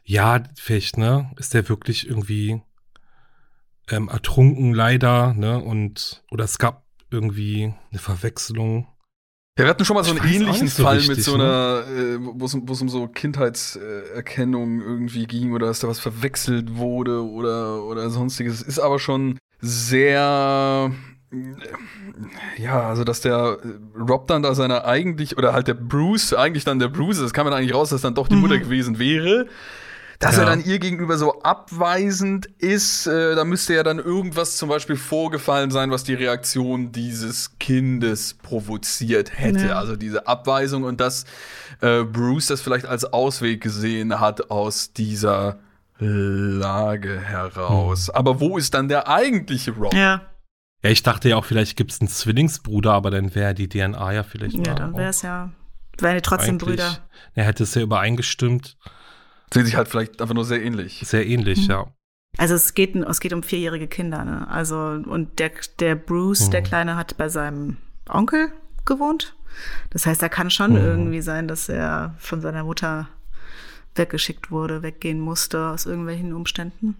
ja, 0.04 0.42
vielleicht, 0.56 0.96
ne? 0.96 1.30
Ist 1.36 1.52
der 1.52 1.68
wirklich 1.68 2.08
irgendwie 2.08 2.62
ähm, 3.88 4.08
ertrunken, 4.08 4.72
leider, 4.72 5.34
ne? 5.34 5.58
Und, 5.58 6.22
oder 6.30 6.44
es 6.44 6.58
gab 6.58 6.86
irgendwie 7.10 7.74
eine 7.90 7.98
Verwechslung. 7.98 8.88
Ja, 9.58 9.64
wir 9.64 9.70
hatten 9.70 9.84
schon 9.84 9.96
mal 9.96 10.04
so 10.04 10.12
einen 10.12 10.26
ähnlichen 10.26 10.68
so 10.68 10.82
Fall 10.82 10.96
richtig, 10.96 11.16
mit 11.16 11.24
so 11.24 11.34
einer, 11.34 11.84
ne? 11.86 12.14
äh, 12.14 12.18
wo 12.20 12.46
es 12.46 12.54
um 12.54 12.88
so 12.88 13.06
Kindheitserkennung 13.06 14.80
irgendwie 14.80 15.26
ging 15.26 15.52
oder 15.52 15.66
dass 15.66 15.80
da 15.80 15.88
was 15.88 15.98
verwechselt 15.98 16.76
wurde 16.76 17.22
oder, 17.22 17.84
oder 17.84 18.08
sonstiges. 18.08 18.62
Ist 18.62 18.78
aber 18.78 18.98
schon 18.98 19.38
sehr, 19.60 20.90
ja, 22.56 22.80
also 22.88 23.04
dass 23.04 23.20
der 23.20 23.58
Rob 23.94 24.26
dann 24.26 24.42
da 24.42 24.54
seine 24.54 24.86
eigentlich, 24.86 25.36
oder 25.36 25.52
halt 25.52 25.68
der 25.68 25.74
Bruce, 25.74 26.32
eigentlich 26.32 26.64
dann 26.64 26.78
der 26.78 26.88
Bruce, 26.88 27.20
das 27.20 27.34
kam 27.34 27.44
dann 27.44 27.54
eigentlich 27.54 27.74
raus, 27.74 27.90
dass 27.90 28.00
dann 28.00 28.14
doch 28.14 28.28
die 28.28 28.36
Mutter 28.36 28.56
mhm. 28.56 28.62
gewesen 28.62 28.98
wäre. 28.98 29.48
Dass 30.22 30.36
ja. 30.36 30.44
er 30.44 30.50
dann 30.50 30.64
ihr 30.64 30.78
gegenüber 30.78 31.18
so 31.18 31.42
abweisend 31.42 32.46
ist, 32.58 33.08
äh, 33.08 33.34
da 33.34 33.44
müsste 33.44 33.74
ja 33.74 33.82
dann 33.82 33.98
irgendwas 33.98 34.56
zum 34.56 34.68
Beispiel 34.68 34.94
vorgefallen 34.94 35.72
sein, 35.72 35.90
was 35.90 36.04
die 36.04 36.14
Reaktion 36.14 36.92
dieses 36.92 37.58
Kindes 37.58 38.34
provoziert 38.34 39.36
hätte. 39.36 39.66
Ja. 39.66 39.78
Also 39.80 39.96
diese 39.96 40.28
Abweisung 40.28 40.84
und 40.84 41.00
dass 41.00 41.24
äh, 41.80 42.04
Bruce 42.04 42.46
das 42.46 42.60
vielleicht 42.60 42.86
als 42.86 43.04
Ausweg 43.04 43.60
gesehen 43.60 44.20
hat 44.20 44.48
aus 44.52 44.92
dieser 44.92 45.58
Lage 45.98 47.18
heraus. 47.20 48.06
Hm. 48.06 48.14
Aber 48.14 48.38
wo 48.38 48.58
ist 48.58 48.74
dann 48.74 48.86
der 48.86 49.08
eigentliche 49.08 49.72
Rob? 49.72 49.92
Ja. 49.92 50.22
Ja, 50.84 50.90
ich 50.90 51.02
dachte 51.02 51.30
ja 51.30 51.36
auch, 51.36 51.44
vielleicht 51.44 51.76
gibt 51.76 51.90
es 51.90 52.00
einen 52.00 52.08
Zwillingsbruder, 52.08 52.92
aber 52.92 53.10
dann 53.10 53.34
wäre 53.34 53.54
die 53.54 53.68
DNA 53.68 54.12
ja 54.12 54.22
vielleicht. 54.22 54.64
Ja, 54.64 54.74
dann 54.74 54.96
wäre 54.96 55.10
es 55.10 55.22
ja. 55.22 55.50
Wären 55.98 56.14
die 56.14 56.22
trotzdem 56.22 56.58
Brüder. 56.58 56.98
Er 57.34 57.44
hätte 57.44 57.64
es 57.64 57.74
ja 57.74 57.82
übereingestimmt. 57.82 58.76
Sehen 59.52 59.66
sich 59.66 59.76
halt 59.76 59.88
vielleicht 59.88 60.20
einfach 60.20 60.34
nur 60.34 60.44
sehr 60.44 60.62
ähnlich. 60.62 61.02
Sehr 61.04 61.26
ähnlich, 61.26 61.64
mhm. 61.64 61.70
ja. 61.70 61.86
Also 62.38 62.54
es 62.54 62.74
geht, 62.74 62.96
es 62.96 63.20
geht 63.20 63.32
um 63.32 63.42
vierjährige 63.42 63.88
Kinder, 63.88 64.24
ne? 64.24 64.48
Also, 64.48 64.76
und 64.76 65.38
der, 65.38 65.50
der 65.78 65.96
Bruce, 65.96 66.46
mhm. 66.46 66.50
der 66.50 66.62
Kleine, 66.62 66.96
hat 66.96 67.16
bei 67.16 67.28
seinem 67.28 67.76
Onkel 68.08 68.52
gewohnt. 68.86 69.36
Das 69.90 70.06
heißt, 70.06 70.22
er 70.22 70.30
kann 70.30 70.50
schon 70.50 70.72
mhm. 70.72 70.78
irgendwie 70.78 71.20
sein, 71.20 71.46
dass 71.46 71.68
er 71.68 72.14
von 72.18 72.40
seiner 72.40 72.64
Mutter 72.64 73.08
weggeschickt 73.94 74.50
wurde, 74.50 74.82
weggehen 74.82 75.20
musste 75.20 75.68
aus 75.68 75.84
irgendwelchen 75.84 76.32
Umständen. 76.32 76.96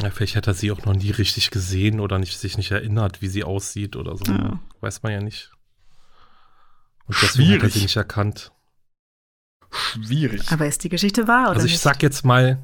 Ja, 0.00 0.10
vielleicht 0.10 0.36
hat 0.36 0.46
er 0.46 0.54
sie 0.54 0.70
auch 0.70 0.84
noch 0.84 0.94
nie 0.94 1.10
richtig 1.10 1.50
gesehen 1.50 1.98
oder 1.98 2.18
nicht, 2.18 2.38
sich 2.38 2.56
nicht 2.56 2.70
erinnert, 2.70 3.22
wie 3.22 3.28
sie 3.28 3.42
aussieht 3.42 3.96
oder 3.96 4.16
so. 4.16 4.30
Ja. 4.30 4.60
Weiß 4.80 5.02
man 5.02 5.12
ja 5.12 5.20
nicht. 5.20 5.50
Und 7.06 7.16
deswegen 7.22 7.48
Schwierig. 7.48 7.62
hat 7.62 7.70
er 7.70 7.72
sie 7.72 7.82
nicht 7.82 7.96
erkannt 7.96 8.52
schwierig. 9.70 10.50
Aber 10.50 10.66
ist 10.66 10.84
die 10.84 10.88
Geschichte 10.88 11.28
wahr 11.28 11.46
oder 11.46 11.56
Also 11.56 11.66
ich 11.66 11.72
nicht? 11.72 11.82
sag 11.82 12.02
jetzt 12.02 12.24
mal, 12.24 12.62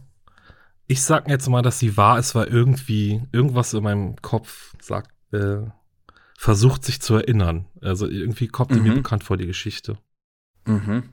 ich 0.87 1.03
sag 1.03 1.29
jetzt 1.29 1.49
mal, 1.49 1.63
dass 1.63 1.79
sie 1.79 1.97
wahr 1.97 2.19
ist, 2.19 2.35
weil 2.35 2.47
irgendwie 2.47 3.23
irgendwas 3.33 3.75
in 3.75 3.83
meinem 3.83 4.17
Kopf 4.23 4.75
sagt, 4.81 5.11
äh, 5.33 5.59
versucht 6.37 6.85
sich 6.85 7.01
zu 7.01 7.15
erinnern. 7.15 7.67
Also 7.81 8.09
irgendwie 8.09 8.49
kommt 8.49 8.73
mhm. 8.73 8.83
mir 8.83 8.95
bekannt 8.95 9.25
vor 9.25 9.37
die 9.37 9.47
Geschichte. 9.47 9.99
Mhm. 10.67 11.05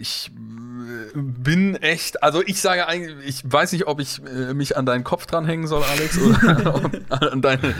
Ich 0.00 0.30
bin 1.14 1.76
echt, 1.76 2.22
also 2.22 2.42
ich 2.44 2.60
sage 2.60 2.86
eigentlich, 2.86 3.16
ich 3.26 3.42
weiß 3.44 3.72
nicht, 3.72 3.86
ob 3.86 4.00
ich 4.00 4.20
äh, 4.24 4.54
mich 4.54 4.76
an 4.76 4.86
deinen 4.86 5.04
Kopf 5.04 5.26
dranhängen 5.26 5.66
soll, 5.66 5.82
Alex, 5.82 6.18
oder 6.18 6.92
an, 7.32 7.42
deine, 7.42 7.74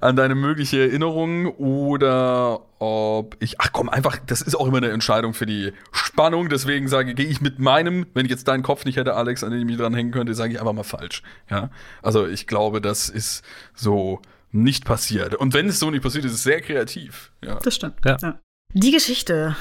an 0.00 0.16
deine 0.16 0.34
mögliche 0.34 0.80
Erinnerung 0.80 1.46
oder 1.56 2.60
ob 2.78 3.36
ich, 3.40 3.60
ach 3.60 3.70
komm, 3.72 3.88
einfach, 3.88 4.18
das 4.26 4.42
ist 4.42 4.54
auch 4.54 4.66
immer 4.66 4.78
eine 4.78 4.90
Entscheidung 4.90 5.34
für 5.34 5.46
die 5.46 5.72
Spannung, 5.92 6.48
deswegen 6.48 6.88
sage, 6.88 7.14
gehe 7.14 7.26
ich 7.26 7.40
mit 7.40 7.58
meinem, 7.58 8.06
wenn 8.14 8.26
ich 8.26 8.30
jetzt 8.30 8.48
deinen 8.48 8.62
Kopf 8.62 8.84
nicht 8.84 8.96
hätte, 8.96 9.14
Alex, 9.14 9.44
an 9.44 9.50
den 9.50 9.60
ich 9.60 9.66
mich 9.66 9.76
dranhängen 9.76 10.12
könnte, 10.12 10.34
sage 10.34 10.52
ich 10.52 10.60
einfach 10.60 10.72
mal 10.72 10.82
falsch, 10.82 11.22
ja. 11.50 11.70
Also 12.02 12.26
ich 12.26 12.46
glaube, 12.46 12.80
das 12.80 13.08
ist 13.08 13.44
so 13.74 14.20
nicht 14.52 14.84
passiert. 14.84 15.34
Und 15.34 15.54
wenn 15.54 15.68
es 15.68 15.78
so 15.78 15.90
nicht 15.90 16.02
passiert, 16.02 16.24
ist 16.24 16.32
es 16.32 16.42
sehr 16.42 16.60
kreativ, 16.60 17.32
ja. 17.42 17.56
Das 17.56 17.74
stimmt, 17.74 17.96
ja. 18.04 18.16
ja. 18.20 18.38
Die 18.72 18.90
Geschichte 18.90 19.56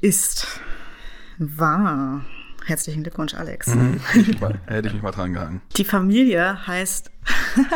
ist 0.00 0.60
wahr. 1.38 2.24
Herzlichen 2.66 3.04
Glückwunsch, 3.04 3.34
Alex. 3.34 3.68
Mhm, 3.68 4.00
hätte 4.66 4.88
ich 4.88 4.94
mich 4.94 5.02
mal 5.02 5.12
dran 5.12 5.32
gehangen. 5.32 5.60
Die 5.76 5.84
Familie 5.84 6.66
heißt, 6.66 7.12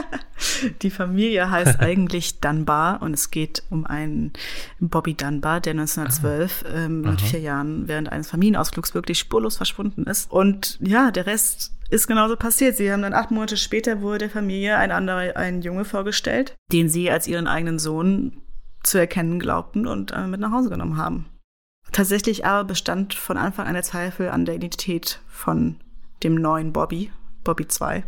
die 0.82 0.90
Familie 0.90 1.48
heißt 1.48 1.78
eigentlich 1.80 2.40
Dunbar 2.40 3.00
und 3.00 3.14
es 3.14 3.30
geht 3.30 3.62
um 3.70 3.86
einen 3.86 4.32
Bobby 4.80 5.14
Dunbar, 5.14 5.60
der 5.60 5.74
1912 5.74 6.64
ah. 6.64 6.74
ähm, 6.74 7.02
mit 7.02 7.20
vier 7.20 7.38
Jahren 7.38 7.86
während 7.86 8.10
eines 8.10 8.28
Familienausflugs 8.30 8.92
wirklich 8.92 9.20
spurlos 9.20 9.56
verschwunden 9.56 10.04
ist. 10.04 10.28
Und 10.28 10.76
ja, 10.80 11.12
der 11.12 11.26
Rest 11.26 11.72
ist 11.88 12.08
genauso 12.08 12.34
passiert. 12.34 12.76
Sie 12.76 12.90
haben 12.90 13.02
dann 13.02 13.14
acht 13.14 13.30
Monate 13.30 13.56
später 13.56 14.00
wurde 14.00 14.18
der 14.18 14.30
Familie 14.30 14.76
ein 14.76 14.90
anderer, 14.90 15.36
ein 15.36 15.62
Junge 15.62 15.84
vorgestellt, 15.84 16.56
den 16.72 16.88
sie 16.88 17.12
als 17.12 17.28
ihren 17.28 17.46
eigenen 17.46 17.78
Sohn 17.78 18.42
zu 18.82 18.98
erkennen 18.98 19.38
glaubten 19.38 19.86
und 19.86 20.10
äh, 20.10 20.26
mit 20.26 20.40
nach 20.40 20.50
Hause 20.50 20.68
genommen 20.68 20.96
haben. 20.96 21.26
Tatsächlich 21.92 22.44
aber 22.44 22.64
bestand 22.64 23.14
von 23.14 23.36
Anfang 23.36 23.66
an 23.66 23.74
der 23.74 23.82
Zweifel 23.82 24.28
an 24.28 24.44
der 24.44 24.54
Identität 24.54 25.20
von 25.28 25.76
dem 26.22 26.34
neuen 26.34 26.72
Bobby, 26.72 27.10
Bobby 27.44 27.66
2. 27.66 28.04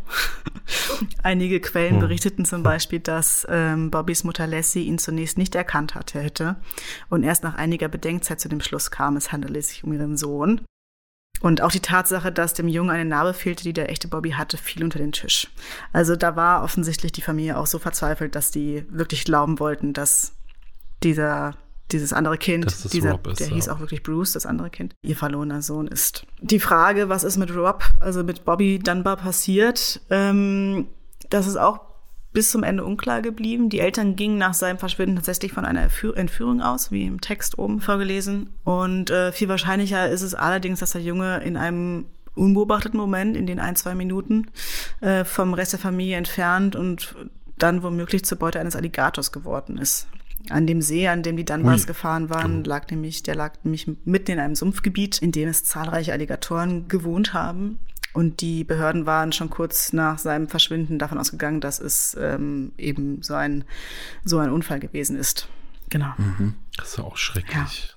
Einige 1.22 1.60
Quellen 1.60 1.94
hm. 1.94 2.00
berichteten 2.00 2.44
zum 2.44 2.62
Beispiel, 2.62 3.00
dass 3.00 3.46
ähm, 3.48 3.90
Bobbys 3.90 4.24
Mutter 4.24 4.46
Lassie 4.46 4.84
ihn 4.84 4.98
zunächst 4.98 5.38
nicht 5.38 5.54
erkannt 5.54 5.94
hatte 5.94 6.20
hätte 6.20 6.56
und 7.08 7.22
erst 7.22 7.42
nach 7.42 7.54
einiger 7.54 7.88
Bedenkzeit 7.88 8.40
zu 8.40 8.48
dem 8.48 8.60
Schluss 8.60 8.90
kam, 8.90 9.16
es 9.16 9.32
handele 9.32 9.62
sich 9.62 9.84
um 9.84 9.92
ihren 9.92 10.16
Sohn. 10.16 10.60
Und 11.40 11.60
auch 11.60 11.72
die 11.72 11.80
Tatsache, 11.80 12.30
dass 12.30 12.54
dem 12.54 12.68
Jungen 12.68 12.90
eine 12.90 13.04
Narbe 13.04 13.34
fehlte, 13.34 13.64
die 13.64 13.72
der 13.72 13.90
echte 13.90 14.06
Bobby 14.06 14.30
hatte, 14.30 14.56
fiel 14.56 14.84
unter 14.84 15.00
den 15.00 15.10
Tisch. 15.10 15.50
Also 15.92 16.14
da 16.14 16.36
war 16.36 16.62
offensichtlich 16.62 17.10
die 17.10 17.22
Familie 17.22 17.56
auch 17.56 17.66
so 17.66 17.80
verzweifelt, 17.80 18.36
dass 18.36 18.52
die 18.52 18.86
wirklich 18.90 19.24
glauben 19.24 19.58
wollten, 19.58 19.92
dass 19.92 20.34
dieser 21.02 21.56
dieses 21.90 22.12
andere 22.12 22.38
Kind, 22.38 22.64
dieser, 22.92 23.18
ist, 23.26 23.40
der 23.40 23.48
ja. 23.48 23.54
hieß 23.54 23.68
auch 23.68 23.80
wirklich 23.80 24.02
Bruce, 24.02 24.32
das 24.32 24.46
andere 24.46 24.70
Kind, 24.70 24.94
ihr 25.02 25.16
verlorener 25.16 25.62
Sohn 25.62 25.86
ist. 25.86 26.26
Die 26.40 26.60
Frage, 26.60 27.08
was 27.08 27.24
ist 27.24 27.36
mit 27.36 27.54
Rob, 27.54 27.84
also 28.00 28.24
mit 28.24 28.44
Bobby 28.44 28.78
Dunbar 28.78 29.16
passiert, 29.16 30.00
ähm, 30.08 30.86
das 31.28 31.46
ist 31.46 31.56
auch 31.56 31.80
bis 32.32 32.50
zum 32.50 32.62
Ende 32.62 32.84
unklar 32.84 33.20
geblieben. 33.20 33.68
Die 33.68 33.80
Eltern 33.80 34.16
gingen 34.16 34.38
nach 34.38 34.54
seinem 34.54 34.78
Verschwinden 34.78 35.16
tatsächlich 35.16 35.52
von 35.52 35.64
einer 35.64 35.88
Entführung 36.14 36.62
aus, 36.62 36.90
wie 36.90 37.04
im 37.04 37.20
Text 37.20 37.58
oben 37.58 37.80
vorgelesen. 37.80 38.54
Und 38.64 39.10
äh, 39.10 39.32
viel 39.32 39.48
wahrscheinlicher 39.48 40.08
ist 40.08 40.22
es 40.22 40.34
allerdings, 40.34 40.80
dass 40.80 40.92
der 40.92 41.02
Junge 41.02 41.42
in 41.42 41.56
einem 41.56 42.06
unbeobachteten 42.34 42.98
Moment, 42.98 43.36
in 43.36 43.46
den 43.46 43.60
ein, 43.60 43.76
zwei 43.76 43.94
Minuten, 43.94 44.50
äh, 45.00 45.24
vom 45.24 45.52
Rest 45.52 45.74
der 45.74 45.80
Familie 45.80 46.16
entfernt 46.16 46.74
und 46.74 47.14
dann 47.58 47.82
womöglich 47.82 48.24
zur 48.24 48.38
Beute 48.38 48.58
eines 48.58 48.76
Alligators 48.76 49.32
geworden 49.32 49.76
ist. 49.76 50.08
An 50.50 50.66
dem 50.66 50.82
See, 50.82 51.08
an 51.08 51.22
dem 51.22 51.36
die 51.36 51.44
Dunbars 51.44 51.86
gefahren 51.86 52.28
waren, 52.28 52.64
lag 52.64 52.90
nämlich, 52.90 53.22
der 53.22 53.34
lag 53.34 53.54
nämlich 53.62 53.86
mitten 54.04 54.32
in 54.32 54.38
einem 54.38 54.54
Sumpfgebiet, 54.54 55.18
in 55.18 55.32
dem 55.32 55.48
es 55.48 55.64
zahlreiche 55.64 56.12
Alligatoren 56.12 56.88
gewohnt 56.88 57.32
haben. 57.32 57.78
Und 58.12 58.40
die 58.40 58.64
Behörden 58.64 59.06
waren 59.06 59.32
schon 59.32 59.48
kurz 59.48 59.92
nach 59.92 60.18
seinem 60.18 60.48
Verschwinden 60.48 60.98
davon 60.98 61.18
ausgegangen, 61.18 61.60
dass 61.60 61.80
es 61.80 62.16
ähm, 62.20 62.72
eben 62.76 63.22
so 63.22 63.34
ein, 63.34 63.64
so 64.24 64.38
ein 64.38 64.50
Unfall 64.50 64.80
gewesen 64.80 65.16
ist. 65.16 65.48
Genau. 65.88 66.12
Mhm. 66.18 66.54
Das 66.76 66.88
ist 66.88 66.98
ja 66.98 67.04
auch 67.04 67.16
schrecklich. 67.16 67.94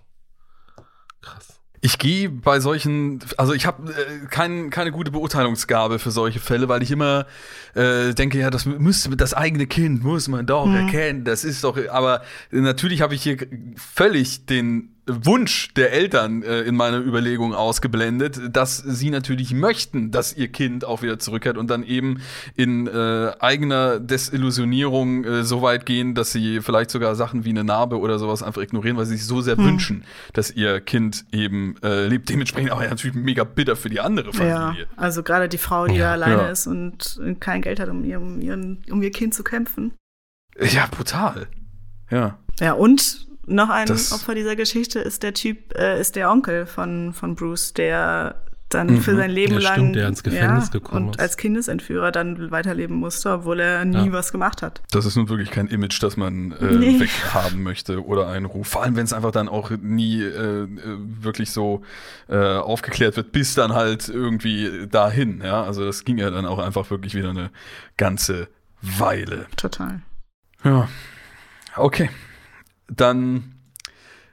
Ja. 0.78 0.84
Krass. 1.22 1.60
Ich 1.86 2.00
gehe 2.00 2.30
bei 2.30 2.60
solchen, 2.60 3.20
also 3.38 3.54
ich 3.54 3.68
habe 3.68 3.92
äh, 3.92 4.26
kein, 4.32 4.72
keine 4.72 4.92
gute 4.92 5.12
Beurteilungsgabe 5.12 6.00
für 6.00 6.10
solche 6.10 6.40
Fälle, 6.40 6.68
weil 6.68 6.82
ich 6.82 6.90
immer 6.90 7.28
äh, 7.76 8.12
denke, 8.16 8.40
ja, 8.40 8.50
das 8.50 8.66
müsste 8.66 9.16
das 9.16 9.36
eigene 9.36 9.68
Kind 9.68 10.04
muss 10.04 10.28
man 10.28 10.48
doch 10.48 10.66
mhm. 10.66 10.88
erkennen. 10.88 11.26
Das 11.26 11.44
ist 11.44 11.64
doch, 11.64 11.78
aber 11.92 12.24
natürlich 12.50 13.02
habe 13.02 13.14
ich 13.14 13.22
hier 13.22 13.38
völlig 13.76 14.48
den 14.48 14.95
Wunsch 15.08 15.74
der 15.76 15.94
Eltern 15.94 16.42
äh, 16.42 16.62
in 16.62 16.76
meiner 16.76 16.98
Überlegung 16.98 17.54
ausgeblendet, 17.54 18.40
dass 18.52 18.78
sie 18.78 19.12
natürlich 19.12 19.54
möchten, 19.54 20.10
dass 20.10 20.36
ihr 20.36 20.48
Kind 20.48 20.84
auch 20.84 21.04
wieder 21.04 21.20
zurückkehrt 21.20 21.58
und 21.58 21.70
dann 21.70 21.84
eben 21.84 22.22
in 22.56 22.88
äh, 22.88 23.32
eigener 23.40 24.00
Desillusionierung 24.00 25.24
äh, 25.24 25.44
so 25.44 25.62
weit 25.62 25.86
gehen, 25.86 26.16
dass 26.16 26.32
sie 26.32 26.62
vielleicht 26.62 26.90
sogar 26.90 27.14
Sachen 27.16 27.46
wie 27.46 27.50
eine 27.50 27.64
Narbe 27.64 28.00
oder 28.00 28.18
sowas 28.18 28.42
einfach 28.42 28.62
ignorieren, 28.62 28.98
weil 28.98 29.06
sie 29.06 29.18
sich 29.18 29.28
so 29.28 29.42
sehr 29.42 29.58
hm. 29.58 29.66
wünschen, 29.66 30.06
dass 30.34 30.50
ihr 30.50 30.82
Kind 30.82 31.26
eben 31.32 31.76
äh, 31.84 32.08
lebt. 32.08 32.30
Dementsprechend 32.30 32.72
auch 32.72 32.82
ja, 32.82 32.90
natürlich 32.90 33.16
mega 33.16 33.44
bitter 33.44 33.76
für 33.76 33.90
die 33.90 34.00
andere 34.00 34.34
Familie. 34.34 34.56
Ja, 34.56 34.76
also 34.96 35.22
gerade 35.22 35.48
die 35.50 35.60
Frau, 35.60 35.86
die 35.86 35.96
ja. 35.96 36.06
da 36.06 36.12
alleine 36.14 36.44
ja. 36.44 36.50
ist 36.50 36.66
und 36.66 37.22
kein 37.40 37.62
Geld 37.62 37.80
hat, 37.80 37.90
um 37.90 38.04
ihr, 38.04 38.20
um, 38.20 38.42
ihren, 38.42 38.84
um 38.90 39.04
ihr 39.04 39.12
Kind 39.12 39.36
zu 39.36 39.44
kämpfen. 39.44 39.94
Ja, 40.60 40.88
brutal. 40.90 41.48
Ja. 42.10 42.40
Ja, 42.60 42.74
und 42.74 43.28
noch 43.48 43.70
ein 43.70 43.88
das 43.88 44.12
Opfer 44.12 44.36
dieser 44.36 44.56
Geschichte 44.56 45.00
ist 45.00 45.24
der 45.24 45.34
Typ, 45.34 45.76
äh, 45.76 46.00
ist 46.00 46.16
der 46.16 46.32
Onkel 46.32 46.66
von, 46.66 47.14
von 47.14 47.36
Bruce, 47.36 47.74
der 47.74 48.42
dann 48.70 48.88
mhm. 48.88 49.02
für 49.02 49.16
sein 49.16 49.30
Leben 49.30 49.54
ja, 49.54 49.60
lang 49.60 49.74
stimmt, 49.74 49.96
der 49.96 50.08
ins 50.08 50.24
Gefängnis 50.24 50.66
ja, 50.66 50.72
gekommen 50.72 51.08
und 51.08 51.16
ist. 51.16 51.22
als 51.22 51.38
Kindesentführer 51.38 52.12
dann 52.12 52.50
weiterleben 52.50 52.96
musste, 52.96 53.32
obwohl 53.32 53.60
er 53.60 53.86
nie 53.86 54.08
ja. 54.08 54.12
was 54.12 54.32
gemacht 54.32 54.62
hat. 54.64 54.82
Das 54.92 55.06
ist 55.06 55.16
nun 55.16 55.30
wirklich 55.30 55.52
kein 55.52 55.68
Image, 55.68 56.02
das 56.02 56.18
man 56.18 56.52
äh, 56.54 56.66
nee. 56.76 57.00
weghaben 57.00 57.62
möchte 57.62 58.04
oder 58.04 58.28
einen 58.28 58.46
Ruf. 58.46 58.68
Vor 58.68 58.84
allem, 58.84 58.96
wenn 58.96 59.06
es 59.06 59.14
einfach 59.14 59.32
dann 59.32 59.48
auch 59.48 59.70
nie 59.70 60.24
äh, 60.24 60.68
wirklich 60.68 61.52
so 61.52 61.84
äh, 62.28 62.38
aufgeklärt 62.38 63.16
wird, 63.18 63.32
bis 63.32 63.54
dann 63.54 63.74
halt 63.74 64.10
irgendwie 64.10 64.88
dahin. 64.90 65.42
Ja, 65.44 65.64
also 65.64 65.86
das 65.86 66.04
ging 66.04 66.18
ja 66.18 66.32
dann 66.32 66.46
auch 66.46 66.60
einfach 66.60 66.90
wirklich 66.90 67.14
wieder 67.14 67.30
eine 67.30 67.52
ganze 67.98 68.48
Weile. 68.82 69.46
Total. 69.56 70.02
Ja. 70.64 70.90
Okay. 71.76 72.10
Dann 72.88 73.56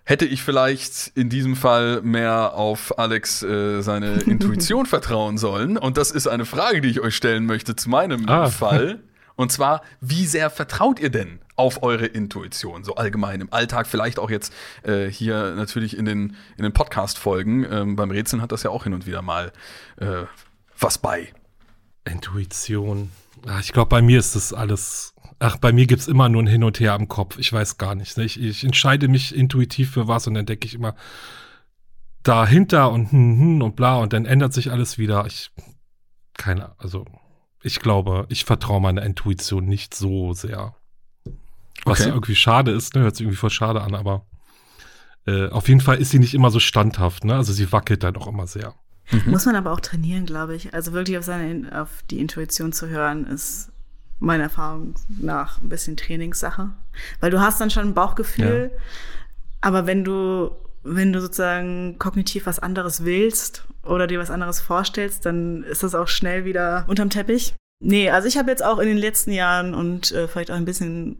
hätte 0.05 0.27
ich 0.27 0.43
vielleicht 0.43 1.13
in 1.15 1.29
diesem 1.29 1.57
Fall 1.57 2.03
mehr 2.03 2.55
auf 2.55 2.99
Alex 2.99 3.43
äh, 3.43 3.83
seine 3.83 4.15
Intuition 4.27 4.87
vertrauen 4.87 5.39
sollen. 5.39 5.77
Und 5.77 5.97
das 5.97 6.11
ist 6.11 6.27
eine 6.27 6.45
Frage, 6.45 6.81
die 6.81 6.89
ich 6.89 7.01
euch 7.01 7.17
stellen 7.17 7.47
möchte 7.47 7.77
zu 7.77 7.89
meinem 7.89 8.29
ah. 8.29 8.49
Fall. 8.49 9.01
Und 9.35 9.51
zwar, 9.51 9.83
wie 10.01 10.27
sehr 10.27 10.51
vertraut 10.51 11.01
ihr 11.01 11.09
denn 11.09 11.41
auf 11.57 11.83
eure 11.83 12.07
Intuition, 12.07 12.85
so 12.85 12.97
allgemein 12.97 13.41
im 13.41 13.53
Alltag, 13.53 13.87
vielleicht 13.87 14.19
auch 14.19 14.31
jetzt 14.31 14.53
äh, 14.83 15.07
hier 15.07 15.55
natürlich 15.55 15.97
in 15.97 16.05
den, 16.05 16.37
in 16.57 16.65
den 16.65 16.73
Podcast-Folgen. 16.73 17.67
Ähm, 17.71 17.97
beim 17.97 18.11
Rätseln 18.11 18.43
hat 18.43 18.53
das 18.53 18.63
ja 18.63 18.71
auch 18.71 18.85
hin 18.85 18.93
und 18.93 19.07
wieder 19.07 19.23
mal 19.23 19.53
äh, 19.97 20.25
was 20.79 20.99
bei. 20.99 21.33
Intuition. 22.05 23.11
Ich 23.61 23.73
glaube, 23.73 23.89
bei 23.89 24.03
mir 24.03 24.19
ist 24.19 24.37
das 24.37 24.53
alles 24.53 25.12
Ach, 25.45 25.57
bei 25.57 25.73
mir 25.73 25.87
gibt 25.87 26.03
es 26.03 26.07
immer 26.07 26.29
nur 26.29 26.41
ein 26.41 26.47
Hin 26.47 26.63
und 26.63 26.79
Her 26.79 26.93
am 26.93 27.09
Kopf. 27.09 27.37
Ich 27.37 27.53
weiß 27.53 27.77
gar 27.77 27.97
nicht. 27.97 28.17
Ne? 28.17 28.23
Ich, 28.23 28.41
ich, 28.41 28.63
entscheide 28.63 29.09
mich 29.09 29.35
intuitiv 29.35 29.91
für 29.91 30.07
was 30.07 30.29
und 30.29 30.35
dann 30.35 30.47
denke 30.47 30.69
ich 30.69 30.75
immer 30.75 30.95
dahinter 32.23 32.93
und 32.93 33.11
hm, 33.11 33.41
hm 33.41 33.63
und 33.63 33.75
bla 33.75 33.97
und 33.97 34.13
dann 34.13 34.25
ändert 34.25 34.53
sich 34.53 34.71
alles 34.71 34.99
wieder. 34.99 35.27
Ich, 35.27 35.51
keine, 36.35 36.79
also 36.79 37.05
ich 37.61 37.81
glaube, 37.81 38.27
ich 38.29 38.45
vertraue 38.45 38.81
meiner 38.81 39.03
Intuition 39.03 39.67
nicht 39.67 39.95
so 39.95 40.33
sehr. 40.33 40.77
Was 41.85 41.99
okay. 41.99 42.11
ja 42.11 42.15
irgendwie 42.15 42.37
schade 42.37 42.71
ist, 42.71 42.95
ne? 42.95 43.03
hört 43.03 43.17
sich 43.17 43.25
irgendwie 43.25 43.39
voll 43.39 43.51
schade 43.51 43.81
an, 43.81 43.97
aber 43.97 44.25
äh, 45.27 45.49
auf 45.49 45.67
jeden 45.67 45.81
Fall 45.81 45.99
ist 45.99 46.11
sie 46.11 46.21
nicht 46.21 46.35
immer 46.35 46.53
so 46.53 46.61
standhaft, 46.61 47.25
ne? 47.25 47.35
Also 47.35 47.53
sie 47.53 47.73
wackelt 47.73 48.05
dann 48.05 48.17
auch 48.17 48.29
immer 48.29 48.47
sehr. 48.47 48.77
Mhm. 49.11 49.33
Muss 49.33 49.47
man 49.47 49.57
aber 49.57 49.73
auch 49.73 49.81
trainieren, 49.81 50.25
glaube 50.25 50.55
ich. 50.55 50.73
Also 50.73 50.93
wirklich 50.93 51.19
auf 51.19 51.25
seine, 51.25 51.83
auf 51.83 52.05
die 52.13 52.21
Intuition 52.21 52.73
zu 52.73 52.89
hören, 52.89 53.27
ist 53.27 53.72
meiner 54.23 54.45
Erfahrung 54.45 54.95
nach 55.09 55.61
ein 55.61 55.69
bisschen 55.69 55.97
Trainingssache. 55.97 56.71
Weil 57.21 57.31
du 57.31 57.41
hast 57.41 57.61
dann 57.61 57.71
schon 57.71 57.89
ein 57.89 57.95
Bauchgefühl, 57.95 58.71
ja. 58.73 58.81
aber 59.61 59.87
wenn 59.87 60.05
du, 60.05 60.53
wenn 60.83 61.13
du 61.13 61.21
sozusagen 61.21 61.99
kognitiv 61.99 62.47
was 62.47 62.59
anderes 62.59 63.05
willst 63.05 63.65
oder 63.83 64.07
dir 64.07 64.21
was 64.21 64.31
anderes 64.31 64.61
vorstellst, 64.61 65.27
dann 65.27 65.65
ist 65.65 65.83
das 65.83 65.95
auch 65.95 66.09
schnell 66.09 66.45
wieder 66.45 66.85
unterm 66.87 67.11
Teppich. 67.11 67.55
Nee, 67.85 68.11
also 68.11 68.29
ich 68.29 68.39
habe 68.39 68.51
jetzt 68.51 68.65
auch 68.65 68.79
in 68.79 68.87
den 68.87 68.97
letzten 68.97 69.33
Jahren 69.33 69.75
und 69.75 70.13
äh, 70.13 70.29
vielleicht 70.29 70.53
auch 70.53 70.57
ein 70.57 70.65
bisschen 70.65 71.19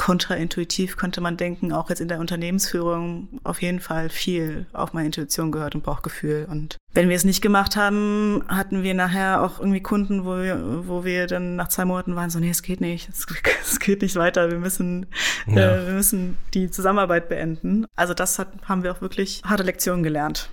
kontraintuitiv 0.00 0.96
könnte 0.96 1.20
man 1.20 1.36
denken, 1.36 1.74
auch 1.74 1.90
jetzt 1.90 2.00
in 2.00 2.08
der 2.08 2.20
Unternehmensführung 2.20 3.28
auf 3.44 3.60
jeden 3.60 3.80
Fall 3.80 4.08
viel 4.08 4.64
auf 4.72 4.94
meine 4.94 5.04
Intuition 5.04 5.52
gehört 5.52 5.74
und 5.74 5.84
Bauchgefühl. 5.84 6.46
Und 6.48 6.78
wenn 6.94 7.10
wir 7.10 7.16
es 7.16 7.24
nicht 7.24 7.42
gemacht 7.42 7.76
haben, 7.76 8.42
hatten 8.48 8.82
wir 8.82 8.94
nachher 8.94 9.42
auch 9.42 9.60
irgendwie 9.60 9.82
Kunden, 9.82 10.24
wo 10.24 10.38
wir, 10.38 10.86
wo 10.88 11.04
wir 11.04 11.26
dann 11.26 11.54
nach 11.54 11.68
zwei 11.68 11.84
Monaten 11.84 12.16
waren, 12.16 12.30
so, 12.30 12.38
nee, 12.38 12.48
es 12.48 12.62
geht 12.62 12.80
nicht, 12.80 13.10
es, 13.10 13.26
es 13.62 13.78
geht 13.78 14.00
nicht 14.00 14.16
weiter, 14.16 14.50
wir 14.50 14.56
müssen, 14.56 15.04
ja. 15.46 15.76
äh, 15.76 15.86
wir 15.88 15.92
müssen 15.92 16.38
die 16.54 16.70
Zusammenarbeit 16.70 17.28
beenden. 17.28 17.84
Also 17.94 18.14
das 18.14 18.38
hat, 18.38 18.48
haben 18.64 18.82
wir 18.82 18.92
auch 18.92 19.02
wirklich 19.02 19.42
harte 19.44 19.64
Lektionen 19.64 20.02
gelernt, 20.02 20.48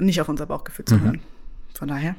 nicht 0.00 0.20
auf 0.20 0.28
unser 0.28 0.46
Bauchgefühl 0.46 0.86
zu 0.86 0.96
mhm. 0.96 1.04
hören. 1.04 1.20
Von 1.72 1.86
daher. 1.86 2.16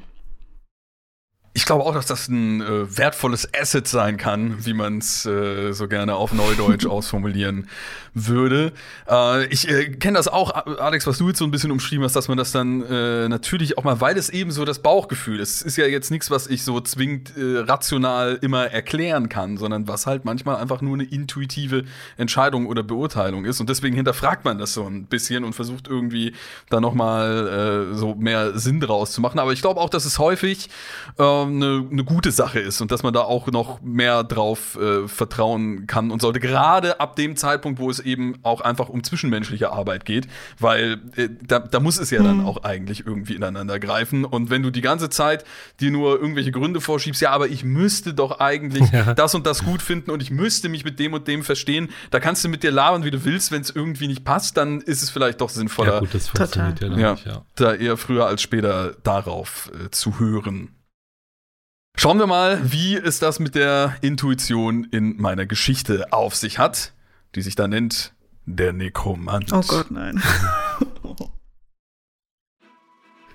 Ich 1.60 1.66
glaube 1.66 1.84
auch, 1.84 1.94
dass 1.94 2.06
das 2.06 2.30
ein 2.30 2.62
äh, 2.62 2.98
wertvolles 2.98 3.54
Asset 3.54 3.86
sein 3.86 4.16
kann, 4.16 4.66
wie 4.66 4.74
man 4.74 5.00
es 5.00 5.26
äh, 5.26 5.74
so 5.74 5.90
gerne 5.90 6.16
auf 6.16 6.32
Neudeutsch 6.32 6.86
ausformulieren 6.86 7.68
würde. 8.14 8.72
Äh, 9.10 9.46
ich 9.48 9.68
äh, 9.70 9.90
kenne 9.90 10.18
das 10.18 10.30
auch, 10.30 10.52
Alex, 10.52 11.06
was 11.06 11.18
du 11.18 11.28
jetzt 11.28 11.40
so 11.40 11.44
ein 11.44 11.52
bisschen 11.52 11.72
umschrieben 11.72 12.06
hast, 12.06 12.16
dass 12.16 12.30
man 12.30 12.38
das 12.38 12.54
dann 12.54 12.82
äh, 12.84 13.28
natürlich 13.28 13.78
auch 13.78 13.84
mal, 13.84 14.00
weil 14.00 14.18
es 14.18 14.30
eben 14.30 14.52
so 14.52 14.64
das 14.64 14.80
Bauchgefühl 14.80 15.42
ist. 15.42 15.58
Es 15.58 15.62
ist 15.64 15.76
ja 15.76 15.86
jetzt 15.86 16.12
nichts, 16.12 16.32
was 16.32 16.48
ich 16.48 16.64
so 16.64 16.80
zwingend 16.80 17.34
äh, 17.36 17.60
rational 17.60 18.40
immer 18.42 18.68
erklären 18.68 19.28
kann, 19.28 19.58
sondern 19.58 19.86
was 19.90 20.08
halt 20.08 20.24
manchmal 20.24 20.56
einfach 20.56 20.80
nur 20.80 20.94
eine 20.94 21.04
intuitive 21.04 21.84
Entscheidung 22.16 22.68
oder 22.68 22.84
Beurteilung 22.84 23.44
ist. 23.44 23.60
Und 23.60 23.70
deswegen 23.70 23.98
hinterfragt 23.98 24.46
man 24.46 24.60
das 24.60 24.74
so 24.74 24.86
ein 24.86 25.08
bisschen 25.08 25.44
und 25.44 25.54
versucht 25.54 25.90
irgendwie 25.90 26.34
da 26.70 26.80
nochmal 26.80 27.90
äh, 27.92 27.96
so 27.96 28.16
mehr 28.16 28.58
Sinn 28.58 28.80
draus 28.80 29.12
zu 29.12 29.20
machen. 29.20 29.40
Aber 29.40 29.52
ich 29.52 29.62
glaube 29.62 29.82
auch, 29.82 29.90
dass 29.90 30.06
es 30.06 30.20
häufig 30.20 30.70
äh, 31.18 31.49
eine, 31.50 31.88
eine 31.92 32.04
gute 32.04 32.32
Sache 32.32 32.60
ist 32.60 32.82
und 32.82 32.92
dass 32.92 33.04
man 33.04 33.14
da 33.14 33.22
auch 33.22 33.48
noch 33.48 33.82
mehr 33.82 34.24
drauf 34.24 34.78
äh, 34.80 35.08
vertrauen 35.08 35.88
kann 35.88 36.12
und 36.12 36.22
sollte. 36.22 36.40
Gerade 36.40 37.00
ab 37.00 37.16
dem 37.16 37.36
Zeitpunkt, 37.36 37.80
wo 37.80 37.90
es 37.90 38.00
eben 38.00 38.40
auch 38.44 38.62
einfach 38.62 38.90
um 38.90 39.04
zwischenmenschliche 39.04 39.72
Arbeit 39.72 40.06
geht, 40.06 40.28
weil 40.60 41.02
äh, 41.16 41.30
da, 41.46 41.60
da 41.60 41.80
muss 41.80 42.00
es 42.00 42.12
ja 42.12 42.22
mhm. 42.22 42.26
dann 42.26 42.46
auch 42.46 42.64
eigentlich 42.64 43.06
irgendwie 43.06 43.36
ineinander 43.36 43.80
greifen. 43.80 44.26
Und 44.26 44.50
wenn 44.50 44.64
du 44.64 44.70
die 44.70 44.82
ganze 44.82 45.10
Zeit 45.10 45.44
dir 45.80 45.92
nur 45.92 46.20
irgendwelche 46.20 46.52
Gründe 46.52 46.82
vorschiebst, 46.82 47.22
ja, 47.22 47.32
aber 47.32 47.48
ich 47.48 47.64
müsste 47.64 48.14
doch 48.14 48.40
eigentlich 48.40 48.90
ja. 48.92 49.14
das 49.14 49.36
und 49.36 49.46
das 49.46 49.64
gut 49.64 49.82
finden 49.82 50.12
und 50.12 50.22
ich 50.22 50.32
müsste 50.32 50.70
mich 50.70 50.86
mit 50.86 51.00
dem 51.00 51.14
und 51.14 51.28
dem 51.28 51.44
verstehen, 51.44 51.90
da 52.12 52.20
kannst 52.20 52.44
du 52.44 52.50
mit 52.50 52.64
dir 52.64 52.72
labern, 52.72 53.04
wie 53.04 53.12
du 53.12 53.26
willst. 53.26 53.52
Wenn 53.52 53.62
es 53.62 53.70
irgendwie 53.70 54.08
nicht 54.08 54.24
passt, 54.24 54.58
dann 54.58 54.82
ist 54.82 55.04
es 55.04 55.10
vielleicht 55.10 55.42
doch 55.42 55.50
sinnvoller. 55.50 55.96
Ja, 55.96 56.00
gut, 56.00 56.14
das 56.14 56.30
funktioniert 56.30 56.82
ja, 56.82 56.88
ja, 56.88 57.12
nicht, 57.14 57.26
ja. 57.26 57.46
Da 57.56 57.74
eher 57.74 57.98
früher 57.98 58.26
als 58.26 58.42
später 58.42 58.96
darauf 59.04 59.72
äh, 59.74 59.90
zu 59.92 60.20
hören. 60.20 60.70
Schauen 61.96 62.18
wir 62.20 62.28
mal, 62.28 62.72
wie 62.72 62.96
es 62.96 63.20
das 63.20 63.40
mit 63.40 63.56
der 63.56 63.96
Intuition 64.02 64.86
in 64.86 65.18
meiner 65.18 65.46
Geschichte 65.46 66.14
auf 66.14 66.36
sich 66.36 66.58
hat, 66.58 66.94
die 67.36 67.42
sich 67.42 67.56
da 67.56 67.68
nennt 67.68 68.14
der 68.46 68.74
Nekromant. 68.74 69.54
Oh 69.54 69.62
Gott, 69.68 69.92
nein. 69.92 70.22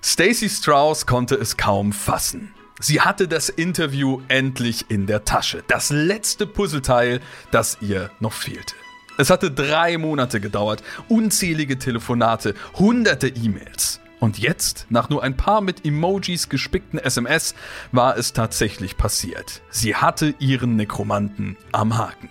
Stacy 0.03 0.49
Strauss 0.49 1.05
konnte 1.05 1.35
es 1.35 1.57
kaum 1.57 1.93
fassen. 1.93 2.53
Sie 2.79 3.01
hatte 3.01 3.27
das 3.27 3.49
Interview 3.49 4.21
endlich 4.27 4.85
in 4.89 5.07
der 5.07 5.23
Tasche. 5.23 5.63
Das 5.67 5.89
letzte 5.89 6.45
Puzzleteil, 6.45 7.21
das 7.51 7.77
ihr 7.81 8.11
noch 8.19 8.33
fehlte. 8.33 8.75
Es 9.17 9.29
hatte 9.29 9.49
drei 9.49 9.97
Monate 9.97 10.41
gedauert, 10.41 10.83
unzählige 11.07 11.79
Telefonate, 11.79 12.53
hunderte 12.73 13.29
E-Mails. 13.29 14.01
Und 14.19 14.39
jetzt, 14.39 14.87
nach 14.89 15.09
nur 15.09 15.23
ein 15.23 15.37
paar 15.37 15.61
mit 15.61 15.85
Emojis 15.85 16.49
gespickten 16.49 16.99
SMS, 16.99 17.53
war 17.91 18.17
es 18.17 18.33
tatsächlich 18.33 18.97
passiert. 18.97 19.61
Sie 19.69 19.95
hatte 19.95 20.33
ihren 20.39 20.75
Nekromanten 20.75 21.57
am 21.71 21.97
Haken. 21.97 22.29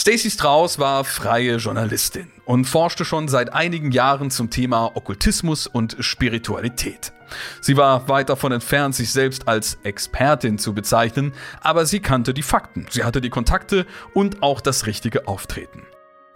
Stacey 0.00 0.30
Strauss 0.30 0.78
war 0.78 1.04
freie 1.04 1.56
Journalistin 1.56 2.28
und 2.46 2.64
forschte 2.64 3.04
schon 3.04 3.28
seit 3.28 3.52
einigen 3.52 3.90
Jahren 3.90 4.30
zum 4.30 4.48
Thema 4.48 4.96
Okkultismus 4.96 5.66
und 5.66 5.96
Spiritualität. 6.00 7.12
Sie 7.60 7.76
war 7.76 8.08
weit 8.08 8.30
davon 8.30 8.52
entfernt, 8.52 8.94
sich 8.94 9.12
selbst 9.12 9.46
als 9.46 9.78
Expertin 9.82 10.58
zu 10.58 10.72
bezeichnen, 10.72 11.34
aber 11.60 11.84
sie 11.84 12.00
kannte 12.00 12.32
die 12.32 12.42
Fakten, 12.42 12.86
sie 12.88 13.04
hatte 13.04 13.20
die 13.20 13.28
Kontakte 13.28 13.86
und 14.14 14.42
auch 14.42 14.62
das 14.62 14.86
richtige 14.86 15.28
Auftreten. 15.28 15.82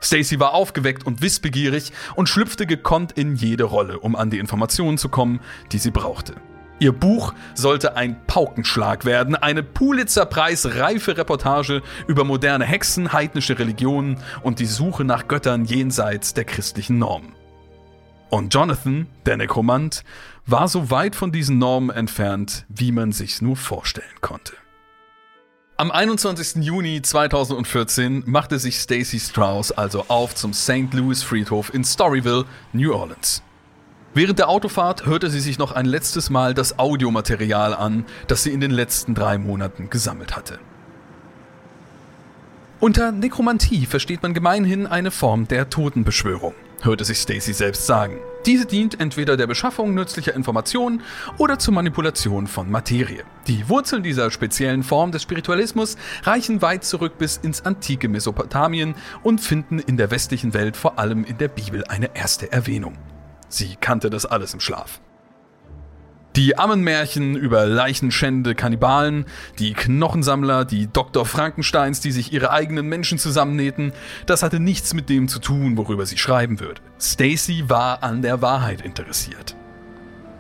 Stacy 0.04 0.40
war 0.40 0.54
aufgeweckt 0.54 1.06
und 1.06 1.22
wissbegierig 1.22 1.92
und 2.14 2.28
schlüpfte 2.28 2.66
gekonnt 2.66 3.12
in 3.12 3.36
jede 3.36 3.64
Rolle, 3.64 3.98
um 4.00 4.16
an 4.16 4.30
die 4.30 4.38
Informationen 4.38 4.98
zu 4.98 5.08
kommen, 5.08 5.40
die 5.72 5.78
sie 5.78 5.90
brauchte. 5.90 6.34
Ihr 6.80 6.92
Buch 6.92 7.34
sollte 7.54 7.96
ein 7.96 8.26
Paukenschlag 8.26 9.04
werden, 9.04 9.36
eine 9.36 9.62
Pulitzer-Preis-reife 9.62 11.16
Reportage 11.16 11.82
über 12.08 12.24
moderne 12.24 12.64
Hexen, 12.64 13.12
heidnische 13.12 13.58
Religionen 13.58 14.18
und 14.42 14.58
die 14.58 14.66
Suche 14.66 15.04
nach 15.04 15.28
Göttern 15.28 15.64
jenseits 15.64 16.34
der 16.34 16.44
christlichen 16.44 16.98
Normen. 16.98 17.32
Und 18.28 18.52
Jonathan, 18.52 19.06
der 19.24 19.36
Nekromant, 19.36 20.02
war 20.46 20.66
so 20.66 20.90
weit 20.90 21.14
von 21.14 21.30
diesen 21.30 21.58
Normen 21.58 21.90
entfernt, 21.90 22.66
wie 22.68 22.90
man 22.90 23.12
sich's 23.12 23.40
nur 23.40 23.56
vorstellen 23.56 24.20
konnte. 24.20 24.54
Am 25.76 25.90
21. 25.90 26.62
Juni 26.62 27.02
2014 27.02 28.22
machte 28.26 28.60
sich 28.60 28.76
Stacey 28.76 29.18
Strauss 29.18 29.72
also 29.72 30.04
auf 30.06 30.36
zum 30.36 30.54
St. 30.54 30.92
Louis 30.92 31.24
Friedhof 31.24 31.74
in 31.74 31.82
Storyville, 31.82 32.44
New 32.72 32.94
Orleans. 32.94 33.42
Während 34.14 34.38
der 34.38 34.48
Autofahrt 34.48 35.04
hörte 35.04 35.30
sie 35.30 35.40
sich 35.40 35.58
noch 35.58 35.72
ein 35.72 35.86
letztes 35.86 36.30
Mal 36.30 36.54
das 36.54 36.78
Audiomaterial 36.78 37.74
an, 37.74 38.04
das 38.28 38.44
sie 38.44 38.52
in 38.52 38.60
den 38.60 38.70
letzten 38.70 39.16
drei 39.16 39.36
Monaten 39.36 39.90
gesammelt 39.90 40.36
hatte. 40.36 40.60
Unter 42.78 43.10
Nekromantie 43.10 43.86
versteht 43.86 44.22
man 44.22 44.32
gemeinhin 44.32 44.86
eine 44.86 45.10
Form 45.10 45.48
der 45.48 45.70
Totenbeschwörung, 45.70 46.54
hörte 46.84 47.04
sich 47.04 47.18
Stacy 47.18 47.52
selbst 47.52 47.86
sagen. 47.86 48.18
Diese 48.46 48.66
dient 48.66 49.00
entweder 49.00 49.36
der 49.36 49.46
Beschaffung 49.46 49.94
nützlicher 49.94 50.34
Informationen 50.34 51.02
oder 51.38 51.58
zur 51.58 51.74
Manipulation 51.74 52.46
von 52.46 52.70
Materie. 52.70 53.24
Die 53.46 53.68
Wurzeln 53.68 54.02
dieser 54.02 54.30
speziellen 54.30 54.82
Form 54.82 55.10
des 55.10 55.22
Spiritualismus 55.22 55.96
reichen 56.22 56.60
weit 56.60 56.84
zurück 56.84 57.16
bis 57.18 57.38
ins 57.38 57.64
antike 57.64 58.08
Mesopotamien 58.08 58.94
und 59.22 59.40
finden 59.40 59.78
in 59.78 59.96
der 59.96 60.10
westlichen 60.10 60.52
Welt 60.52 60.76
vor 60.76 60.98
allem 60.98 61.24
in 61.24 61.38
der 61.38 61.48
Bibel 61.48 61.84
eine 61.84 62.14
erste 62.14 62.52
Erwähnung. 62.52 62.98
Sie 63.48 63.76
kannte 63.80 64.10
das 64.10 64.26
alles 64.26 64.52
im 64.52 64.60
Schlaf. 64.60 65.00
Die 66.36 66.58
Ammenmärchen 66.58 67.36
über 67.36 67.64
leichenschändende 67.64 68.56
Kannibalen, 68.56 69.24
die 69.60 69.72
Knochensammler, 69.72 70.64
die 70.64 70.88
Dr. 70.92 71.24
Frankensteins, 71.26 72.00
die 72.00 72.10
sich 72.10 72.32
ihre 72.32 72.50
eigenen 72.50 72.88
Menschen 72.88 73.18
zusammennähten, 73.18 73.92
das 74.26 74.42
hatte 74.42 74.58
nichts 74.58 74.94
mit 74.94 75.08
dem 75.08 75.28
zu 75.28 75.38
tun, 75.38 75.76
worüber 75.76 76.06
sie 76.06 76.18
schreiben 76.18 76.58
würde. 76.58 76.80
Stacy 77.00 77.68
war 77.68 78.02
an 78.02 78.20
der 78.22 78.42
Wahrheit 78.42 78.80
interessiert. 78.80 79.54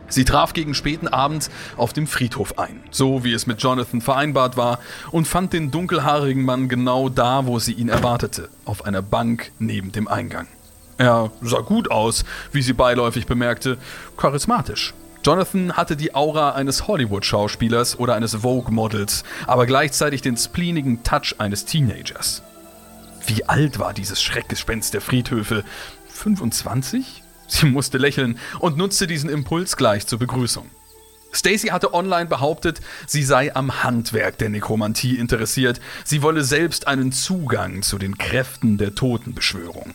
Sie 0.08 0.24
traf 0.24 0.52
gegen 0.52 0.74
späten 0.74 1.06
Abend 1.06 1.48
auf 1.76 1.92
dem 1.92 2.08
Friedhof 2.08 2.58
ein, 2.58 2.82
so 2.90 3.22
wie 3.22 3.32
es 3.32 3.46
mit 3.46 3.62
Jonathan 3.62 4.00
vereinbart 4.00 4.56
war, 4.56 4.80
und 5.12 5.28
fand 5.28 5.52
den 5.52 5.70
dunkelhaarigen 5.70 6.44
Mann 6.44 6.68
genau 6.68 7.08
da, 7.08 7.46
wo 7.46 7.60
sie 7.60 7.72
ihn 7.72 7.88
erwartete, 7.88 8.48
auf 8.64 8.84
einer 8.84 9.00
Bank 9.00 9.52
neben 9.60 9.92
dem 9.92 10.08
Eingang. 10.08 10.48
Er 10.98 11.30
sah 11.40 11.60
gut 11.60 11.92
aus, 11.92 12.24
wie 12.50 12.62
sie 12.62 12.72
beiläufig 12.72 13.26
bemerkte, 13.26 13.78
charismatisch. 14.16 14.92
Jonathan 15.24 15.72
hatte 15.72 15.96
die 15.96 16.14
Aura 16.14 16.50
eines 16.50 16.86
Hollywood-Schauspielers 16.86 17.98
oder 17.98 18.14
eines 18.14 18.34
Vogue-Models, 18.34 19.24
aber 19.46 19.64
gleichzeitig 19.64 20.20
den 20.20 20.36
spleenigen 20.36 21.02
Touch 21.02 21.36
eines 21.38 21.64
Teenagers. 21.64 22.42
Wie 23.26 23.42
alt 23.48 23.78
war 23.78 23.94
dieses 23.94 24.20
Schreckgespenst 24.20 24.92
der 24.92 25.00
Friedhöfe? 25.00 25.64
25? 26.08 27.22
Sie 27.46 27.66
musste 27.66 27.96
lächeln 27.96 28.38
und 28.58 28.76
nutzte 28.76 29.06
diesen 29.06 29.30
Impuls 29.30 29.78
gleich 29.78 30.06
zur 30.06 30.18
Begrüßung. 30.18 30.68
Stacy 31.32 31.68
hatte 31.68 31.94
online 31.94 32.26
behauptet, 32.26 32.82
sie 33.06 33.22
sei 33.22 33.56
am 33.56 33.82
Handwerk 33.82 34.36
der 34.36 34.50
Nekromantie 34.50 35.16
interessiert, 35.16 35.80
sie 36.04 36.20
wolle 36.20 36.44
selbst 36.44 36.86
einen 36.86 37.12
Zugang 37.12 37.80
zu 37.80 37.96
den 37.96 38.18
Kräften 38.18 38.76
der 38.76 38.94
Totenbeschwörung. 38.94 39.94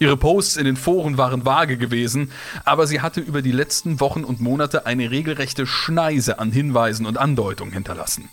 Ihre 0.00 0.16
Posts 0.16 0.56
in 0.56 0.64
den 0.64 0.76
Foren 0.76 1.18
waren 1.18 1.44
vage 1.44 1.76
gewesen, 1.76 2.30
aber 2.64 2.86
sie 2.86 3.00
hatte 3.00 3.20
über 3.20 3.42
die 3.42 3.52
letzten 3.52 4.00
Wochen 4.00 4.22
und 4.22 4.40
Monate 4.40 4.86
eine 4.86 5.10
regelrechte 5.10 5.66
Schneise 5.66 6.38
an 6.38 6.52
Hinweisen 6.52 7.04
und 7.04 7.18
Andeutungen 7.18 7.72
hinterlassen. 7.72 8.28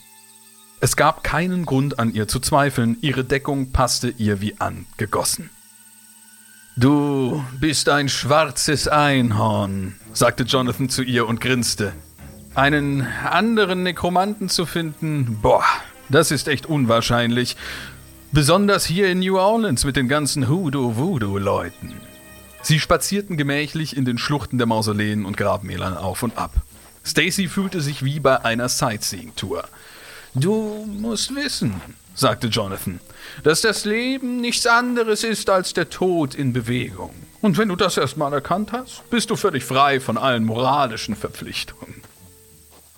Es 0.79 0.95
gab 0.95 1.23
keinen 1.23 1.65
Grund 1.65 1.97
an 1.97 2.13
ihr 2.13 2.27
zu 2.27 2.39
zweifeln, 2.39 2.97
ihre 3.01 3.23
Deckung 3.23 3.71
passte 3.71 4.09
ihr 4.09 4.41
wie 4.41 4.59
angegossen. 4.59 5.49
Du 6.77 7.43
bist 7.59 7.89
ein 7.89 8.09
schwarzes 8.09 8.87
Einhorn, 8.87 9.95
sagte 10.13 10.43
Jonathan 10.43 10.89
zu 10.89 11.01
ihr 11.01 11.25
und 11.25 11.41
grinste. 11.41 11.93
Einen 12.53 13.07
anderen 13.23 13.83
Nekromanten 13.83 14.49
zu 14.49 14.65
finden, 14.65 15.39
boah, 15.41 15.63
das 16.09 16.31
ist 16.31 16.47
echt 16.47 16.65
unwahrscheinlich. 16.65 17.55
Besonders 18.35 18.85
hier 18.85 19.07
in 19.07 19.19
New 19.19 19.37
Orleans 19.39 19.85
mit 19.85 19.95
den 19.95 20.09
ganzen 20.09 20.49
Hoodoo-Voodoo-Leuten. 20.49 21.93
Sie 22.63 22.81
spazierten 22.81 23.37
gemächlich 23.37 23.95
in 23.95 24.03
den 24.03 24.17
Schluchten 24.17 24.57
der 24.57 24.67
Mausoleen 24.67 25.23
und 25.23 25.37
Grabmälern 25.37 25.95
auf 25.95 26.21
und 26.21 26.37
ab. 26.37 26.51
Stacy 27.05 27.47
fühlte 27.47 27.79
sich 27.79 28.03
wie 28.03 28.19
bei 28.19 28.43
einer 28.43 28.67
Sightseeing-Tour. 28.67 29.63
Du 30.33 30.85
musst 30.85 31.33
wissen, 31.33 31.79
sagte 32.13 32.47
Jonathan, 32.47 32.99
dass 33.45 33.61
das 33.61 33.85
Leben 33.85 34.41
nichts 34.41 34.67
anderes 34.67 35.23
ist 35.23 35.49
als 35.49 35.71
der 35.71 35.89
Tod 35.89 36.35
in 36.35 36.51
Bewegung. 36.51 37.15
Und 37.39 37.57
wenn 37.57 37.69
du 37.69 37.77
das 37.77 37.95
erstmal 37.95 38.33
erkannt 38.33 38.73
hast, 38.73 39.09
bist 39.09 39.29
du 39.29 39.37
völlig 39.37 39.63
frei 39.63 40.01
von 40.01 40.17
allen 40.17 40.43
moralischen 40.43 41.15
Verpflichtungen. 41.15 42.01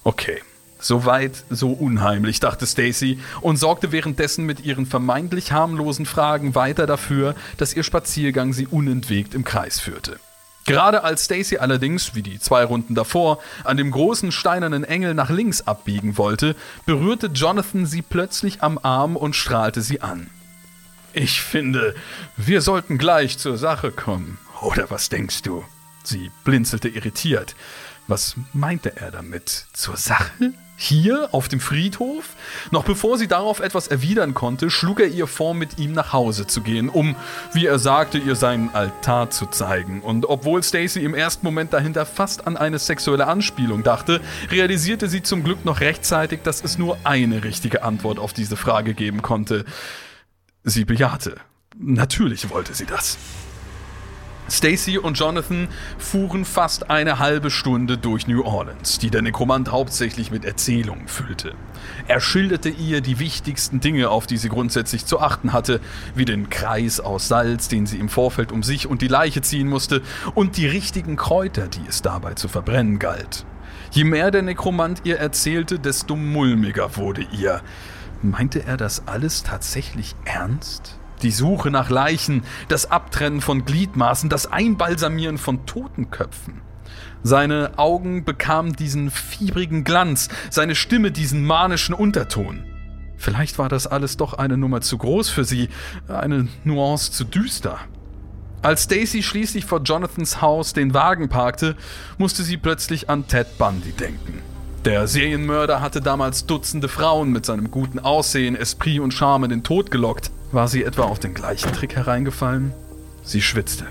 Okay, 0.03 0.41
Soweit, 0.87 1.43
so 1.49 1.71
unheimlich, 1.71 2.39
dachte 2.39 2.65
Stacy 2.65 3.19
und 3.41 3.57
sorgte 3.57 3.91
währenddessen 3.91 4.45
mit 4.45 4.61
ihren 4.61 4.85
vermeintlich 4.85 5.51
harmlosen 5.51 6.05
Fragen 6.05 6.55
weiter 6.55 6.87
dafür, 6.87 7.35
dass 7.57 7.75
ihr 7.75 7.83
Spaziergang 7.83 8.53
sie 8.53 8.67
unentwegt 8.67 9.33
im 9.33 9.43
Kreis 9.43 9.81
führte. 9.81 10.17
Gerade 10.65 11.03
als 11.03 11.25
Stacy 11.25 11.57
allerdings, 11.57 12.15
wie 12.15 12.21
die 12.21 12.39
zwei 12.39 12.63
Runden 12.63 12.95
davor, 12.95 13.39
an 13.65 13.75
dem 13.75 13.91
großen 13.91 14.31
steinernen 14.31 14.85
Engel 14.85 15.13
nach 15.13 15.29
links 15.29 15.59
abbiegen 15.67 16.17
wollte, 16.17 16.55
berührte 16.85 17.27
Jonathan 17.27 17.85
sie 17.85 18.01
plötzlich 18.01 18.63
am 18.63 18.79
Arm 18.81 19.17
und 19.17 19.35
strahlte 19.35 19.81
sie 19.81 19.99
an. 19.99 20.29
Ich 21.11 21.41
finde, 21.41 21.95
wir 22.37 22.61
sollten 22.61 22.97
gleich 22.97 23.37
zur 23.37 23.57
Sache 23.57 23.91
kommen. 23.91 24.37
Oder 24.61 24.89
was 24.89 25.09
denkst 25.09 25.41
du? 25.41 25.65
Sie 26.05 26.31
blinzelte 26.45 26.87
irritiert. 26.87 27.55
Was 28.07 28.37
meinte 28.53 28.95
er 28.95 29.11
damit? 29.11 29.65
Zur 29.73 29.97
Sache? 29.97 30.53
Hier 30.79 31.29
auf 31.31 31.47
dem 31.47 31.59
Friedhof? 31.59 32.35
Noch 32.69 32.83
bevor 32.83 33.17
sie 33.17 33.27
darauf 33.27 33.61
etwas 33.61 33.87
erwidern 33.87 34.35
konnte, 34.35 34.69
schlug 34.69 34.99
er 34.99 35.07
ihr 35.07 35.25
vor, 35.25 35.55
mit 35.55 35.79
ihm 35.79 35.91
nach 35.91 36.13
Hause 36.13 36.45
zu 36.45 36.61
gehen, 36.61 36.87
um, 36.87 37.15
wie 37.51 37.65
er 37.65 37.79
sagte, 37.79 38.19
ihr 38.19 38.35
seinen 38.35 38.69
Altar 38.75 39.31
zu 39.31 39.47
zeigen. 39.47 40.01
Und 40.01 40.27
obwohl 40.29 40.61
Stacy 40.61 41.03
im 41.03 41.15
ersten 41.15 41.43
Moment 41.43 41.73
dahinter 41.73 42.05
fast 42.05 42.45
an 42.45 42.57
eine 42.57 42.77
sexuelle 42.77 43.25
Anspielung 43.25 43.81
dachte, 43.81 44.21
realisierte 44.51 45.09
sie 45.09 45.23
zum 45.23 45.43
Glück 45.43 45.65
noch 45.65 45.79
rechtzeitig, 45.79 46.41
dass 46.43 46.63
es 46.63 46.77
nur 46.77 46.95
eine 47.03 47.43
richtige 47.43 47.81
Antwort 47.81 48.19
auf 48.19 48.33
diese 48.33 48.55
Frage 48.55 48.93
geben 48.93 49.23
konnte. 49.23 49.65
Sie 50.63 50.85
bejahte. 50.85 51.37
Natürlich 51.75 52.51
wollte 52.51 52.75
sie 52.75 52.85
das. 52.85 53.17
Stacy 54.49 54.97
und 54.97 55.19
Jonathan 55.19 55.67
fuhren 55.97 56.45
fast 56.45 56.89
eine 56.89 57.19
halbe 57.19 57.51
Stunde 57.51 57.97
durch 57.97 58.27
New 58.27 58.43
Orleans, 58.43 58.97
die 58.97 59.09
der 59.09 59.21
Nekromant 59.21 59.71
hauptsächlich 59.71 60.31
mit 60.31 60.45
Erzählungen 60.45 61.07
füllte. 61.07 61.53
Er 62.07 62.21
schilderte 62.21 62.69
ihr 62.69 63.01
die 63.01 63.19
wichtigsten 63.19 63.79
Dinge, 63.79 64.09
auf 64.09 64.25
die 64.25 64.37
sie 64.37 64.49
grundsätzlich 64.49 65.05
zu 65.05 65.19
achten 65.19 65.51
hatte, 65.51 65.81
wie 66.15 66.25
den 66.25 66.49
Kreis 66.49 66.99
aus 66.99 67.27
Salz, 67.27 67.67
den 67.67 67.85
sie 67.85 67.99
im 67.99 68.09
Vorfeld 68.09 68.51
um 68.51 68.63
sich 68.63 68.87
und 68.87 69.01
die 69.01 69.07
Leiche 69.07 69.41
ziehen 69.41 69.67
musste, 69.67 70.01
und 70.33 70.57
die 70.57 70.67
richtigen 70.67 71.17
Kräuter, 71.17 71.67
die 71.67 71.85
es 71.87 72.01
dabei 72.01 72.33
zu 72.33 72.47
verbrennen 72.47 72.99
galt. 72.99 73.45
Je 73.91 74.03
mehr 74.03 74.31
der 74.31 74.41
Nekromant 74.41 75.01
ihr 75.03 75.17
erzählte, 75.17 75.79
desto 75.79 76.15
mulmiger 76.15 76.95
wurde 76.97 77.25
ihr. 77.31 77.61
Meinte 78.21 78.63
er 78.65 78.77
das 78.77 79.07
alles 79.07 79.43
tatsächlich 79.43 80.15
ernst? 80.25 80.96
Die 81.21 81.31
Suche 81.31 81.71
nach 81.71 81.89
Leichen, 81.89 82.43
das 82.67 82.91
Abtrennen 82.91 83.41
von 83.41 83.65
Gliedmaßen, 83.65 84.29
das 84.29 84.51
Einbalsamieren 84.51 85.37
von 85.37 85.65
Totenköpfen. 85.65 86.61
Seine 87.23 87.77
Augen 87.77 88.23
bekamen 88.23 88.73
diesen 88.73 89.09
fiebrigen 89.09 89.83
Glanz, 89.83 90.29
seine 90.49 90.75
Stimme 90.75 91.11
diesen 91.11 91.43
manischen 91.43 91.93
Unterton. 91.93 92.63
Vielleicht 93.17 93.57
war 93.57 93.67
das 93.67 93.87
alles 93.87 94.17
doch 94.17 94.33
eine 94.35 94.57
Nummer 94.57 94.81
zu 94.81 94.97
groß 94.97 95.29
für 95.29 95.43
sie, 95.43 95.69
eine 96.07 96.47
Nuance 96.63 97.11
zu 97.11 97.23
düster. 97.23 97.79
Als 98.61 98.83
Stacy 98.83 99.23
schließlich 99.23 99.65
vor 99.65 99.81
Jonathans 99.81 100.41
Haus 100.41 100.73
den 100.73 100.93
Wagen 100.93 101.29
parkte, 101.29 101.75
musste 102.17 102.43
sie 102.43 102.57
plötzlich 102.57 103.09
an 103.09 103.27
Ted 103.27 103.57
Bundy 103.57 103.91
denken. 103.91 104.41
Der 104.87 105.05
Serienmörder 105.05 105.81
hatte 105.81 105.99
damals 105.99 106.45
Dutzende 106.45 106.87
Frauen 106.87 107.33
mit 107.33 107.45
seinem 107.45 107.71
guten 107.71 107.99
Aussehen, 107.99 108.55
Esprit 108.55 109.01
und 109.01 109.13
Charme 109.13 109.43
in 109.43 109.49
den 109.49 109.63
Tod 109.63 109.91
gelockt. 109.91 110.31
War 110.53 110.69
sie 110.69 110.85
etwa 110.85 111.01
auf 111.01 111.19
den 111.19 111.33
gleichen 111.33 111.73
Trick 111.73 111.97
hereingefallen? 111.97 112.71
Sie 113.21 113.41
schwitzte. 113.41 113.85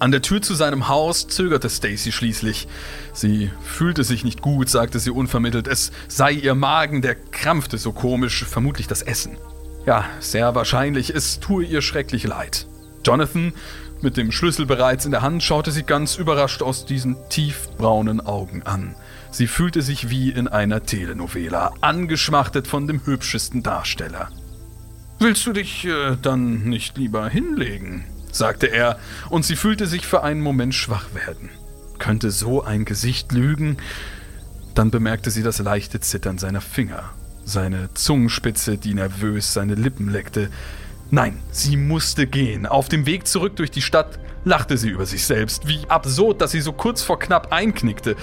An 0.00 0.10
der 0.10 0.20
Tür 0.20 0.42
zu 0.42 0.52
seinem 0.52 0.88
Haus 0.88 1.28
zögerte 1.28 1.70
Stacy 1.70 2.12
schließlich. 2.12 2.68
Sie 3.14 3.50
fühlte 3.62 4.04
sich 4.04 4.22
nicht 4.22 4.42
gut, 4.42 4.68
sagte 4.68 4.98
sie 4.98 5.10
unvermittelt. 5.10 5.66
Es 5.66 5.92
sei 6.08 6.32
ihr 6.32 6.54
Magen, 6.54 7.00
der 7.00 7.14
krampfte 7.14 7.78
so 7.78 7.92
komisch, 7.92 8.44
vermutlich 8.44 8.88
das 8.88 9.00
Essen. 9.00 9.38
Ja, 9.86 10.04
sehr 10.20 10.54
wahrscheinlich, 10.54 11.08
es 11.14 11.40
tue 11.40 11.64
ihr 11.64 11.80
schrecklich 11.80 12.24
leid. 12.24 12.66
Jonathan, 13.02 13.54
mit 14.02 14.18
dem 14.18 14.30
Schlüssel 14.30 14.66
bereits 14.66 15.06
in 15.06 15.10
der 15.10 15.22
Hand, 15.22 15.42
schaute 15.42 15.70
sie 15.70 15.84
ganz 15.84 16.16
überrascht 16.16 16.60
aus 16.60 16.84
diesen 16.84 17.16
tiefbraunen 17.30 18.20
Augen 18.20 18.62
an. 18.64 18.94
Sie 19.32 19.46
fühlte 19.46 19.80
sich 19.80 20.10
wie 20.10 20.30
in 20.30 20.46
einer 20.46 20.84
Telenovela, 20.84 21.72
angeschmachtet 21.80 22.68
von 22.68 22.86
dem 22.86 23.04
hübschesten 23.06 23.62
Darsteller. 23.62 24.28
Willst 25.18 25.46
du 25.46 25.54
dich 25.54 25.86
äh, 25.86 26.16
dann 26.20 26.64
nicht 26.64 26.98
lieber 26.98 27.28
hinlegen? 27.28 28.04
sagte 28.30 28.66
er, 28.66 28.98
und 29.30 29.44
sie 29.44 29.56
fühlte 29.56 29.86
sich 29.86 30.06
für 30.06 30.22
einen 30.22 30.42
Moment 30.42 30.74
schwach 30.74 31.14
werden. 31.14 31.48
Könnte 31.98 32.30
so 32.30 32.62
ein 32.62 32.84
Gesicht 32.84 33.32
lügen? 33.32 33.78
Dann 34.74 34.90
bemerkte 34.90 35.30
sie 35.30 35.42
das 35.42 35.58
leichte 35.60 36.00
Zittern 36.00 36.36
seiner 36.36 36.60
Finger, 36.60 37.10
seine 37.44 37.92
Zungenspitze, 37.94 38.76
die 38.76 38.94
nervös 38.94 39.54
seine 39.54 39.76
Lippen 39.76 40.10
leckte. 40.10 40.50
Nein, 41.10 41.38
sie 41.50 41.76
musste 41.78 42.26
gehen. 42.26 42.66
Auf 42.66 42.88
dem 42.88 43.06
Weg 43.06 43.26
zurück 43.26 43.56
durch 43.56 43.70
die 43.70 43.82
Stadt 43.82 44.18
lachte 44.44 44.76
sie 44.76 44.90
über 44.90 45.06
sich 45.06 45.24
selbst. 45.24 45.68
Wie 45.68 45.80
absurd, 45.88 46.40
dass 46.40 46.50
sie 46.50 46.60
so 46.60 46.72
kurz 46.72 47.02
vor 47.02 47.18
knapp 47.18 47.52
einknickte. 47.52 48.16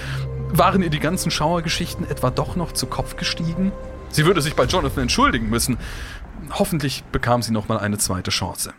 Waren 0.51 0.81
ihr 0.81 0.89
die 0.89 0.99
ganzen 0.99 1.31
Schauergeschichten 1.31 2.09
etwa 2.09 2.31
doch 2.31 2.55
noch 2.55 2.71
zu 2.71 2.87
Kopf 2.87 3.15
gestiegen? 3.15 3.71
Sie 4.09 4.25
würde 4.25 4.41
sich 4.41 4.55
bei 4.55 4.65
Jonathan 4.65 5.03
entschuldigen 5.03 5.49
müssen. 5.49 5.77
Hoffentlich 6.51 7.03
bekam 7.11 7.41
sie 7.41 7.51
nochmal 7.51 7.79
eine 7.79 7.97
zweite 7.97 8.31
Chance. 8.31 8.73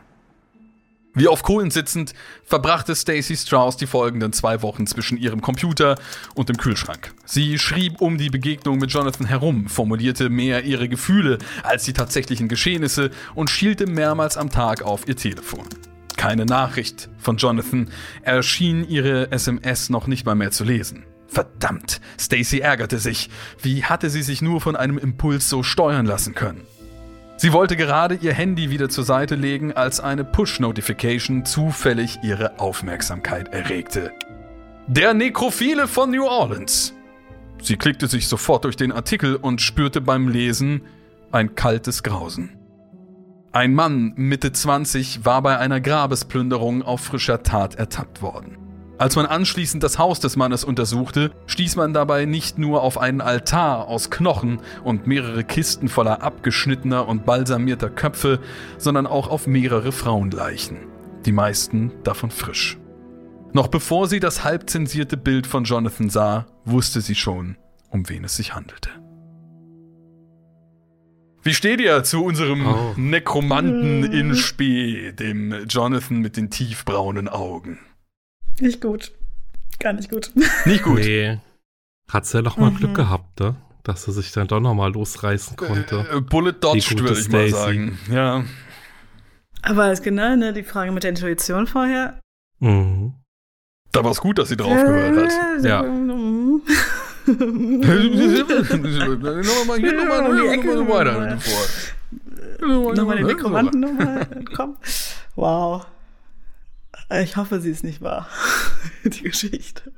Wie 1.12 1.27
auf 1.27 1.43
Kohlen 1.43 1.71
sitzend, 1.71 2.12
verbrachte 2.45 2.95
Stacy 2.95 3.37
Strauss 3.37 3.77
die 3.77 3.87
folgenden 3.87 4.33
zwei 4.33 4.62
Wochen 4.62 4.87
zwischen 4.87 5.18
ihrem 5.18 5.41
Computer 5.41 5.97
und 6.35 6.49
dem 6.49 6.57
Kühlschrank. 6.57 7.12
Sie 7.25 7.59
schrieb 7.59 8.01
um 8.01 8.16
die 8.16 8.31
Begegnung 8.31 8.79
mit 8.79 8.93
Jonathan 8.93 9.27
herum, 9.27 9.68
formulierte 9.68 10.29
mehr 10.29 10.64
ihre 10.64 10.89
Gefühle 10.89 11.39
als 11.64 11.85
die 11.85 11.93
tatsächlichen 11.93 12.49
Geschehnisse 12.49 13.11
und 13.35 13.51
schielte 13.51 13.87
mehrmals 13.87 14.37
am 14.37 14.51
Tag 14.51 14.83
auf 14.83 15.09
ihr 15.09 15.16
Telefon. 15.16 15.66
Keine 16.16 16.47
Nachricht 16.47 17.09
von 17.18 17.39
Jonathan, 17.39 17.91
er 18.23 18.43
schien 18.45 18.89
ihre 18.89 19.33
SMS 19.33 19.91
noch 19.91 20.07
nicht 20.07 20.27
mal 20.27 20.37
mehr 20.37 20.53
zu 20.53 20.62
lesen. 20.62 21.05
Verdammt, 21.31 22.01
Stacy 22.18 22.59
ärgerte 22.59 22.99
sich. 22.99 23.31
Wie 23.62 23.85
hatte 23.85 24.11
sie 24.11 24.22
sich 24.22 24.43
nur 24.43 24.61
von 24.61 24.74
einem 24.74 24.99
Impuls 24.99 25.49
so 25.49 25.62
steuern 25.62 26.05
lassen 26.05 26.35
können? 26.35 26.62
Sie 27.37 27.53
wollte 27.53 27.76
gerade 27.76 28.16
ihr 28.16 28.35
Handy 28.35 28.68
wieder 28.70 28.89
zur 28.89 29.05
Seite 29.05 29.37
legen, 29.37 29.72
als 29.72 30.01
eine 30.01 30.24
Push-Notification 30.24 31.47
zufällig 31.47 32.18
ihre 32.22 32.59
Aufmerksamkeit 32.59 33.55
erregte. 33.55 34.12
Der 34.89 35.14
Nekrophile 35.14 35.87
von 35.87 36.11
New 36.11 36.26
Orleans. 36.26 36.93
Sie 37.62 37.76
klickte 37.76 38.09
sich 38.09 38.26
sofort 38.26 38.64
durch 38.64 38.76
den 38.76 38.91
Artikel 38.91 39.37
und 39.37 39.62
spürte 39.62 40.01
beim 40.01 40.28
Lesen 40.28 40.83
ein 41.31 41.55
kaltes 41.55 42.03
Grausen. 42.03 42.57
Ein 43.53 43.72
Mann 43.74 44.14
Mitte 44.16 44.53
20 44.53 45.24
war 45.24 45.43
bei 45.43 45.59
einer 45.59 45.81
Grabesplünderung 45.81 46.83
auf 46.83 47.01
frischer 47.01 47.43
Tat 47.43 47.76
ertappt 47.76 48.20
worden. 48.20 48.59
Als 49.01 49.16
man 49.16 49.24
anschließend 49.24 49.82
das 49.82 49.98
Haus 49.98 50.20
des 50.20 50.36
Mannes 50.36 50.62
untersuchte, 50.62 51.30
stieß 51.46 51.76
man 51.76 51.94
dabei 51.94 52.26
nicht 52.26 52.59
nur 52.59 52.82
auf 52.82 52.98
einen 52.98 53.22
Altar 53.22 53.88
aus 53.88 54.11
Knochen 54.11 54.61
und 54.84 55.07
mehrere 55.07 55.42
Kisten 55.42 55.88
voller 55.88 56.20
abgeschnittener 56.20 57.09
und 57.09 57.24
balsamierter 57.24 57.88
Köpfe, 57.88 58.40
sondern 58.76 59.07
auch 59.07 59.28
auf 59.28 59.46
mehrere 59.46 59.92
Frauenleichen. 59.92 60.80
Die 61.24 61.32
meisten 61.32 61.92
davon 62.05 62.30
frisch. 62.30 62.76
Noch 63.55 63.68
bevor 63.68 64.07
sie 64.07 64.20
das 64.20 64.44
halbzensierte 64.44 65.16
Bild 65.16 65.46
von 65.46 65.64
Jonathan 65.64 66.11
sah, 66.11 66.46
wusste 66.66 67.01
sie 67.01 67.14
schon, 67.14 67.57
um 67.88 68.07
wen 68.11 68.24
es 68.24 68.36
sich 68.36 68.55
handelte. 68.55 68.90
Wie 71.42 71.55
steht 71.55 71.80
ihr 71.80 72.03
zu 72.05 72.22
unserem 72.22 72.66
oh. 72.66 72.92
Nekromanten 72.98 74.05
in 74.12 74.34
Spee, 74.34 75.12
dem 75.12 75.55
Jonathan 75.70 76.18
mit 76.18 76.36
den 76.36 76.51
tiefbraunen 76.51 77.30
Augen? 77.30 77.78
Nicht 78.61 78.80
gut. 78.80 79.12
Gar 79.78 79.94
nicht 79.94 80.11
gut. 80.11 80.30
Nicht 80.66 80.82
gut. 80.82 81.00
Nee. 81.00 81.38
Hat 82.08 82.26
sie 82.26 82.38
ja 82.38 82.42
doch 82.42 82.56
mal 82.56 82.70
mhm. 82.70 82.76
Glück 82.76 82.94
gehabt, 82.94 83.40
ne? 83.40 83.56
Dass 83.82 84.04
sie 84.04 84.12
sich 84.12 84.30
dann 84.32 84.46
doch 84.46 84.61
noch 84.61 84.74
mal 84.74 84.92
losreißen 84.92 85.56
konnte. 85.56 86.06
Äh, 86.12 86.20
Bullet 86.20 86.52
dodged, 86.52 87.00
würde 87.00 87.14
ich 87.14 87.24
Stacey. 87.24 87.30
mal 87.30 87.50
sagen. 87.50 87.98
Ja. 88.11 88.44
Aber 89.62 89.92
ist 89.92 90.02
genau 90.02 90.36
ne, 90.36 90.52
die 90.52 90.62
Frage 90.62 90.92
mit 90.92 91.02
der 91.02 91.11
Intuition 91.11 91.66
vorher. 91.66 92.20
Mhm. 92.58 93.14
Da 93.92 94.04
war 94.04 94.11
es 94.12 94.20
gut, 94.20 94.38
dass 94.38 94.48
sie 94.48 94.56
drauf 94.56 94.74
gehört 94.74 95.16
hat. 95.16 95.64
Ja. 95.64 95.82
Noch. 95.82 96.61
Nochmal 102.94 103.16
den 103.16 103.26
Nekromanten 103.26 103.80
nochmal. 103.80 104.26
Komm. 104.54 104.76
Wow. 105.34 105.86
Ich 107.11 107.36
hoffe, 107.36 107.61
sie 107.61 107.70
ist 107.70 107.84
nicht 107.84 108.02
wahr. 108.02 108.28
Die 109.04 109.22
Geschichte. 109.22 109.92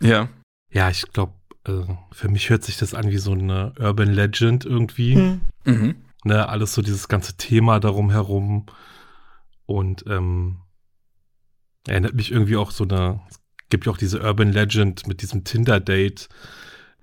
Ja. 0.00 0.28
Ja, 0.70 0.90
ich 0.90 1.02
glaube, 1.12 1.34
äh, 1.66 1.84
für 2.12 2.28
mich 2.28 2.48
hört 2.50 2.64
sich 2.64 2.76
das 2.76 2.94
an 2.94 3.10
wie 3.10 3.18
so 3.18 3.32
eine 3.32 3.72
Urban 3.78 4.12
Legend 4.12 4.64
irgendwie. 4.64 5.14
Hm. 5.14 5.40
Mhm. 5.64 5.94
Ne, 6.24 6.48
alles 6.48 6.72
so 6.74 6.82
dieses 6.82 7.08
ganze 7.08 7.36
Thema 7.36 7.80
darum 7.80 8.10
herum. 8.10 8.66
Und 9.66 10.04
ähm, 10.06 10.58
erinnert 11.86 12.14
mich 12.14 12.30
irgendwie 12.30 12.56
auch 12.56 12.70
so 12.70 12.84
eine, 12.84 13.20
es 13.28 13.40
gibt 13.70 13.86
ja 13.86 13.92
auch 13.92 13.98
diese 13.98 14.20
Urban 14.20 14.52
Legend 14.52 15.06
mit 15.06 15.22
diesem 15.22 15.44
Tinder-Date, 15.44 16.28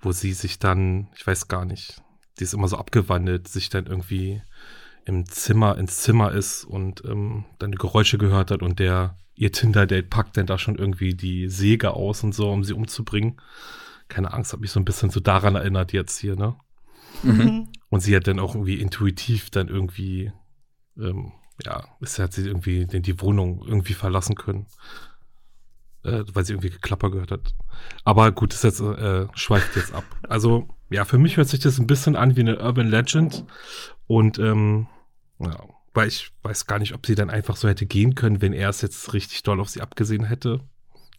wo 0.01 0.11
sie 0.11 0.33
sich 0.33 0.59
dann, 0.59 1.09
ich 1.15 1.25
weiß 1.25 1.47
gar 1.47 1.65
nicht, 1.65 2.01
die 2.39 2.43
ist 2.45 2.53
immer 2.53 2.67
so 2.67 2.77
abgewandelt, 2.77 3.47
sich 3.47 3.69
dann 3.69 3.87
irgendwie 3.87 4.41
im 5.05 5.25
Zimmer, 5.25 5.77
ins 5.77 5.97
Zimmer 5.97 6.31
ist 6.31 6.63
und 6.63 7.03
ähm, 7.05 7.45
dann 7.57 7.71
Geräusche 7.71 8.17
gehört 8.17 8.51
hat 8.51 8.61
und 8.61 8.79
der 8.79 9.17
ihr 9.39 9.53
Tinder-Date 9.53 10.09
packt 10.09 10.35
dann 10.35 10.45
da 10.45 10.57
schon 10.57 10.75
irgendwie 10.75 11.15
die 11.15 11.47
Säge 11.47 11.93
aus 11.93 12.23
und 12.23 12.35
so, 12.35 12.51
um 12.51 12.65
sie 12.65 12.73
umzubringen. 12.73 13.39
Keine 14.09 14.33
Angst, 14.33 14.51
hat 14.51 14.59
mich 14.59 14.71
so 14.71 14.81
ein 14.81 14.85
bisschen 14.85 15.11
so 15.11 15.21
daran 15.21 15.55
erinnert 15.55 15.93
jetzt 15.93 16.19
hier, 16.19 16.35
ne? 16.35 16.57
Mhm. 17.23 17.69
Und 17.87 18.01
sie 18.01 18.15
hat 18.15 18.27
dann 18.27 18.39
auch 18.39 18.55
irgendwie 18.55 18.81
intuitiv 18.81 19.49
dann 19.49 19.69
irgendwie, 19.69 20.33
ähm, 20.97 21.31
ja, 21.63 21.85
ist, 22.01 22.19
hat 22.19 22.33
sie 22.33 22.47
irgendwie 22.47 22.85
den, 22.85 23.01
die 23.01 23.21
Wohnung 23.21 23.63
irgendwie 23.65 23.93
verlassen 23.93 24.35
können. 24.35 24.65
Äh, 26.03 26.23
weil 26.33 26.43
sie 26.43 26.53
irgendwie 26.53 26.71
Geklapper 26.71 27.09
gehört 27.09 27.31
hat. 27.31 27.55
Aber 28.03 28.31
gut, 28.33 28.51
das 28.53 28.63
jetzt, 28.63 28.81
äh, 28.81 29.27
schweift 29.35 29.75
jetzt 29.77 29.93
ab. 29.93 30.03
Also, 30.27 30.67
ja, 30.89 31.05
für 31.05 31.17
mich 31.17 31.37
hört 31.37 31.47
sich 31.47 31.61
das 31.61 31.79
ein 31.79 31.87
bisschen 31.87 32.17
an 32.17 32.35
wie 32.35 32.41
eine 32.41 32.59
Urban 32.59 32.87
Legend. 32.87 33.45
Und, 34.05 34.37
ähm, 34.37 34.87
ja, 35.39 35.57
weil 35.93 36.07
ich 36.07 36.31
weiß 36.43 36.67
gar 36.67 36.79
nicht, 36.79 36.93
ob 36.93 37.05
sie 37.05 37.15
dann 37.15 37.29
einfach 37.29 37.55
so 37.55 37.67
hätte 37.67 37.85
gehen 37.85 38.15
können, 38.15 38.41
wenn 38.41 38.53
er 38.53 38.69
es 38.69 38.81
jetzt 38.81 39.13
richtig 39.13 39.43
doll 39.43 39.59
auf 39.59 39.69
sie 39.69 39.81
abgesehen 39.81 40.25
hätte. 40.25 40.61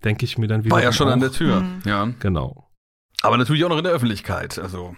Denke 0.04 0.24
ich 0.24 0.38
mir 0.38 0.46
dann 0.46 0.64
wieder. 0.64 0.74
War 0.74 0.82
ja 0.82 0.92
schon 0.92 1.08
auch. 1.08 1.12
an 1.12 1.20
der 1.20 1.32
Tür, 1.32 1.60
mhm. 1.60 1.82
ja. 1.84 2.12
Genau. 2.20 2.70
Aber 3.22 3.36
natürlich 3.36 3.64
auch 3.64 3.68
noch 3.68 3.78
in 3.78 3.84
der 3.84 3.92
Öffentlichkeit. 3.92 4.58
Also 4.58 4.96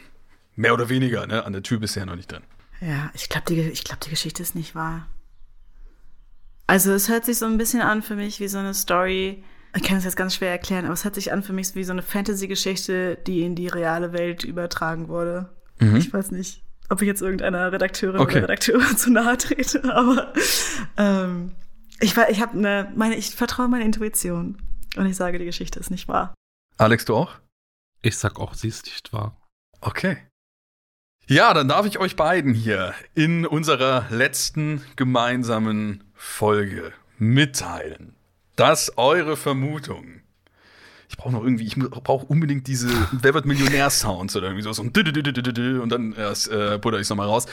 mehr 0.54 0.74
oder 0.74 0.88
weniger, 0.88 1.26
ne? 1.26 1.44
An 1.44 1.52
der 1.52 1.62
Tür 1.62 1.80
bisher 1.80 2.06
noch 2.06 2.16
nicht 2.16 2.30
drin. 2.30 2.42
Ja, 2.80 3.10
ich 3.14 3.28
glaube, 3.28 3.46
die, 3.48 3.72
glaub, 3.72 4.00
die 4.00 4.10
Geschichte 4.10 4.42
ist 4.42 4.54
nicht 4.54 4.74
wahr. 4.74 5.08
Also 6.66 6.92
es 6.92 7.08
hört 7.08 7.24
sich 7.24 7.38
so 7.38 7.46
ein 7.46 7.58
bisschen 7.58 7.80
an 7.80 8.02
für 8.02 8.14
mich 8.14 8.38
wie 8.40 8.48
so 8.48 8.58
eine 8.58 8.74
Story. 8.74 9.42
Ich 9.74 9.82
kann 9.82 9.96
es 9.96 10.04
jetzt 10.04 10.16
ganz 10.16 10.34
schwer 10.34 10.50
erklären, 10.50 10.84
aber 10.84 10.94
es 10.94 11.04
hört 11.04 11.14
sich 11.14 11.32
an 11.32 11.42
für 11.42 11.52
mich 11.52 11.74
wie 11.74 11.84
so 11.84 11.92
eine 11.92 12.02
Fantasy-Geschichte, 12.02 13.18
die 13.26 13.42
in 13.42 13.54
die 13.54 13.68
reale 13.68 14.12
Welt 14.12 14.44
übertragen 14.44 15.08
wurde. 15.08 15.50
Mhm. 15.80 15.96
Ich 15.96 16.12
weiß 16.12 16.30
nicht 16.30 16.62
ob 16.92 17.00
ich 17.00 17.08
jetzt 17.08 17.22
irgendeiner 17.22 17.72
Redakteurin 17.72 18.20
okay. 18.20 18.38
oder 18.38 18.42
Redakteur 18.44 18.80
zu 18.96 19.10
nahe 19.10 19.38
trete, 19.38 19.82
aber 19.94 20.34
ähm, 20.98 21.54
ich, 22.00 22.14
ich 22.16 22.40
habe 22.40 22.52
eine, 22.52 22.92
meine, 22.94 23.16
ich 23.16 23.34
vertraue 23.34 23.68
meiner 23.68 23.84
Intuition 23.84 24.58
und 24.96 25.06
ich 25.06 25.16
sage, 25.16 25.38
die 25.38 25.46
Geschichte 25.46 25.80
ist 25.80 25.90
nicht 25.90 26.06
wahr. 26.06 26.34
Alex, 26.76 27.06
du 27.06 27.16
auch? 27.16 27.38
Ich 28.02 28.18
sag 28.18 28.38
auch, 28.38 28.52
sie 28.52 28.68
ist 28.68 28.84
nicht 28.84 29.12
wahr. 29.12 29.36
Okay. 29.80 30.18
Ja, 31.26 31.54
dann 31.54 31.68
darf 31.68 31.86
ich 31.86 31.98
euch 31.98 32.14
beiden 32.14 32.52
hier 32.52 32.94
in 33.14 33.46
unserer 33.46 34.06
letzten 34.10 34.82
gemeinsamen 34.96 36.04
Folge 36.14 36.92
mitteilen, 37.16 38.16
dass 38.56 38.98
eure 38.98 39.38
Vermutungen 39.38 40.21
ich 41.12 41.18
brauche 41.18 41.32
noch 41.32 41.44
irgendwie, 41.44 41.64
ich 41.64 41.76
brauche 41.76 42.24
unbedingt 42.24 42.66
diese 42.66 42.88
Wer 43.12 43.34
wird 43.34 43.44
Millionär-Sounds 43.44 44.34
oder 44.34 44.46
irgendwie 44.46 44.62
so. 44.62 44.80
Und 44.80 45.92
dann 45.92 46.12
erst 46.14 46.50
äh, 46.50 46.78
butter 46.80 46.96
ich 46.96 47.02
es 47.02 47.10
nochmal 47.10 47.28
raus. 47.28 47.44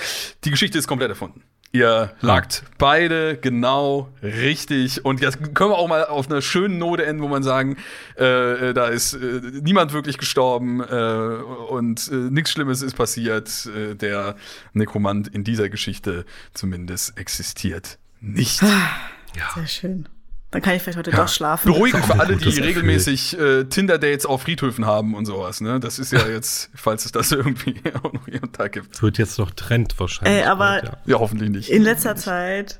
Die 0.45 0.49
Geschichte 0.49 0.77
ist 0.77 0.87
komplett 0.87 1.09
erfunden. 1.09 1.43
Ihr 1.73 2.13
lagt 2.21 2.63
beide 2.77 3.37
genau 3.37 4.13
richtig. 4.23 5.03
Und 5.03 5.19
jetzt 5.19 5.39
können 5.53 5.71
wir 5.71 5.77
auch 5.77 5.89
mal 5.89 6.05
auf 6.05 6.31
einer 6.31 6.41
schönen 6.41 6.77
Note 6.77 7.05
enden, 7.05 7.21
wo 7.21 7.27
man 7.27 7.43
sagen, 7.43 7.75
äh, 8.17 8.69
äh 8.69 8.73
da 8.73 8.87
ist 8.87 9.13
äh, 9.13 9.41
niemand 9.61 9.91
wirklich 9.91 10.17
gestorben 10.17 10.79
äh, 10.79 11.43
und 11.69 12.09
äh, 12.11 12.15
nichts 12.15 12.51
Schlimmes 12.51 12.81
ist 12.81 12.95
passiert. 12.95 13.67
Äh, 13.75 13.95
der 13.95 14.37
Nekromant 14.71 15.27
in 15.27 15.43
dieser 15.43 15.67
Geschichte 15.67 16.25
zumindest 16.53 17.17
existiert 17.17 17.99
nicht. 18.21 18.63
Ah, 18.63 18.89
ja. 19.35 19.49
Sehr 19.53 19.67
schön. 19.67 20.09
Dann 20.51 20.63
kann 20.63 20.75
ich 20.75 20.81
vielleicht 20.81 20.97
heute 20.97 21.11
ja. 21.11 21.17
doch 21.17 21.27
schlafen. 21.27 21.71
Beruhigend 21.71 22.05
für 22.05 22.19
alle, 22.19 22.35
die 22.35 22.49
regelmäßig 22.49 23.37
äh, 23.37 23.65
Tinder-Dates 23.65 24.25
auf 24.25 24.41
Friedhöfen 24.43 24.85
haben 24.85 25.13
und 25.13 25.25
sowas. 25.25 25.61
Ne? 25.61 25.79
Das 25.79 25.99
ist 25.99 26.11
ja 26.11 26.27
jetzt, 26.27 26.71
falls 26.73 27.05
es 27.05 27.11
das 27.11 27.31
irgendwie 27.31 27.75
auch 28.03 28.11
noch 28.13 28.25
hier 28.25 28.41
und 28.41 28.57
da 28.57 28.67
gibt. 28.67 28.95
Das 28.95 29.03
wird 29.03 29.19
jetzt 29.19 29.37
noch 29.37 29.51
Trend 29.51 29.99
wahrscheinlich. 29.99 30.41
Ey, 30.41 30.45
aber 30.45 30.57
bald, 30.65 30.83
ja. 30.85 30.97
ja. 31.05 31.19
hoffentlich 31.19 31.51
nicht. 31.51 31.69
In 31.69 31.83
letzter 31.83 32.15
Zeit, 32.15 32.79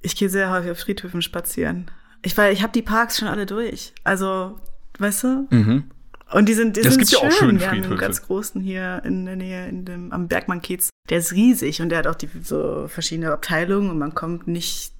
ich 0.00 0.16
gehe 0.16 0.30
sehr 0.30 0.50
häufig 0.50 0.70
auf 0.70 0.78
Friedhöfen 0.78 1.20
spazieren. 1.20 1.90
Ich, 2.22 2.36
weil 2.38 2.54
ich 2.54 2.62
habe 2.62 2.72
die 2.72 2.82
Parks 2.82 3.18
schon 3.18 3.28
alle 3.28 3.44
durch. 3.44 3.92
Also, 4.02 4.58
weißt 4.98 5.24
du? 5.24 5.46
Mhm. 5.50 5.90
Und 6.32 6.48
die 6.48 6.54
sind, 6.54 6.76
die 6.76 6.80
ja, 6.80 6.90
sind 6.90 7.02
es 7.02 7.10
gibt 7.10 7.20
schön. 7.20 7.30
Ja 7.30 7.36
auch 7.36 7.38
schön 7.38 7.60
Wir 7.60 7.70
haben 7.70 7.82
einen 7.82 7.98
ganz 7.98 8.22
großen 8.22 8.62
hier 8.62 9.02
in 9.04 9.26
der 9.26 9.36
Nähe, 9.36 9.68
in 9.68 9.84
dem, 9.84 10.12
am 10.12 10.28
Bergmann-Kiez. 10.28 10.88
Der 11.10 11.18
ist 11.18 11.32
riesig 11.32 11.82
und 11.82 11.90
der 11.90 11.98
hat 11.98 12.06
auch 12.06 12.14
die, 12.14 12.30
so 12.42 12.86
verschiedene 12.88 13.32
Abteilungen 13.32 13.90
und 13.90 13.98
man 13.98 14.14
kommt 14.14 14.46
nicht 14.46 14.94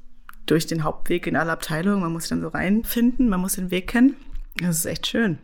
durch 0.50 0.66
den 0.66 0.84
Hauptweg 0.84 1.26
in 1.26 1.36
alle 1.36 1.52
Abteilungen. 1.52 2.00
Man 2.00 2.12
muss 2.12 2.28
dann 2.28 2.40
so 2.40 2.48
reinfinden, 2.48 3.28
man 3.28 3.40
muss 3.40 3.54
den 3.54 3.70
Weg 3.70 3.88
kennen. 3.88 4.16
Das 4.56 4.78
ist 4.78 4.86
echt 4.86 5.06
schön. 5.06 5.38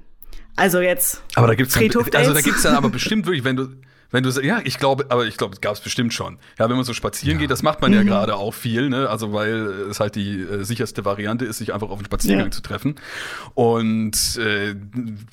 Also 0.57 0.81
jetzt. 0.81 1.23
Aber 1.35 1.47
da 1.47 1.55
gibt's 1.55 1.75
dann, 1.75 1.91
also 2.15 2.33
da 2.33 2.41
gibt's 2.41 2.63
dann 2.63 2.75
aber 2.75 2.89
bestimmt 2.91 3.27
wirklich, 3.27 3.45
wenn 3.45 3.57
du 3.57 3.69
wenn 4.11 4.23
du 4.23 4.31
ja, 4.41 4.61
ich 4.65 4.79
glaube, 4.79 5.07
aber 5.09 5.27
ich 5.27 5.37
glaube, 5.37 5.57
gab 5.61 5.75
es 5.75 5.81
bestimmt 5.81 6.15
schon. 6.15 6.39
Ja, 6.59 6.69
wenn 6.69 6.77
man 6.77 6.85
so 6.85 6.95
spazieren 6.95 7.39
ja. 7.39 7.41
geht, 7.41 7.51
das 7.51 7.63
macht 7.63 7.83
man 7.83 7.93
ja 7.93 8.03
mhm. 8.03 8.07
gerade 8.07 8.37
auch 8.37 8.55
viel, 8.55 8.89
ne? 8.89 9.09
Also 9.09 9.33
weil 9.33 9.67
es 9.91 9.99
halt 9.99 10.15
die 10.15 10.41
äh, 10.41 10.63
sicherste 10.65 11.05
Variante 11.05 11.45
ist, 11.45 11.59
sich 11.59 11.75
einfach 11.75 11.89
auf 11.89 11.99
einen 11.99 12.07
Spaziergang 12.07 12.47
ja. 12.47 12.51
zu 12.51 12.63
treffen. 12.63 12.95
Und 13.55 14.39
äh, 14.39 14.77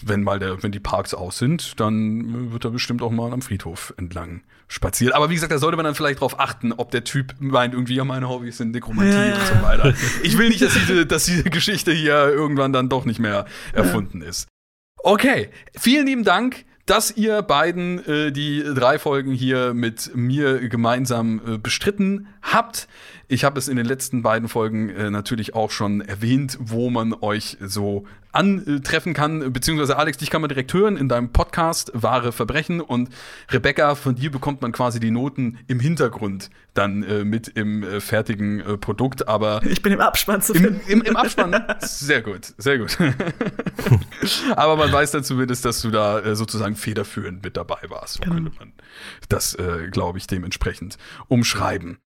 wenn 0.04 0.24
mal 0.24 0.40
der, 0.40 0.64
wenn 0.64 0.72
die 0.72 0.80
Parks 0.80 1.14
aus 1.14 1.38
sind, 1.38 1.80
dann 1.80 2.52
wird 2.52 2.66
er 2.66 2.72
bestimmt 2.72 3.02
auch 3.04 3.12
mal 3.12 3.32
am 3.32 3.42
Friedhof 3.42 3.94
entlang 3.98 4.42
spaziert. 4.74 5.14
Aber 5.14 5.30
wie 5.30 5.36
gesagt, 5.36 5.52
da 5.52 5.60
sollte 5.60 5.78
man 5.78 5.86
dann 5.86 5.96
vielleicht 5.96 6.20
drauf 6.20 6.40
achten, 6.40 6.74
ob 6.74 6.92
der 6.92 7.04
Typ 7.04 7.36
meint, 7.40 7.74
irgendwie, 7.74 7.96
ja, 7.96 8.04
meine 8.04 8.28
Hobbys 8.28 8.58
sind 8.58 8.72
Nekromantie 8.72 9.14
ja, 9.14 9.36
und 9.36 9.46
so 9.46 9.62
weiter. 9.62 9.94
Ich 10.24 10.38
will 10.38 10.50
nicht, 10.50 10.62
dass 10.62 10.74
diese, 10.74 11.06
dass 11.06 11.26
diese 11.26 11.44
Geschichte 11.44 11.92
hier 11.92 12.30
irgendwann 12.30 12.74
dann 12.74 12.90
doch 12.90 13.06
nicht 13.06 13.20
mehr 13.20 13.46
erfunden 13.74 14.22
ist. 14.22 14.48
Okay, 14.98 15.50
vielen 15.78 16.08
lieben 16.08 16.24
Dank 16.24 16.66
dass 16.86 17.16
ihr 17.16 17.42
beiden 17.44 18.06
äh, 18.06 18.32
die 18.32 18.62
drei 18.62 19.00
Folgen 19.00 19.32
hier 19.32 19.74
mit 19.74 20.12
mir 20.16 20.68
gemeinsam 20.68 21.42
äh, 21.46 21.58
bestritten 21.58 22.28
habt. 22.42 22.88
Ich 23.28 23.44
habe 23.44 23.58
es 23.58 23.68
in 23.68 23.78
den 23.78 23.86
letzten 23.86 24.22
beiden 24.22 24.50
Folgen 24.50 24.90
äh, 24.90 25.10
natürlich 25.10 25.56
auch 25.56 25.72
schon 25.72 26.02
erwähnt, 26.02 26.58
wo 26.60 26.90
man 26.90 27.14
euch 27.14 27.58
so 27.62 28.06
antreffen 28.34 29.14
kann, 29.14 29.54
beziehungsweise 29.54 29.98
Alex, 29.98 30.18
dich 30.18 30.30
kann 30.30 30.42
man 30.42 30.50
direkt 30.50 30.74
hören 30.74 30.98
in 30.98 31.08
deinem 31.08 31.32
Podcast 31.32 31.92
Wahre 31.94 32.32
Verbrechen 32.32 32.82
und 32.82 33.10
Rebecca, 33.52 33.96
von 33.96 34.16
dir 34.16 34.32
bekommt 34.32 34.62
man 34.62 34.72
quasi 34.72 35.00
die 35.00 35.12
Noten 35.12 35.60
im 35.68 35.80
Hintergrund 35.80 36.50
dann 36.74 37.04
äh, 37.04 37.24
mit 37.24 37.48
im 37.48 37.84
äh, 37.84 38.02
fertigen 38.02 38.60
äh, 38.60 38.78
Produkt, 38.78 39.28
aber 39.28 39.62
ich 39.64 39.84
bin 39.84 39.94
im 39.94 40.02
Abspann 40.02 40.42
zu 40.42 40.54
finden. 40.56 40.82
Im, 40.88 41.02
im, 41.02 41.08
im 41.10 41.16
Abspann, 41.16 41.64
sehr 41.80 42.24
gut, 42.24 42.54
sehr 42.58 42.80
gut. 42.80 42.98
aber 44.56 44.76
man 44.78 44.92
weiß 44.92 45.12
dann 45.12 45.24
zumindest, 45.24 45.64
dass 45.66 45.82
du 45.82 45.92
da 45.92 46.20
äh, 46.20 46.36
sozusagen 46.36 46.76
federführend 46.76 47.44
mit 47.44 47.56
dabei 47.56 47.82
warst. 47.90 48.16
So 48.16 48.22
genau. 48.22 48.36
könnte 48.36 48.52
man 48.58 48.74
das, 49.30 49.54
äh, 49.54 49.90
glaube 49.92 50.18
ich, 50.18 50.26
dementsprechend 50.26 50.98
umschreiben. 51.28 52.00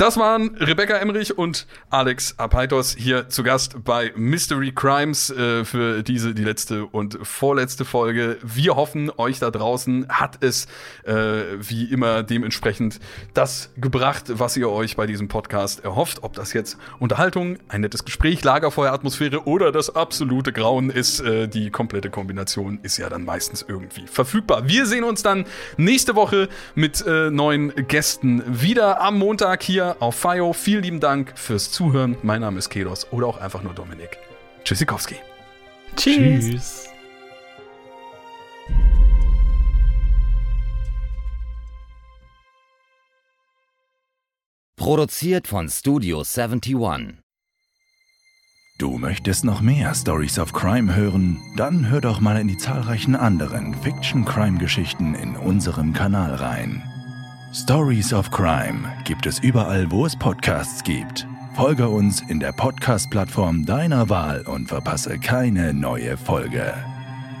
Das 0.00 0.16
waren 0.16 0.56
Rebecca 0.56 0.96
Emmerich 0.96 1.36
und 1.36 1.66
Alex 1.90 2.34
Apaitos 2.38 2.96
hier 2.98 3.28
zu 3.28 3.42
Gast 3.42 3.84
bei 3.84 4.14
Mystery 4.16 4.72
Crimes 4.72 5.28
äh, 5.28 5.62
für 5.66 6.02
diese, 6.02 6.32
die 6.32 6.42
letzte 6.42 6.86
und 6.86 7.18
vorletzte 7.22 7.84
Folge. 7.84 8.38
Wir 8.42 8.76
hoffen, 8.76 9.12
euch 9.18 9.40
da 9.40 9.50
draußen 9.50 10.08
hat 10.08 10.42
es 10.42 10.68
äh, 11.04 11.12
wie 11.58 11.84
immer 11.84 12.22
dementsprechend 12.22 12.98
das 13.34 13.72
gebracht, 13.76 14.24
was 14.28 14.56
ihr 14.56 14.70
euch 14.70 14.96
bei 14.96 15.04
diesem 15.06 15.28
Podcast 15.28 15.84
erhofft. 15.84 16.22
Ob 16.22 16.32
das 16.32 16.54
jetzt 16.54 16.78
Unterhaltung, 16.98 17.58
ein 17.68 17.82
nettes 17.82 18.06
Gespräch, 18.06 18.42
Lagerfeueratmosphäre 18.42 19.46
oder 19.46 19.70
das 19.70 19.94
absolute 19.94 20.54
Grauen 20.54 20.88
ist, 20.88 21.20
äh, 21.20 21.46
die 21.46 21.68
komplette 21.68 22.08
Kombination 22.08 22.78
ist 22.82 22.96
ja 22.96 23.10
dann 23.10 23.26
meistens 23.26 23.62
irgendwie 23.68 24.06
verfügbar. 24.06 24.66
Wir 24.66 24.86
sehen 24.86 25.04
uns 25.04 25.22
dann 25.22 25.44
nächste 25.76 26.14
Woche 26.14 26.48
mit 26.74 27.06
äh, 27.06 27.28
neuen 27.30 27.74
Gästen 27.86 28.42
wieder 28.46 29.02
am 29.02 29.18
Montag 29.18 29.60
hier 29.90 30.02
auf 30.02 30.16
FIO. 30.16 30.52
Vielen 30.52 30.82
lieben 30.82 31.00
Dank 31.00 31.32
fürs 31.36 31.70
Zuhören. 31.70 32.16
Mein 32.22 32.40
Name 32.40 32.58
ist 32.58 32.70
Kedos 32.70 33.06
oder 33.12 33.26
auch 33.26 33.38
einfach 33.38 33.62
nur 33.62 33.74
Dominik. 33.74 34.18
Tschüssikowski. 34.64 35.16
Tschüss. 35.96 36.50
Tschüss. 36.50 36.86
Produziert 44.76 45.46
von 45.46 45.68
Studio 45.68 46.20
71. 46.20 46.74
Du 48.78 48.96
möchtest 48.96 49.44
noch 49.44 49.60
mehr 49.60 49.94
Stories 49.94 50.38
of 50.38 50.54
Crime 50.54 50.96
hören? 50.96 51.38
Dann 51.58 51.90
hör 51.90 52.00
doch 52.00 52.18
mal 52.20 52.40
in 52.40 52.48
die 52.48 52.56
zahlreichen 52.56 53.14
anderen 53.14 53.74
Fiction-Crime-Geschichten 53.74 55.14
in 55.14 55.36
unserem 55.36 55.92
Kanal 55.92 56.34
rein. 56.34 56.89
Stories 57.52 58.12
of 58.12 58.30
Crime 58.30 58.88
gibt 59.02 59.26
es 59.26 59.40
überall, 59.40 59.90
wo 59.90 60.06
es 60.06 60.14
Podcasts 60.14 60.84
gibt. 60.84 61.26
Folge 61.54 61.88
uns 61.88 62.20
in 62.28 62.38
der 62.38 62.52
Podcast-Plattform 62.52 63.66
deiner 63.66 64.08
Wahl 64.08 64.42
und 64.42 64.68
verpasse 64.68 65.18
keine 65.18 65.74
neue 65.74 66.16
Folge. 66.16 66.72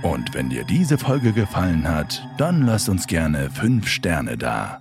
Und 0.02 0.34
wenn 0.34 0.50
dir 0.50 0.64
diese 0.64 0.98
Folge 0.98 1.32
gefallen 1.32 1.88
hat, 1.88 2.26
dann 2.38 2.62
lass 2.62 2.88
uns 2.88 3.06
gerne 3.06 3.50
5 3.50 3.86
Sterne 3.86 4.36
da. 4.36 4.79